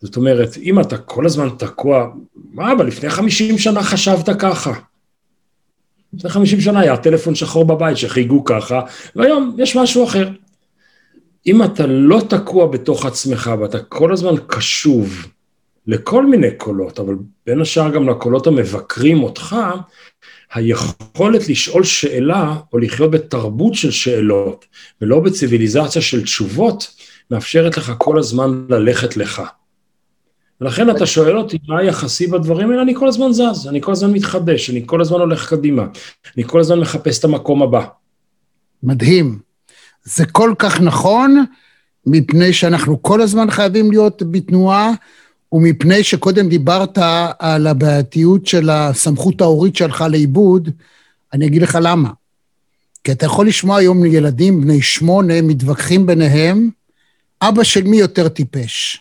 זאת 0.00 0.16
אומרת, 0.16 0.56
אם 0.62 0.80
אתה 0.80 0.98
כל 0.98 1.26
הזמן 1.26 1.48
תקוע, 1.58 2.08
מה, 2.52 2.72
אבל 2.72 2.86
לפני 2.86 3.10
50 3.10 3.58
שנה 3.58 3.82
חשבת 3.82 4.40
ככה. 4.40 4.72
לפני 6.12 6.30
50 6.30 6.60
שנה 6.60 6.80
היה 6.80 6.96
טלפון 6.96 7.34
שחור 7.34 7.64
בבית 7.64 7.96
שחייגו 7.96 8.44
ככה, 8.44 8.80
והיום 9.16 9.56
יש 9.58 9.76
משהו 9.76 10.04
אחר. 10.04 10.28
אם 11.46 11.62
אתה 11.62 11.86
לא 11.86 12.20
תקוע 12.28 12.66
בתוך 12.66 13.06
עצמך 13.06 13.50
ואתה 13.60 13.78
כל 13.78 14.12
הזמן 14.12 14.34
קשוב 14.46 15.26
לכל 15.86 16.26
מיני 16.26 16.50
קולות, 16.56 17.00
אבל 17.00 17.14
בין 17.46 17.60
השאר 17.60 17.90
גם 17.90 18.08
לקולות 18.08 18.46
המבקרים 18.46 19.22
אותך, 19.22 19.56
היכולת 20.54 21.48
לשאול 21.48 21.84
שאלה 21.84 22.56
או 22.72 22.78
לחיות 22.78 23.10
בתרבות 23.10 23.74
של 23.74 23.90
שאלות 23.90 24.64
ולא 25.00 25.20
בציוויליזציה 25.20 26.02
של 26.02 26.24
תשובות, 26.24 26.94
מאפשרת 27.30 27.76
לך 27.76 27.92
כל 27.98 28.18
הזמן 28.18 28.66
ללכת 28.68 29.16
לך. 29.16 29.42
ולכן 30.60 30.90
אתה 30.90 31.06
שואל 31.06 31.38
אותי 31.38 31.58
מה 31.68 31.78
היחסי 31.78 32.26
בדברים 32.26 32.70
האלה, 32.70 32.82
אני 32.82 32.94
כל 32.94 33.08
הזמן 33.08 33.32
זז, 33.32 33.68
אני 33.68 33.80
כל 33.80 33.92
הזמן 33.92 34.12
מתחדש, 34.12 34.70
אני 34.70 34.82
כל 34.86 35.00
הזמן 35.00 35.20
הולך 35.20 35.50
קדימה, 35.50 35.86
אני 36.36 36.44
כל 36.44 36.60
הזמן 36.60 36.80
מחפש 36.80 37.18
את 37.18 37.24
המקום 37.24 37.62
הבא. 37.62 37.86
מדהים. 38.82 39.45
זה 40.06 40.26
כל 40.26 40.54
כך 40.58 40.80
נכון, 40.80 41.44
מפני 42.06 42.52
שאנחנו 42.52 43.02
כל 43.02 43.20
הזמן 43.20 43.50
חייבים 43.50 43.90
להיות 43.90 44.22
בתנועה, 44.30 44.92
ומפני 45.52 46.04
שקודם 46.04 46.48
דיברת 46.48 46.98
על 47.38 47.66
הבעייתיות 47.66 48.46
של 48.46 48.70
הסמכות 48.70 49.40
ההורית 49.40 49.76
שלך 49.76 50.04
לאיבוד, 50.10 50.70
אני 51.32 51.46
אגיד 51.46 51.62
לך 51.62 51.78
למה. 51.82 52.10
כי 53.04 53.12
אתה 53.12 53.26
יכול 53.26 53.46
לשמוע 53.46 53.76
היום 53.76 54.04
ילדים 54.04 54.60
בני 54.60 54.82
שמונה 54.82 55.42
מתווכחים 55.42 56.06
ביניהם, 56.06 56.70
אבא 57.42 57.64
של 57.64 57.82
מי 57.82 57.96
יותר 57.96 58.28
טיפש? 58.28 59.00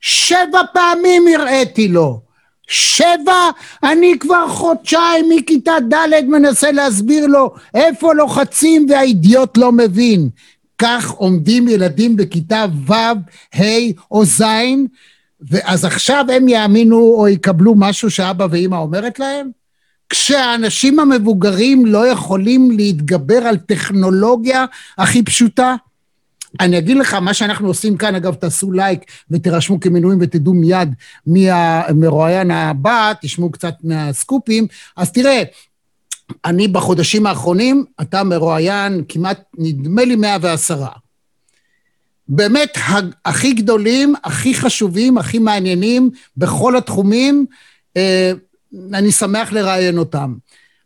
שבע 0.00 0.60
פעמים 0.74 1.24
הראיתי 1.40 1.88
לו. 1.88 2.23
שבע? 2.68 3.50
אני 3.82 4.18
כבר 4.20 4.48
חודשיים 4.48 5.24
מכיתה 5.36 5.72
ד' 5.88 6.24
מנסה 6.28 6.72
להסביר 6.72 7.26
לו 7.26 7.54
איפה 7.74 8.14
לוחצים 8.14 8.86
והאידיוט 8.90 9.58
לא 9.58 9.72
מבין. 9.72 10.28
כך 10.78 11.10
עומדים 11.10 11.68
ילדים 11.68 12.16
בכיתה 12.16 12.64
ו', 12.86 12.92
ה' 13.54 13.92
או 14.10 14.24
ז', 14.24 14.42
ואז 15.40 15.84
עכשיו 15.84 16.24
הם 16.32 16.48
יאמינו 16.48 17.14
או 17.18 17.28
יקבלו 17.28 17.74
משהו 17.76 18.10
שאבא 18.10 18.46
ואימא 18.50 18.76
אומרת 18.76 19.18
להם? 19.18 19.50
כשהאנשים 20.08 21.00
המבוגרים 21.00 21.86
לא 21.86 22.06
יכולים 22.06 22.70
להתגבר 22.70 23.46
על 23.46 23.56
טכנולוגיה 23.56 24.64
הכי 24.98 25.22
פשוטה? 25.22 25.74
אני 26.60 26.78
אגיד 26.78 26.96
לך, 26.96 27.14
מה 27.14 27.34
שאנחנו 27.34 27.68
עושים 27.68 27.96
כאן, 27.96 28.14
אגב, 28.14 28.34
תעשו 28.34 28.72
לייק 28.72 29.00
ותירשמו 29.30 29.80
כמנויים 29.80 30.18
ותדעו 30.22 30.54
מיד 30.54 30.94
מי 31.26 31.50
המרואיין 31.50 32.50
הבא, 32.50 33.12
תשמעו 33.20 33.50
קצת 33.50 33.74
מהסקופים. 33.84 34.66
אז 34.96 35.12
תראה, 35.12 35.42
אני 36.44 36.68
בחודשים 36.68 37.26
האחרונים, 37.26 37.84
אתה 38.00 38.24
מרואיין 38.24 39.04
כמעט, 39.08 39.40
נדמה 39.58 40.04
לי, 40.04 40.16
110. 40.16 40.86
באמת 42.28 42.78
הכי 43.24 43.52
גדולים, 43.52 44.14
הכי 44.24 44.54
חשובים, 44.54 45.18
הכי 45.18 45.38
מעניינים 45.38 46.10
בכל 46.36 46.76
התחומים, 46.76 47.46
אה, 47.96 48.32
אני 48.94 49.12
שמח 49.12 49.52
לראיין 49.52 49.98
אותם. 49.98 50.34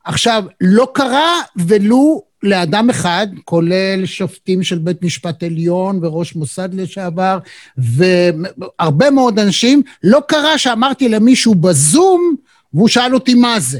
עכשיו, 0.04 0.44
לא 0.60 0.88
קרה 0.94 1.40
ולו 1.56 2.27
לאדם 2.42 2.90
אחד, 2.90 3.26
כולל 3.44 4.06
שופטים 4.06 4.62
של 4.62 4.78
בית 4.78 5.02
משפט 5.02 5.42
עליון 5.42 6.04
וראש 6.04 6.36
מוסד 6.36 6.74
לשעבר, 6.74 7.38
והרבה 7.78 9.10
מאוד 9.10 9.38
אנשים, 9.38 9.82
לא 10.02 10.20
קרה 10.28 10.58
שאמרתי 10.58 11.08
למישהו 11.08 11.54
בזום, 11.54 12.34
והוא 12.74 12.88
שאל 12.88 13.14
אותי 13.14 13.34
מה 13.34 13.60
זה. 13.60 13.78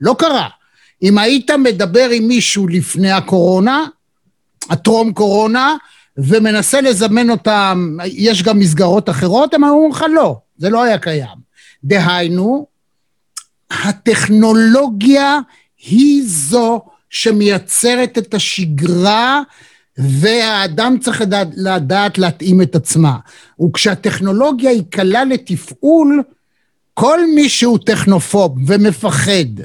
לא 0.00 0.16
קרה. 0.18 0.48
אם 1.02 1.18
היית 1.18 1.50
מדבר 1.50 2.08
עם 2.12 2.28
מישהו 2.28 2.68
לפני 2.68 3.10
הקורונה, 3.10 3.86
הטרום 4.70 5.12
קורונה, 5.12 5.76
ומנסה 6.18 6.80
לזמן 6.80 7.30
אותם, 7.30 7.96
יש 8.04 8.42
גם 8.42 8.58
מסגרות 8.58 9.10
אחרות, 9.10 9.54
הם 9.54 9.64
אמרו 9.64 9.88
לך 9.88 10.04
לא, 10.14 10.38
זה 10.58 10.70
לא 10.70 10.82
היה 10.82 10.98
קיים. 10.98 11.38
דהיינו, 11.84 12.66
הטכנולוגיה 13.70 15.38
היא 15.78 16.22
זו 16.26 16.84
שמייצרת 17.10 18.18
את 18.18 18.34
השגרה 18.34 19.42
והאדם 19.98 20.96
צריך 21.00 21.20
לדעת, 21.20 21.48
לדעת 21.56 22.18
להתאים 22.18 22.62
את 22.62 22.76
עצמה. 22.76 23.16
וכשהטכנולוגיה 23.60 24.70
היא 24.70 24.82
קלה 24.90 25.24
לתפעול, 25.24 26.22
כל 26.94 27.20
מי 27.34 27.48
שהוא 27.48 27.78
טכנופוב 27.86 28.58
ומפחד 28.66 29.62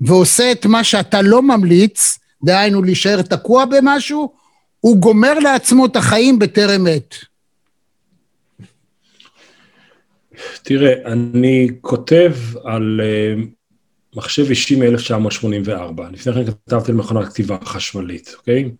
ועושה 0.00 0.52
את 0.52 0.66
מה 0.66 0.84
שאתה 0.84 1.22
לא 1.22 1.42
ממליץ, 1.42 2.18
דהיינו 2.44 2.82
להישאר 2.82 3.22
תקוע 3.22 3.64
במשהו, 3.64 4.32
הוא 4.80 4.96
גומר 4.96 5.38
לעצמו 5.38 5.86
את 5.86 5.96
החיים 5.96 6.38
בטרם 6.38 6.86
עת. 6.86 7.14
תראה, 10.62 11.12
אני 11.12 11.68
כותב 11.80 12.32
על 12.64 13.00
uh, 13.00 13.46
מחשב 14.16 14.50
אישי 14.50 14.76
מ-1984. 14.76 16.02
לפני 16.12 16.32
כן 16.32 16.44
כתבתי 16.44 16.90
על 16.90 16.96
מכונת 16.96 17.28
כתיבה 17.28 17.56
חשמלית, 17.64 18.34
אוקיי? 18.38 18.70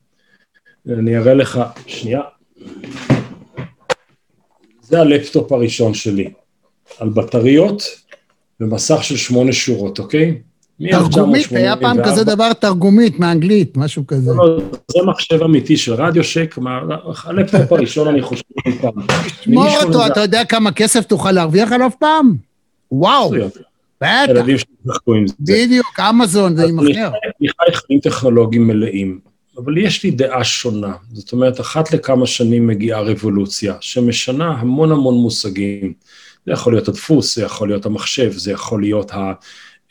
אני 0.89 1.17
אראה 1.17 1.35
לך, 1.35 1.61
שנייה. 1.87 2.21
זה 4.83 5.01
הלפטופ 5.01 5.53
הראשון 5.53 5.95
שלי, 5.95 6.33
על 6.99 7.09
בטריות 7.09 7.83
ומסך 8.61 9.05
של 9.05 9.17
שמונה 9.17 9.53
שורות, 9.53 9.99
אוקיי? 9.99 10.39
תרגומית, 10.91 11.53
היה 11.53 11.77
פעם 11.77 11.97
כזה 12.05 12.25
דבר 12.25 12.53
תרגומית 12.53 13.19
מאנגלית, 13.19 13.77
משהו 13.77 14.07
כזה. 14.07 14.33
לא, 14.35 14.59
זה 14.91 14.99
מחשב 15.07 15.43
אמיתי 15.43 15.77
של 15.77 15.95
Radio 15.95 16.25
Shack, 16.25 16.55
הלפטופ 17.25 17.73
הראשון 17.73 18.09
אני 18.09 18.23
חושב 18.23 18.43
פעם. 18.81 18.93
תשמור 19.41 19.83
אותו, 19.83 20.07
אתה 20.07 20.21
יודע 20.21 20.45
כמה 20.45 20.73
כסף 20.73 21.05
תוכל 21.05 21.33
להרוויח 21.33 21.73
עליו 21.73 21.91
פעם? 21.99 22.37
וואו. 22.93 23.33
בטח. 24.01 24.29
ילדים 24.29 24.57
שיחקו 24.59 25.15
עם 25.15 25.27
זה. 25.27 25.35
בדיוק, 25.41 26.01
אמזון, 26.11 26.57
זה 26.57 26.65
עם 26.65 26.79
אחר. 26.79 27.11
חי 27.41 27.73
חיים 27.73 28.01
טכנולוגיים 28.01 28.67
מלאים, 28.67 29.19
אבל 29.57 29.79
יש 29.79 30.03
לי 30.03 30.11
דעה 30.11 30.45
שונה. 30.45 30.95
זאת 31.13 31.33
אומרת, 31.33 31.61
אחת 31.61 31.93
לכמה 31.93 32.27
שנים 32.27 32.67
מגיעה 32.67 33.01
רבולוציה, 33.01 33.75
שמשנה 33.81 34.49
המון 34.49 34.93
המון 34.93 35.15
מושגים. 35.15 35.93
זה 36.47 36.53
יכול 36.53 36.73
להיות 36.73 36.89
הדפוס, 36.89 37.37
זה 37.37 37.43
יכול 37.43 37.69
להיות 37.69 37.87
המחשב, 37.87 38.33
זה 38.33 38.53
יכול 38.53 38.81
להיות 38.81 39.13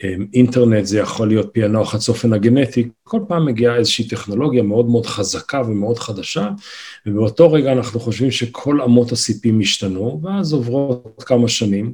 האינטרנט, 0.04 0.86
זה 0.86 0.99
יכול 0.99 1.28
להיות 1.28 1.54
פענוח 1.54 1.95
הצופן 1.95 2.34
הגנטי, 2.34 2.89
כל 3.04 3.20
פעם 3.28 3.45
מגיעה 3.45 3.76
איזושהי 3.76 4.08
טכנולוגיה 4.08 4.64
מאוד 4.64 4.86
מאוד 4.86 5.06
חזקה 5.06 5.62
ומאוד 5.68 5.99
חדשה, 5.99 6.49
ובאותו 7.06 7.51
רגע 7.51 7.72
אנחנו 7.72 7.99
חושבים 7.99 8.32
שכל 8.32 8.82
אמות 8.82 9.12
הסיפים 9.12 9.60
השתנו, 9.60 10.22
ואז 10.24 10.54
עוברות 10.54 11.24
כמה 11.26 11.47
שנים, 11.47 11.93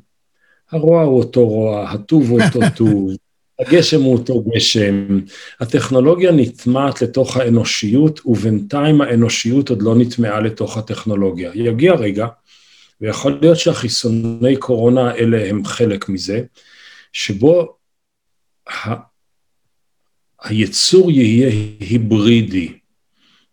הרוע 0.72 1.03
הוא 1.03 1.20
אותו 1.20 1.47
רוע, 1.47 1.89
הטוב 1.89 2.30
הוא 2.30 2.41
אותו 2.41 2.59
טוב, 2.78 3.11
הגשם 3.59 4.01
הוא 4.01 4.13
אותו 4.13 4.41
גשם, 4.41 5.20
הטכנולוגיה 5.59 6.32
נטמעת 6.32 7.01
לתוך 7.01 7.38
האנושיות, 7.38 8.20
ובינתיים 8.26 9.01
האנושיות 9.01 9.70
עוד 9.70 9.82
לא 9.82 9.95
נטמעה 9.95 10.39
לתוך 10.39 10.78
הטכנולוגיה. 10.78 11.51
יגיע 11.55 11.93
רגע, 11.93 12.28
ויכול 13.01 13.38
להיות 13.41 13.57
שהחיסוני 13.57 14.55
קורונה 14.55 15.09
האלה 15.09 15.49
הם 15.49 15.65
חלק 15.65 16.09
מזה, 16.09 16.41
שבו 17.13 17.76
ה... 18.70 19.09
היצור 20.41 21.11
יהיה 21.11 21.49
היברידי. 21.80 22.78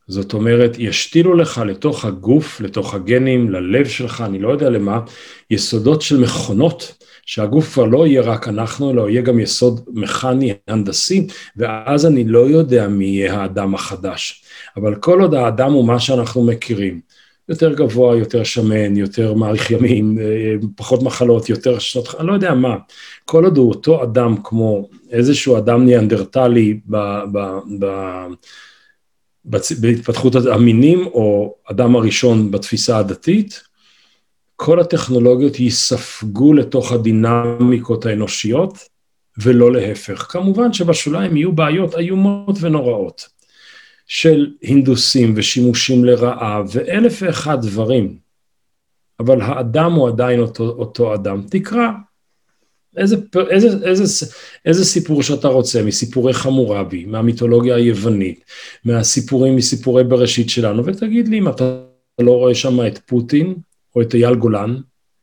זאת 0.08 0.32
אומרת, 0.32 0.76
ישתילו 0.78 1.34
לך 1.34 1.62
לתוך 1.66 2.04
הגוף, 2.04 2.60
לתוך 2.60 2.94
הגנים, 2.94 3.50
ללב 3.50 3.88
שלך, 3.88 4.20
אני 4.26 4.38
לא 4.38 4.48
יודע 4.48 4.70
למה, 4.70 5.00
יסודות 5.50 6.02
של 6.02 6.20
מכונות, 6.20 7.04
שהגוף 7.26 7.72
כבר 7.72 7.84
לא 7.84 8.06
יהיה 8.06 8.22
רק 8.22 8.48
אנחנו, 8.48 8.90
אלא 8.90 9.08
יהיה 9.08 9.22
גם 9.22 9.40
יסוד 9.40 9.80
מכני, 9.92 10.54
הנדסי, 10.68 11.26
ואז 11.56 12.06
אני 12.06 12.24
לא 12.24 12.38
יודע 12.38 12.88
מי 12.88 13.04
יהיה 13.04 13.40
האדם 13.40 13.74
החדש. 13.74 14.44
אבל 14.76 14.94
כל 14.94 15.20
עוד 15.20 15.34
האדם 15.34 15.72
הוא 15.72 15.86
מה 15.86 16.00
שאנחנו 16.00 16.44
מכירים, 16.44 17.00
יותר 17.48 17.74
גבוה, 17.74 18.16
יותר 18.16 18.44
שמן, 18.44 18.96
יותר 18.96 19.34
מאריך 19.34 19.70
ימים, 19.70 20.18
אה, 20.18 20.54
פחות 20.76 21.02
מחלות, 21.02 21.48
יותר 21.48 21.78
שנות, 21.78 22.14
אני 22.18 22.26
לא 22.26 22.32
יודע 22.32 22.54
מה. 22.54 22.76
כל 23.24 23.44
עוד 23.44 23.56
הוא 23.56 23.68
אותו 23.68 24.02
אדם 24.02 24.34
כמו 24.44 24.88
איזשהו 25.10 25.58
אדם 25.58 25.84
ניאנדרטלי 25.84 26.80
ב, 26.86 26.96
ב, 27.32 27.38
ב, 27.78 27.86
בהתפתחות 29.80 30.34
המינים, 30.52 31.06
או 31.06 31.54
אדם 31.64 31.96
הראשון 31.96 32.50
בתפיסה 32.50 32.98
הדתית, 32.98 33.62
כל 34.56 34.80
הטכנולוגיות 34.80 35.60
ייספגו 35.60 36.54
לתוך 36.54 36.92
הדינמיקות 36.92 38.06
האנושיות, 38.06 38.78
ולא 39.38 39.72
להפך. 39.72 40.26
כמובן 40.28 40.72
שבשוליים 40.72 41.36
יהיו 41.36 41.52
בעיות 41.52 41.94
איומות 41.94 42.56
ונוראות. 42.60 43.36
של 44.06 44.52
הינדוסים 44.62 45.32
ושימושים 45.36 46.04
לרעה 46.04 46.62
ואלף 46.72 47.22
ואחד 47.22 47.62
דברים, 47.62 48.18
אבל 49.20 49.40
האדם 49.40 49.92
הוא 49.92 50.08
עדיין 50.08 50.40
אותו, 50.40 50.64
אותו 50.64 51.14
אדם. 51.14 51.42
תקרא 51.50 51.88
איזה, 52.96 53.16
איזה, 53.50 53.88
איזה, 53.88 54.26
איזה 54.64 54.84
סיפור 54.84 55.22
שאתה 55.22 55.48
רוצה, 55.48 55.82
מסיפורי 55.82 56.32
חמורבי, 56.32 57.04
מהמיתולוגיה 57.04 57.76
היוונית, 57.76 58.44
מהסיפורים, 58.84 59.56
מסיפורי 59.56 60.04
בראשית 60.04 60.50
שלנו, 60.50 60.86
ותגיד 60.86 61.28
לי 61.28 61.38
אם 61.38 61.48
אתה 61.48 61.80
לא 62.20 62.32
רואה 62.32 62.54
שם 62.54 62.86
את 62.86 62.98
פוטין, 62.98 63.54
או 63.96 64.02
את 64.02 64.14
אייל 64.14 64.34
גולן, 64.34 64.76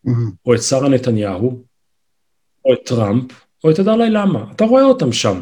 mm-hmm. 0.07 0.11
או 0.45 0.55
את 0.55 0.61
שרה 0.61 0.89
נתניהו, 0.89 1.63
או 2.65 2.73
את 2.73 2.79
טראמפ, 2.85 3.31
או 3.63 3.71
את 3.71 3.79
הדלאי 3.79 4.09
לאמה, 4.09 4.45
אתה 4.55 4.65
רואה 4.65 4.83
אותם 4.83 5.11
שם. 5.11 5.41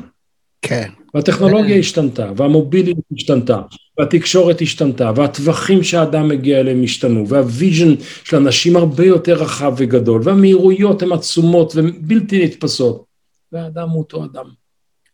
כן. 0.62 0.90
והטכנולוגיה 1.14 1.76
השתנתה, 1.76 2.32
והמוביליות 2.36 2.98
השתנתה, 3.16 3.62
והתקשורת 4.02 4.62
השתנתה, 4.62 5.12
והטווחים 5.16 5.84
שהאדם 5.84 6.28
מגיע 6.28 6.60
אליהם 6.60 6.84
השתנו, 6.84 7.28
וה 7.28 7.44
vision 7.44 7.94
של 8.24 8.38
אנשים 8.38 8.76
הרבה 8.76 9.06
יותר 9.06 9.34
רחב 9.34 9.74
וגדול, 9.78 10.22
והמהירויות 10.24 11.02
הן 11.02 11.12
עצומות 11.12 11.74
ובלתי 11.76 12.46
נתפסות, 12.46 13.06
והאדם 13.52 13.90
הוא 13.90 14.00
אותו 14.00 14.26
אדם. 14.26 14.46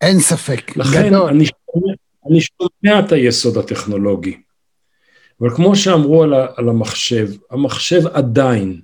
אין 0.02 0.20
ספק, 0.20 0.78
לכן 0.78 1.08
גדול. 1.08 1.30
אני 1.30 1.46
שומע, 1.46 1.94
אני 2.30 2.40
שומע 2.42 3.00
את 3.00 3.12
היסוד 3.12 3.58
הטכנולוגי, 3.58 4.38
אבל 5.42 5.50
כמו 5.56 5.76
שאמרו 5.76 6.24
על, 6.24 6.34
על 6.56 6.70
המחשב, 6.70 7.28
המחשב 7.52 8.08
עדיין 8.08 8.82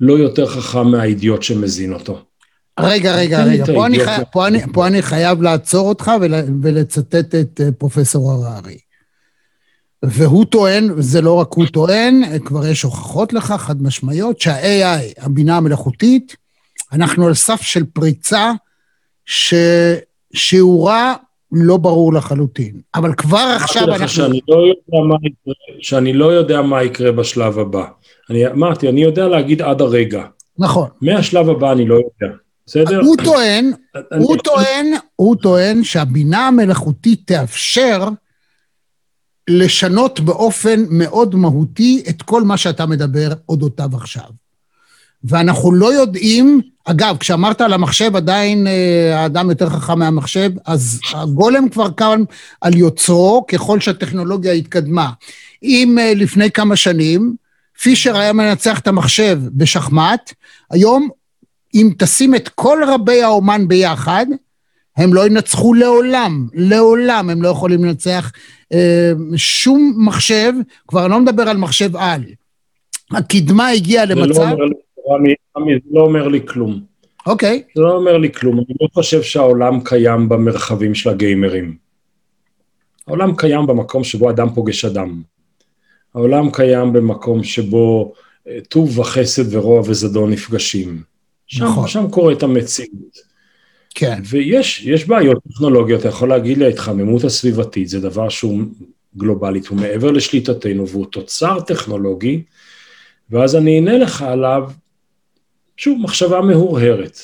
לא 0.00 0.12
יותר 0.12 0.46
חכם 0.46 0.86
מהאידיוט 0.86 1.42
שמזין 1.42 1.92
אותו. 1.92 2.22
רגע, 2.80 3.16
רגע, 3.16 3.44
רגע, 3.44 3.64
פה 3.66 3.86
אני, 3.86 4.04
חי... 4.04 4.22
פה, 4.32 4.46
אני, 4.46 4.60
פה 4.72 4.86
אני 4.86 5.02
חייב 5.02 5.42
לעצור 5.42 5.88
אותך 5.88 6.10
ול... 6.20 6.34
ולצטט 6.62 7.34
את 7.34 7.60
אה, 7.60 7.72
פרופסור 7.78 8.32
הררי. 8.32 8.76
והוא 10.02 10.44
טוען, 10.44 10.90
זה 10.98 11.20
לא 11.20 11.34
רק 11.34 11.52
הוא 11.52 11.66
טוען, 11.66 12.38
כבר 12.44 12.66
יש 12.66 12.82
הוכחות 12.82 13.32
לכך, 13.32 13.62
חד 13.62 13.82
משמעיות, 13.82 14.40
שה-AI, 14.40 15.24
הבינה 15.24 15.56
המלאכותית, 15.56 16.36
אנחנו 16.92 17.26
על 17.26 17.34
סף 17.34 17.62
של 17.62 17.84
פריצה 17.84 18.52
ששיעורה 20.34 21.14
לא 21.52 21.76
ברור 21.76 22.12
לחלוטין. 22.12 22.80
אבל 22.94 23.14
כבר 23.14 23.56
עכשיו 23.56 23.94
אנחנו... 23.94 24.08
שאני 24.08 24.40
לא, 24.48 24.56
יודע 24.56 25.06
מה 25.08 25.16
יקרה, 25.22 25.54
שאני 25.80 26.12
לא 26.12 26.32
יודע 26.32 26.62
מה 26.62 26.82
יקרה 26.82 27.12
בשלב 27.12 27.58
הבא. 27.58 27.84
אני 28.30 28.46
אמרתי, 28.46 28.88
אני 28.88 29.02
יודע 29.02 29.28
להגיד 29.28 29.62
עד 29.62 29.80
הרגע. 29.80 30.24
נכון. 30.58 30.88
מהשלב 31.00 31.48
הבא 31.48 31.72
אני 31.72 31.86
לא 31.86 31.94
יודע. 31.94 32.36
בסדר? 32.66 33.00
הוא 33.00 33.16
טוען, 33.24 33.72
הוא 34.18 34.36
טוען, 34.36 34.86
הוא 35.16 35.36
טוען 35.36 35.84
שהבינה 35.84 36.46
המלאכותית 36.46 37.20
תאפשר 37.26 38.08
לשנות 39.48 40.20
באופן 40.20 40.84
מאוד 40.90 41.34
מהותי 41.34 42.02
את 42.08 42.22
כל 42.22 42.42
מה 42.42 42.56
שאתה 42.56 42.86
מדבר 42.86 43.32
אודותיו 43.48 43.90
עכשיו. 43.94 44.28
ואנחנו 45.24 45.72
לא 45.72 45.92
יודעים, 45.92 46.60
אגב, 46.84 47.16
כשאמרת 47.20 47.60
על 47.60 47.72
המחשב 47.72 48.16
עדיין 48.16 48.66
אה, 48.66 49.20
האדם 49.20 49.50
יותר 49.50 49.68
חכם 49.70 49.98
מהמחשב, 49.98 50.50
אז 50.66 51.00
הגולם 51.14 51.68
כבר 51.68 51.92
כאן 51.92 52.22
על 52.60 52.76
יוצרו 52.76 53.44
ככל 53.48 53.80
שהטכנולוגיה 53.80 54.52
התקדמה. 54.52 55.10
אם 55.62 55.98
אה, 56.00 56.12
לפני 56.14 56.50
כמה 56.50 56.76
שנים 56.76 57.34
פישר 57.82 58.16
היה 58.16 58.32
מנצח 58.32 58.78
את 58.78 58.88
המחשב 58.88 59.40
בשחמט, 59.52 60.32
היום 60.70 61.08
אם 61.74 61.90
תשים 61.98 62.34
את 62.34 62.48
כל 62.48 62.78
רבי 62.86 63.22
האומן 63.22 63.68
ביחד, 63.68 64.26
הם 64.96 65.14
לא 65.14 65.26
ינצחו 65.26 65.74
לעולם, 65.74 66.48
לעולם 66.54 67.30
הם 67.30 67.42
לא 67.42 67.48
יכולים 67.48 67.84
לנצח 67.84 68.32
אה, 68.72 69.12
שום 69.36 69.94
מחשב, 69.96 70.52
כבר 70.88 71.08
לא 71.08 71.20
מדבר 71.20 71.42
על 71.42 71.56
מחשב 71.56 71.96
על. 71.96 72.24
הקדמה 73.10 73.68
הגיעה 73.68 74.04
למצב... 74.04 74.32
זה 74.32 74.40
לא 75.08 75.22
לי, 75.22 75.34
רמי, 75.56 75.72
זה 75.74 75.90
לא 75.90 76.00
אומר 76.00 76.28
לי 76.28 76.40
כלום. 76.46 76.80
אוקיי. 77.26 77.62
Okay. 77.66 77.72
זה 77.74 77.82
לא 77.82 77.96
אומר 77.96 78.18
לי 78.18 78.32
כלום, 78.32 78.56
אני 78.56 78.76
לא 78.80 78.88
חושב 78.94 79.22
שהעולם 79.22 79.80
קיים 79.84 80.28
במרחבים 80.28 80.94
של 80.94 81.10
הגיימרים. 81.10 81.76
העולם 83.06 83.36
קיים 83.36 83.66
במקום 83.66 84.04
שבו 84.04 84.30
אדם 84.30 84.48
פוגש 84.54 84.84
אדם. 84.84 85.22
העולם 86.14 86.50
קיים 86.50 86.92
במקום 86.92 87.44
שבו 87.44 88.12
אה, 88.48 88.58
טוב 88.68 88.98
וחסד 88.98 89.54
ורוע 89.54 89.80
וזדון 89.80 90.30
נפגשים. 90.30 91.02
שם, 91.46 91.64
נכון. 91.64 91.88
שם 91.88 92.10
קורית 92.10 92.42
המציאות. 92.42 93.35
כן. 93.98 94.22
ויש 94.24 94.82
יש 94.86 95.04
בעיות 95.04 95.38
טכנולוגיות, 95.52 96.00
אתה 96.00 96.08
יכול 96.08 96.28
להגיד 96.28 96.58
לי, 96.58 96.64
ההתחממות 96.64 97.24
הסביבתית 97.24 97.88
זה 97.88 98.00
דבר 98.00 98.28
שהוא 98.28 98.62
גלובלית, 99.16 99.66
הוא 99.66 99.78
מעבר 99.78 100.10
לשליטתנו 100.10 100.88
והוא 100.88 101.06
תוצר 101.06 101.60
טכנולוגי, 101.60 102.42
ואז 103.30 103.56
אני 103.56 103.76
אענה 103.76 103.98
לך 103.98 104.22
עליו, 104.22 104.70
שוב, 105.76 105.98
מחשבה 106.02 106.40
מהורהרת. 106.40 107.20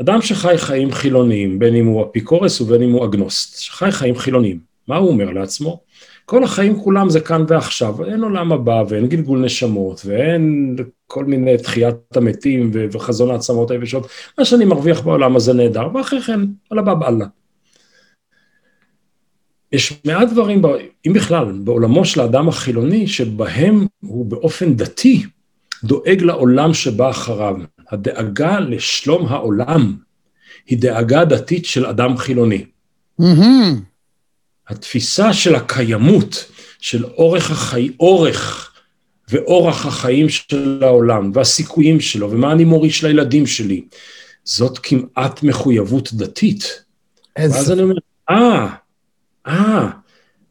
אדם 0.00 0.22
שחי 0.22 0.54
חיים 0.58 0.92
חילוניים, 0.92 1.58
בין 1.58 1.74
אם 1.74 1.86
הוא 1.86 2.04
אפיקורס 2.06 2.60
ובין 2.60 2.82
אם 2.82 2.92
הוא 2.92 3.04
אגנוסט, 3.04 3.58
שחי 3.58 3.90
חיים 3.90 4.16
חילוניים, 4.16 4.58
מה 4.88 4.96
הוא 4.96 5.08
אומר 5.08 5.30
לעצמו? 5.30 5.80
כל 6.32 6.44
החיים 6.44 6.80
כולם 6.80 7.10
זה 7.10 7.20
כאן 7.20 7.44
ועכשיו, 7.48 8.04
אין 8.04 8.22
עולם 8.22 8.52
הבא 8.52 8.82
ואין 8.88 9.06
גלגול 9.08 9.44
נשמות 9.44 10.02
ואין 10.04 10.76
כל 11.06 11.24
מיני 11.24 11.58
תחיית 11.58 12.16
המתים 12.16 12.70
וחזון 12.92 13.30
העצמות 13.30 13.70
היבשות, 13.70 14.06
מה 14.38 14.44
שאני 14.44 14.64
מרוויח 14.64 15.00
בעולם 15.00 15.36
הזה 15.36 15.52
נהדר, 15.52 15.88
ואחרי 15.94 16.20
כן, 16.20 16.40
הבא 16.70 16.94
באללה. 16.94 17.26
יש 19.72 20.00
מעט 20.04 20.28
דברים, 20.28 20.62
אם 21.06 21.12
בכלל, 21.12 21.52
בעולמו 21.52 22.04
של 22.04 22.20
האדם 22.20 22.48
החילוני, 22.48 23.06
שבהם 23.06 23.86
הוא 24.00 24.26
באופן 24.26 24.74
דתי 24.74 25.22
דואג 25.84 26.22
לעולם 26.22 26.74
שבא 26.74 27.10
אחריו. 27.10 27.56
הדאגה 27.90 28.60
לשלום 28.60 29.26
העולם 29.26 29.96
היא 30.66 30.78
דאגה 30.78 31.24
דתית 31.24 31.64
של 31.64 31.86
אדם 31.86 32.16
חילוני. 32.16 32.64
Mm-hmm. 33.20 33.91
התפיסה 34.68 35.32
של 35.32 35.54
הקיימות, 35.54 36.44
של 36.80 37.04
אורך 37.04 37.50
החיים, 37.50 37.92
אורך 38.00 38.72
ואורח 39.28 39.86
החיים 39.86 40.28
של 40.28 40.80
העולם, 40.82 41.30
והסיכויים 41.34 42.00
שלו, 42.00 42.30
ומה 42.30 42.52
אני 42.52 42.64
מוריש 42.64 43.04
לילדים 43.04 43.46
שלי, 43.46 43.84
זאת 44.44 44.78
כמעט 44.78 45.42
מחויבות 45.42 46.12
דתית. 46.12 46.84
איזה... 47.36 47.56
ואז 47.56 47.72
אני 47.72 47.82
אומר, 47.82 47.94
אה, 48.30 48.66
אה, 49.46 49.88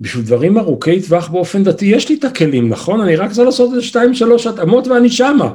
בשביל 0.01 0.25
דברים 0.25 0.57
ארוכי 0.57 1.01
טווח 1.01 1.27
באופן 1.27 1.63
דתי, 1.63 1.85
יש 1.85 2.09
לי 2.09 2.15
את 2.15 2.23
הכלים, 2.23 2.69
נכון? 2.69 3.01
אני 3.01 3.15
רק 3.15 3.31
צריך 3.31 3.45
לעשות 3.45 3.69
איזה 3.69 3.81
שתיים, 3.81 4.13
שלוש 4.13 4.47
התאמות 4.47 4.87
ואני 4.87 5.09
שמה. 5.09 5.53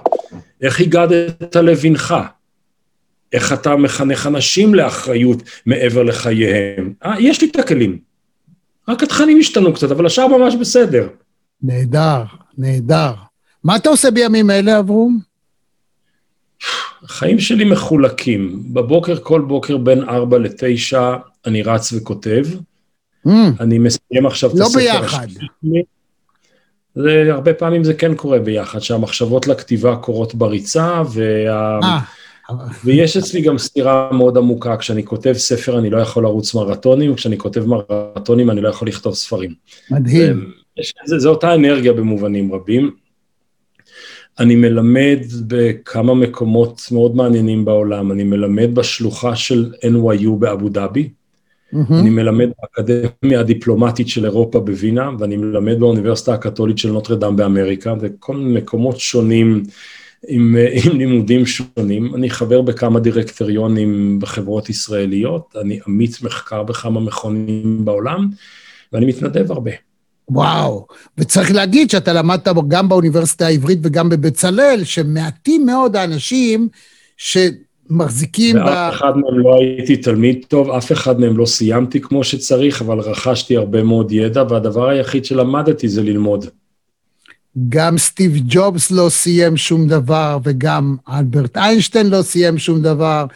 איך 0.63 0.81
הגדת 0.81 1.57
לבנך? 1.57 2.15
איך 3.33 3.53
אתה 3.53 3.77
מחנך 3.77 4.27
אנשים 4.27 4.75
לאחריות 4.75 5.43
מעבר 5.67 6.03
לחייהם? 6.03 6.93
אה, 7.05 7.15
יש 7.21 7.43
לי 7.43 7.49
את 7.51 7.57
הכלים. 7.57 8.06
רק 8.89 9.03
התכנים 9.03 9.39
השתנו 9.41 9.73
קצת, 9.73 9.91
אבל 9.91 10.07
השאר 10.07 10.27
ממש 10.27 10.55
בסדר. 10.55 11.09
נהדר, 11.63 12.23
נהדר. 12.59 13.13
מה 13.65 13.77
אתה 13.77 13.89
עושה 13.89 14.11
בימים 14.11 14.51
אלה, 14.51 14.79
אברום? 14.79 15.21
החיים 17.03 17.39
שלי 17.41 17.65
מחולקים. 17.65 18.63
בבוקר, 18.73 19.17
כל 19.23 19.41
בוקר 19.41 19.77
בין 19.77 20.09
4 20.09 20.39
ל-9 20.39 20.97
אני 21.47 21.63
רץ 21.63 21.93
וכותב. 21.93 22.45
Mm. 23.27 23.31
אני 23.61 23.79
מסיים 23.79 24.27
עכשיו 24.27 24.51
לא 24.55 24.55
את 24.55 24.61
הספר. 24.61 24.79
לא 24.79 25.01
ביחד. 25.01 25.27
זה, 26.95 27.25
הרבה 27.33 27.55
פעמים 27.55 27.85
זה 27.85 27.95
כן 27.95 28.15
קורה 28.15 28.39
ביחד, 28.39 28.79
שהמחשבות 28.79 29.47
לכתיבה 29.47 29.97
קורות 29.97 30.35
בריצה, 30.35 31.03
וה... 31.13 31.81
아. 31.81 32.03
ויש 32.85 33.17
אצלי 33.17 33.41
גם 33.41 33.59
סתירה 33.59 34.13
מאוד 34.13 34.37
עמוקה, 34.37 34.77
כשאני 34.77 35.05
כותב 35.05 35.33
ספר 35.33 35.79
אני 35.79 35.91
לא 35.91 35.99
יכול 35.99 36.23
לרוץ 36.23 36.55
מרתונים, 36.55 37.13
וכשאני 37.13 37.39
כותב 37.39 37.65
מרתונים 37.67 38.51
אני 38.51 38.61
לא 38.61 38.69
יכול 38.69 38.89
לכתוב 38.89 39.15
ספרים. 39.15 39.55
מדהים. 39.91 40.53
זה, 41.05 41.19
זה 41.19 41.29
אותה 41.29 41.55
אנרגיה 41.55 41.93
במובנים 41.93 42.55
רבים. 42.55 42.91
אני 44.39 44.57
מלמד 44.57 45.19
בכמה 45.47 46.15
מקומות 46.15 46.83
מאוד 46.93 47.17
מעניינים 47.17 47.65
בעולם, 47.65 48.13
אני 48.13 48.25
מלמד 48.25 48.75
בשלוחה 48.75 49.37
של 49.37 49.73
NYU 49.83 50.31
באבו 50.39 50.69
דאבי, 50.69 51.09
mm-hmm. 51.09 51.77
אני 51.91 52.11
מלמד 52.11 52.49
באקדמיה 52.63 53.41
הדיפלומטית 53.41 54.09
של 54.09 54.25
אירופה 54.25 54.61
בווינה, 54.61 55.11
ואני 55.19 55.37
מלמד 55.37 55.79
באוניברסיטה 55.79 56.35
הקתולית 56.35 56.79
של 56.79 56.91
נוטרדם 56.91 57.37
באמריקה, 57.37 57.95
וכל 58.01 58.37
מיני 58.37 58.61
מקומות 58.61 59.01
שונים 59.01 59.63
עם, 60.29 60.57
עם 60.85 60.99
לימודים 60.99 61.47
שונים. 61.47 62.15
אני 62.15 62.31
חבר 62.31 62.63
בכמה 62.63 63.01
דירקטוריונים 63.01 64.19
בחברות 64.21 64.71
ישראליות, 64.71 65.55
אני 65.61 65.81
עמית 65.87 66.23
מחקר 66.23 66.63
בכמה 66.63 67.01
מכונים 67.01 67.85
בעולם, 67.85 68.29
ואני 68.93 69.07
מתנדב 69.07 69.53
הרבה. 69.53 69.71
וואו, 70.29 70.87
וצריך 71.19 71.53
להגיד 71.55 71.91
שאתה 71.91 72.13
למדת 72.13 72.49
גם 72.69 72.89
באוניברסיטה 72.89 73.47
העברית 73.47 73.79
וגם 73.83 74.09
בבצלאל, 74.09 74.85
שמעטים 74.85 75.67
מאוד 75.67 75.97
האנשים 75.97 76.69
שמחזיקים 77.17 78.57
ב... 78.57 78.59
ואף 78.59 78.95
אחד 78.95 79.17
מהם 79.17 79.39
לא 79.39 79.57
הייתי 79.61 79.97
תלמיד 79.97 80.45
טוב, 80.49 80.71
אף 80.71 80.93
אחד 80.93 81.21
מהם 81.21 81.37
לא 81.37 81.47
סיימתי 81.47 82.01
כמו 82.01 82.25
שצריך, 82.25 82.83
אבל 82.83 82.99
רכשתי 82.99 83.57
הרבה 83.57 83.83
מאוד 83.83 84.13
ידע, 84.13 84.45
והדבר 84.49 84.89
היחיד 84.89 85.25
שלמדתי 85.25 85.89
זה 85.89 86.03
ללמוד. 86.03 86.47
גם 87.69 87.99
סטיב 87.99 88.33
ג'ובס 88.49 88.91
לא 88.91 89.09
סיים 89.09 89.57
שום 89.57 89.89
דבר, 89.89 90.39
וגם 90.45 90.97
אלברט 91.09 91.57
איינשטיין 91.57 92.11
לא 92.11 92.23
סיים 92.23 92.59
שום 92.59 92.83
דבר. 92.83 93.27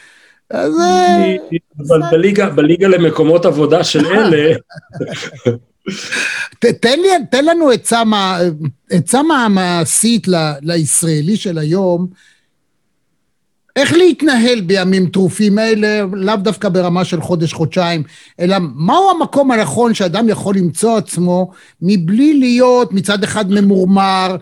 אז... 0.50 0.72
אבל 1.88 2.00
בליגה, 2.10 2.50
בליגה 2.50 2.88
למקומות 2.88 3.46
עבודה 3.46 3.84
של 3.84 4.06
אלה... 4.12 4.54
תן, 6.58 7.00
לי, 7.00 7.08
תן 7.30 7.44
לנו 7.44 7.70
עצה 8.90 9.22
מעשית 9.48 10.26
לישראלי 10.62 11.36
של 11.36 11.58
היום, 11.58 12.06
איך 13.80 13.92
להתנהל 13.92 14.60
בימים 14.60 15.06
טרופים 15.06 15.58
אלה, 15.58 16.02
לאו 16.12 16.36
דווקא 16.36 16.68
ברמה 16.68 17.04
של 17.04 17.20
חודש-חודשיים, 17.20 18.02
אלא 18.40 18.56
מהו 18.74 19.10
המקום 19.10 19.50
הנכון 19.50 19.94
שאדם 19.94 20.28
יכול 20.28 20.56
למצוא 20.56 20.96
עצמו 20.96 21.50
מבלי 21.82 22.38
להיות 22.38 22.92
מצד 22.92 23.24
אחד 23.24 23.50
ממורמר, 23.50 24.36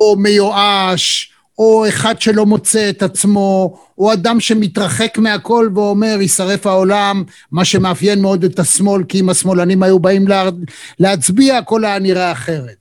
או 0.00 0.16
מיואש, 0.16 1.32
או 1.58 1.88
אחד 1.88 2.20
שלא 2.20 2.46
מוצא 2.46 2.90
את 2.90 3.02
עצמו, 3.02 3.78
או 3.98 4.12
אדם 4.12 4.40
שמתרחק 4.40 5.18
מהכל 5.18 5.70
ואומר, 5.74 6.16
יישרף 6.20 6.66
העולם, 6.66 7.24
מה 7.52 7.64
שמאפיין 7.64 8.20
מאוד 8.20 8.44
את 8.44 8.58
השמאל, 8.58 9.04
כי 9.04 9.20
אם 9.20 9.30
השמאלנים 9.30 9.82
היו 9.82 9.98
באים 9.98 10.28
לה, 10.28 10.50
להצביע, 10.98 11.58
הכל 11.58 11.84
היה 11.84 11.98
נראה 11.98 12.32
אחרת. 12.32 12.79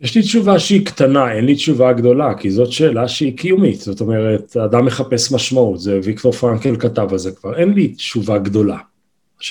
יש 0.00 0.14
לי 0.14 0.22
תשובה 0.22 0.58
שהיא 0.58 0.86
קטנה, 0.86 1.32
אין 1.32 1.44
לי 1.44 1.54
תשובה 1.54 1.92
גדולה, 1.92 2.34
כי 2.34 2.50
זאת 2.50 2.72
שאלה 2.72 3.08
שהיא 3.08 3.36
קיומית, 3.36 3.80
זאת 3.80 4.00
אומרת, 4.00 4.56
האדם 4.56 4.84
מחפש 4.84 5.32
משמעות, 5.32 5.80
זה 5.80 6.00
ויקטור 6.02 6.32
פרנקל 6.32 6.76
כתב 6.76 7.08
על 7.10 7.18
זה 7.18 7.30
כבר, 7.32 7.58
אין 7.58 7.72
לי 7.72 7.88
תשובה 7.88 8.38
גדולה. 8.38 8.78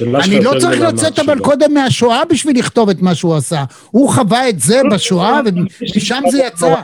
אני 0.02 0.43
לא 0.43 0.60
צריך 0.60 0.82
לצאת 0.82 1.20
אבל 1.20 1.39
קודם 1.39 1.74
מהשואה 1.74 2.26
בשביל 2.30 2.60
לכתוב 2.60 2.89
את 2.89 3.02
מה 3.02 3.16
שהוא 3.16 3.36
עשה. 3.36 3.64
הוא 3.91 4.10
חווה 4.10 4.50
את 4.50 4.60
זה 4.60 4.82
לא, 4.84 4.96
בשואה, 4.96 5.41
לא, 5.41 5.50
ומשם 5.96 6.24
זה 6.32 6.43
יצא. 6.48 6.76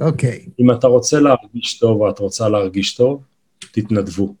אוקיי. 0.00 0.40
אם 0.60 0.70
אתה 0.70 0.86
רוצה 0.86 1.20
להרגיש 1.20 1.78
טוב 1.78 2.00
ואת 2.00 2.18
רוצה 2.18 2.48
להרגיש 2.48 2.94
טוב, 2.94 3.22
תתנדבו. 3.72 4.34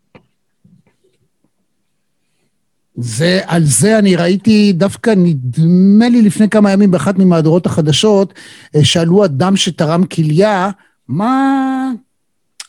זה, 3.00 3.40
על 3.46 3.64
זה 3.64 3.98
אני 3.98 4.16
ראיתי 4.16 4.72
דווקא, 4.72 5.14
נדמה 5.16 6.08
לי 6.08 6.22
לפני 6.22 6.48
כמה 6.48 6.72
ימים 6.72 6.90
באחת 6.90 7.18
ממהדורות 7.18 7.66
החדשות, 7.66 8.34
אה, 8.76 8.84
שאלו 8.84 9.24
אדם 9.24 9.56
שתרם 9.56 10.04
כליה, 10.04 10.70
מה... 11.08 11.90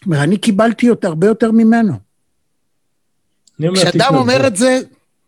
ואני 0.08 0.38
קיבלתי 0.38 0.86
יותר, 0.86 1.08
הרבה 1.08 1.28
יותר 1.28 1.52
ממנו. 1.52 1.94
כשאדם 3.76 4.16
אומר 4.16 4.48
את 4.48 4.56
זה, 4.56 4.80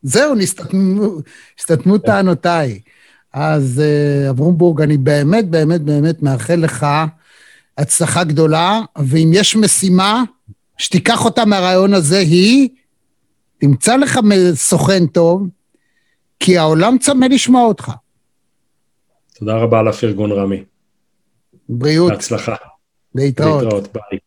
זהו, 0.04 0.36
נסתתמו 0.36 1.98
טענותיי. 1.98 2.80
אז 3.34 3.82
אה, 3.84 4.30
אברום 4.30 4.58
בורג, 4.58 4.82
אני 4.82 4.98
באמת, 4.98 5.50
באמת, 5.50 5.82
באמת 5.82 6.24
מאחל 6.24 6.56
לך 6.56 6.86
הצלחה 7.78 8.24
גדולה, 8.24 8.82
ואם 8.98 9.32
יש 9.34 9.56
משימה 9.56 10.24
שתיקח 10.78 11.26
אותה 11.26 11.46
מהרעיון 11.46 11.94
הזה, 11.94 12.18
היא 12.18 12.70
תמצא 13.62 13.96
לך 13.96 14.20
סוכן 14.54 15.06
טוב, 15.06 15.48
כי 16.40 16.58
העולם 16.58 16.98
צמא 16.98 17.26
לשמוע 17.26 17.64
אותך. 17.64 17.92
תודה 19.36 19.56
רבה 19.58 19.80
על 19.80 19.88
הפרגון, 19.88 20.32
רמי. 20.32 20.64
בריאות. 21.70 22.12
בהצלחה. 22.12 22.56
להתראות. 23.16 23.64
להתראות, 23.64 23.94
ביי. 23.94 24.20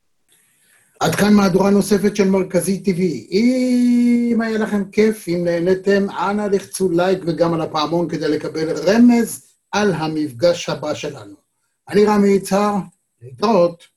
עד 1.00 1.14
כאן 1.14 1.34
מהדורה 1.34 1.70
נוספת 1.70 2.16
של 2.16 2.30
מרכזי 2.30 2.82
TV. 2.84 3.00
אם 3.30 4.38
היה 4.40 4.58
לכם 4.58 4.90
כיף, 4.92 5.28
אם 5.28 5.44
נהניתם, 5.44 6.06
אנא 6.10 6.42
לחצו 6.52 6.90
לייק 6.90 7.18
וגם 7.26 7.54
על 7.54 7.60
הפעמון 7.60 8.08
כדי 8.08 8.28
לקבל 8.28 8.72
רמז 8.88 9.42
על 9.72 9.92
המפגש 9.92 10.68
הבא 10.68 10.94
שלנו. 10.94 11.34
אני 11.88 12.04
רמי 12.04 12.28
יצהר, 12.28 12.74
להתראות. 13.22 13.93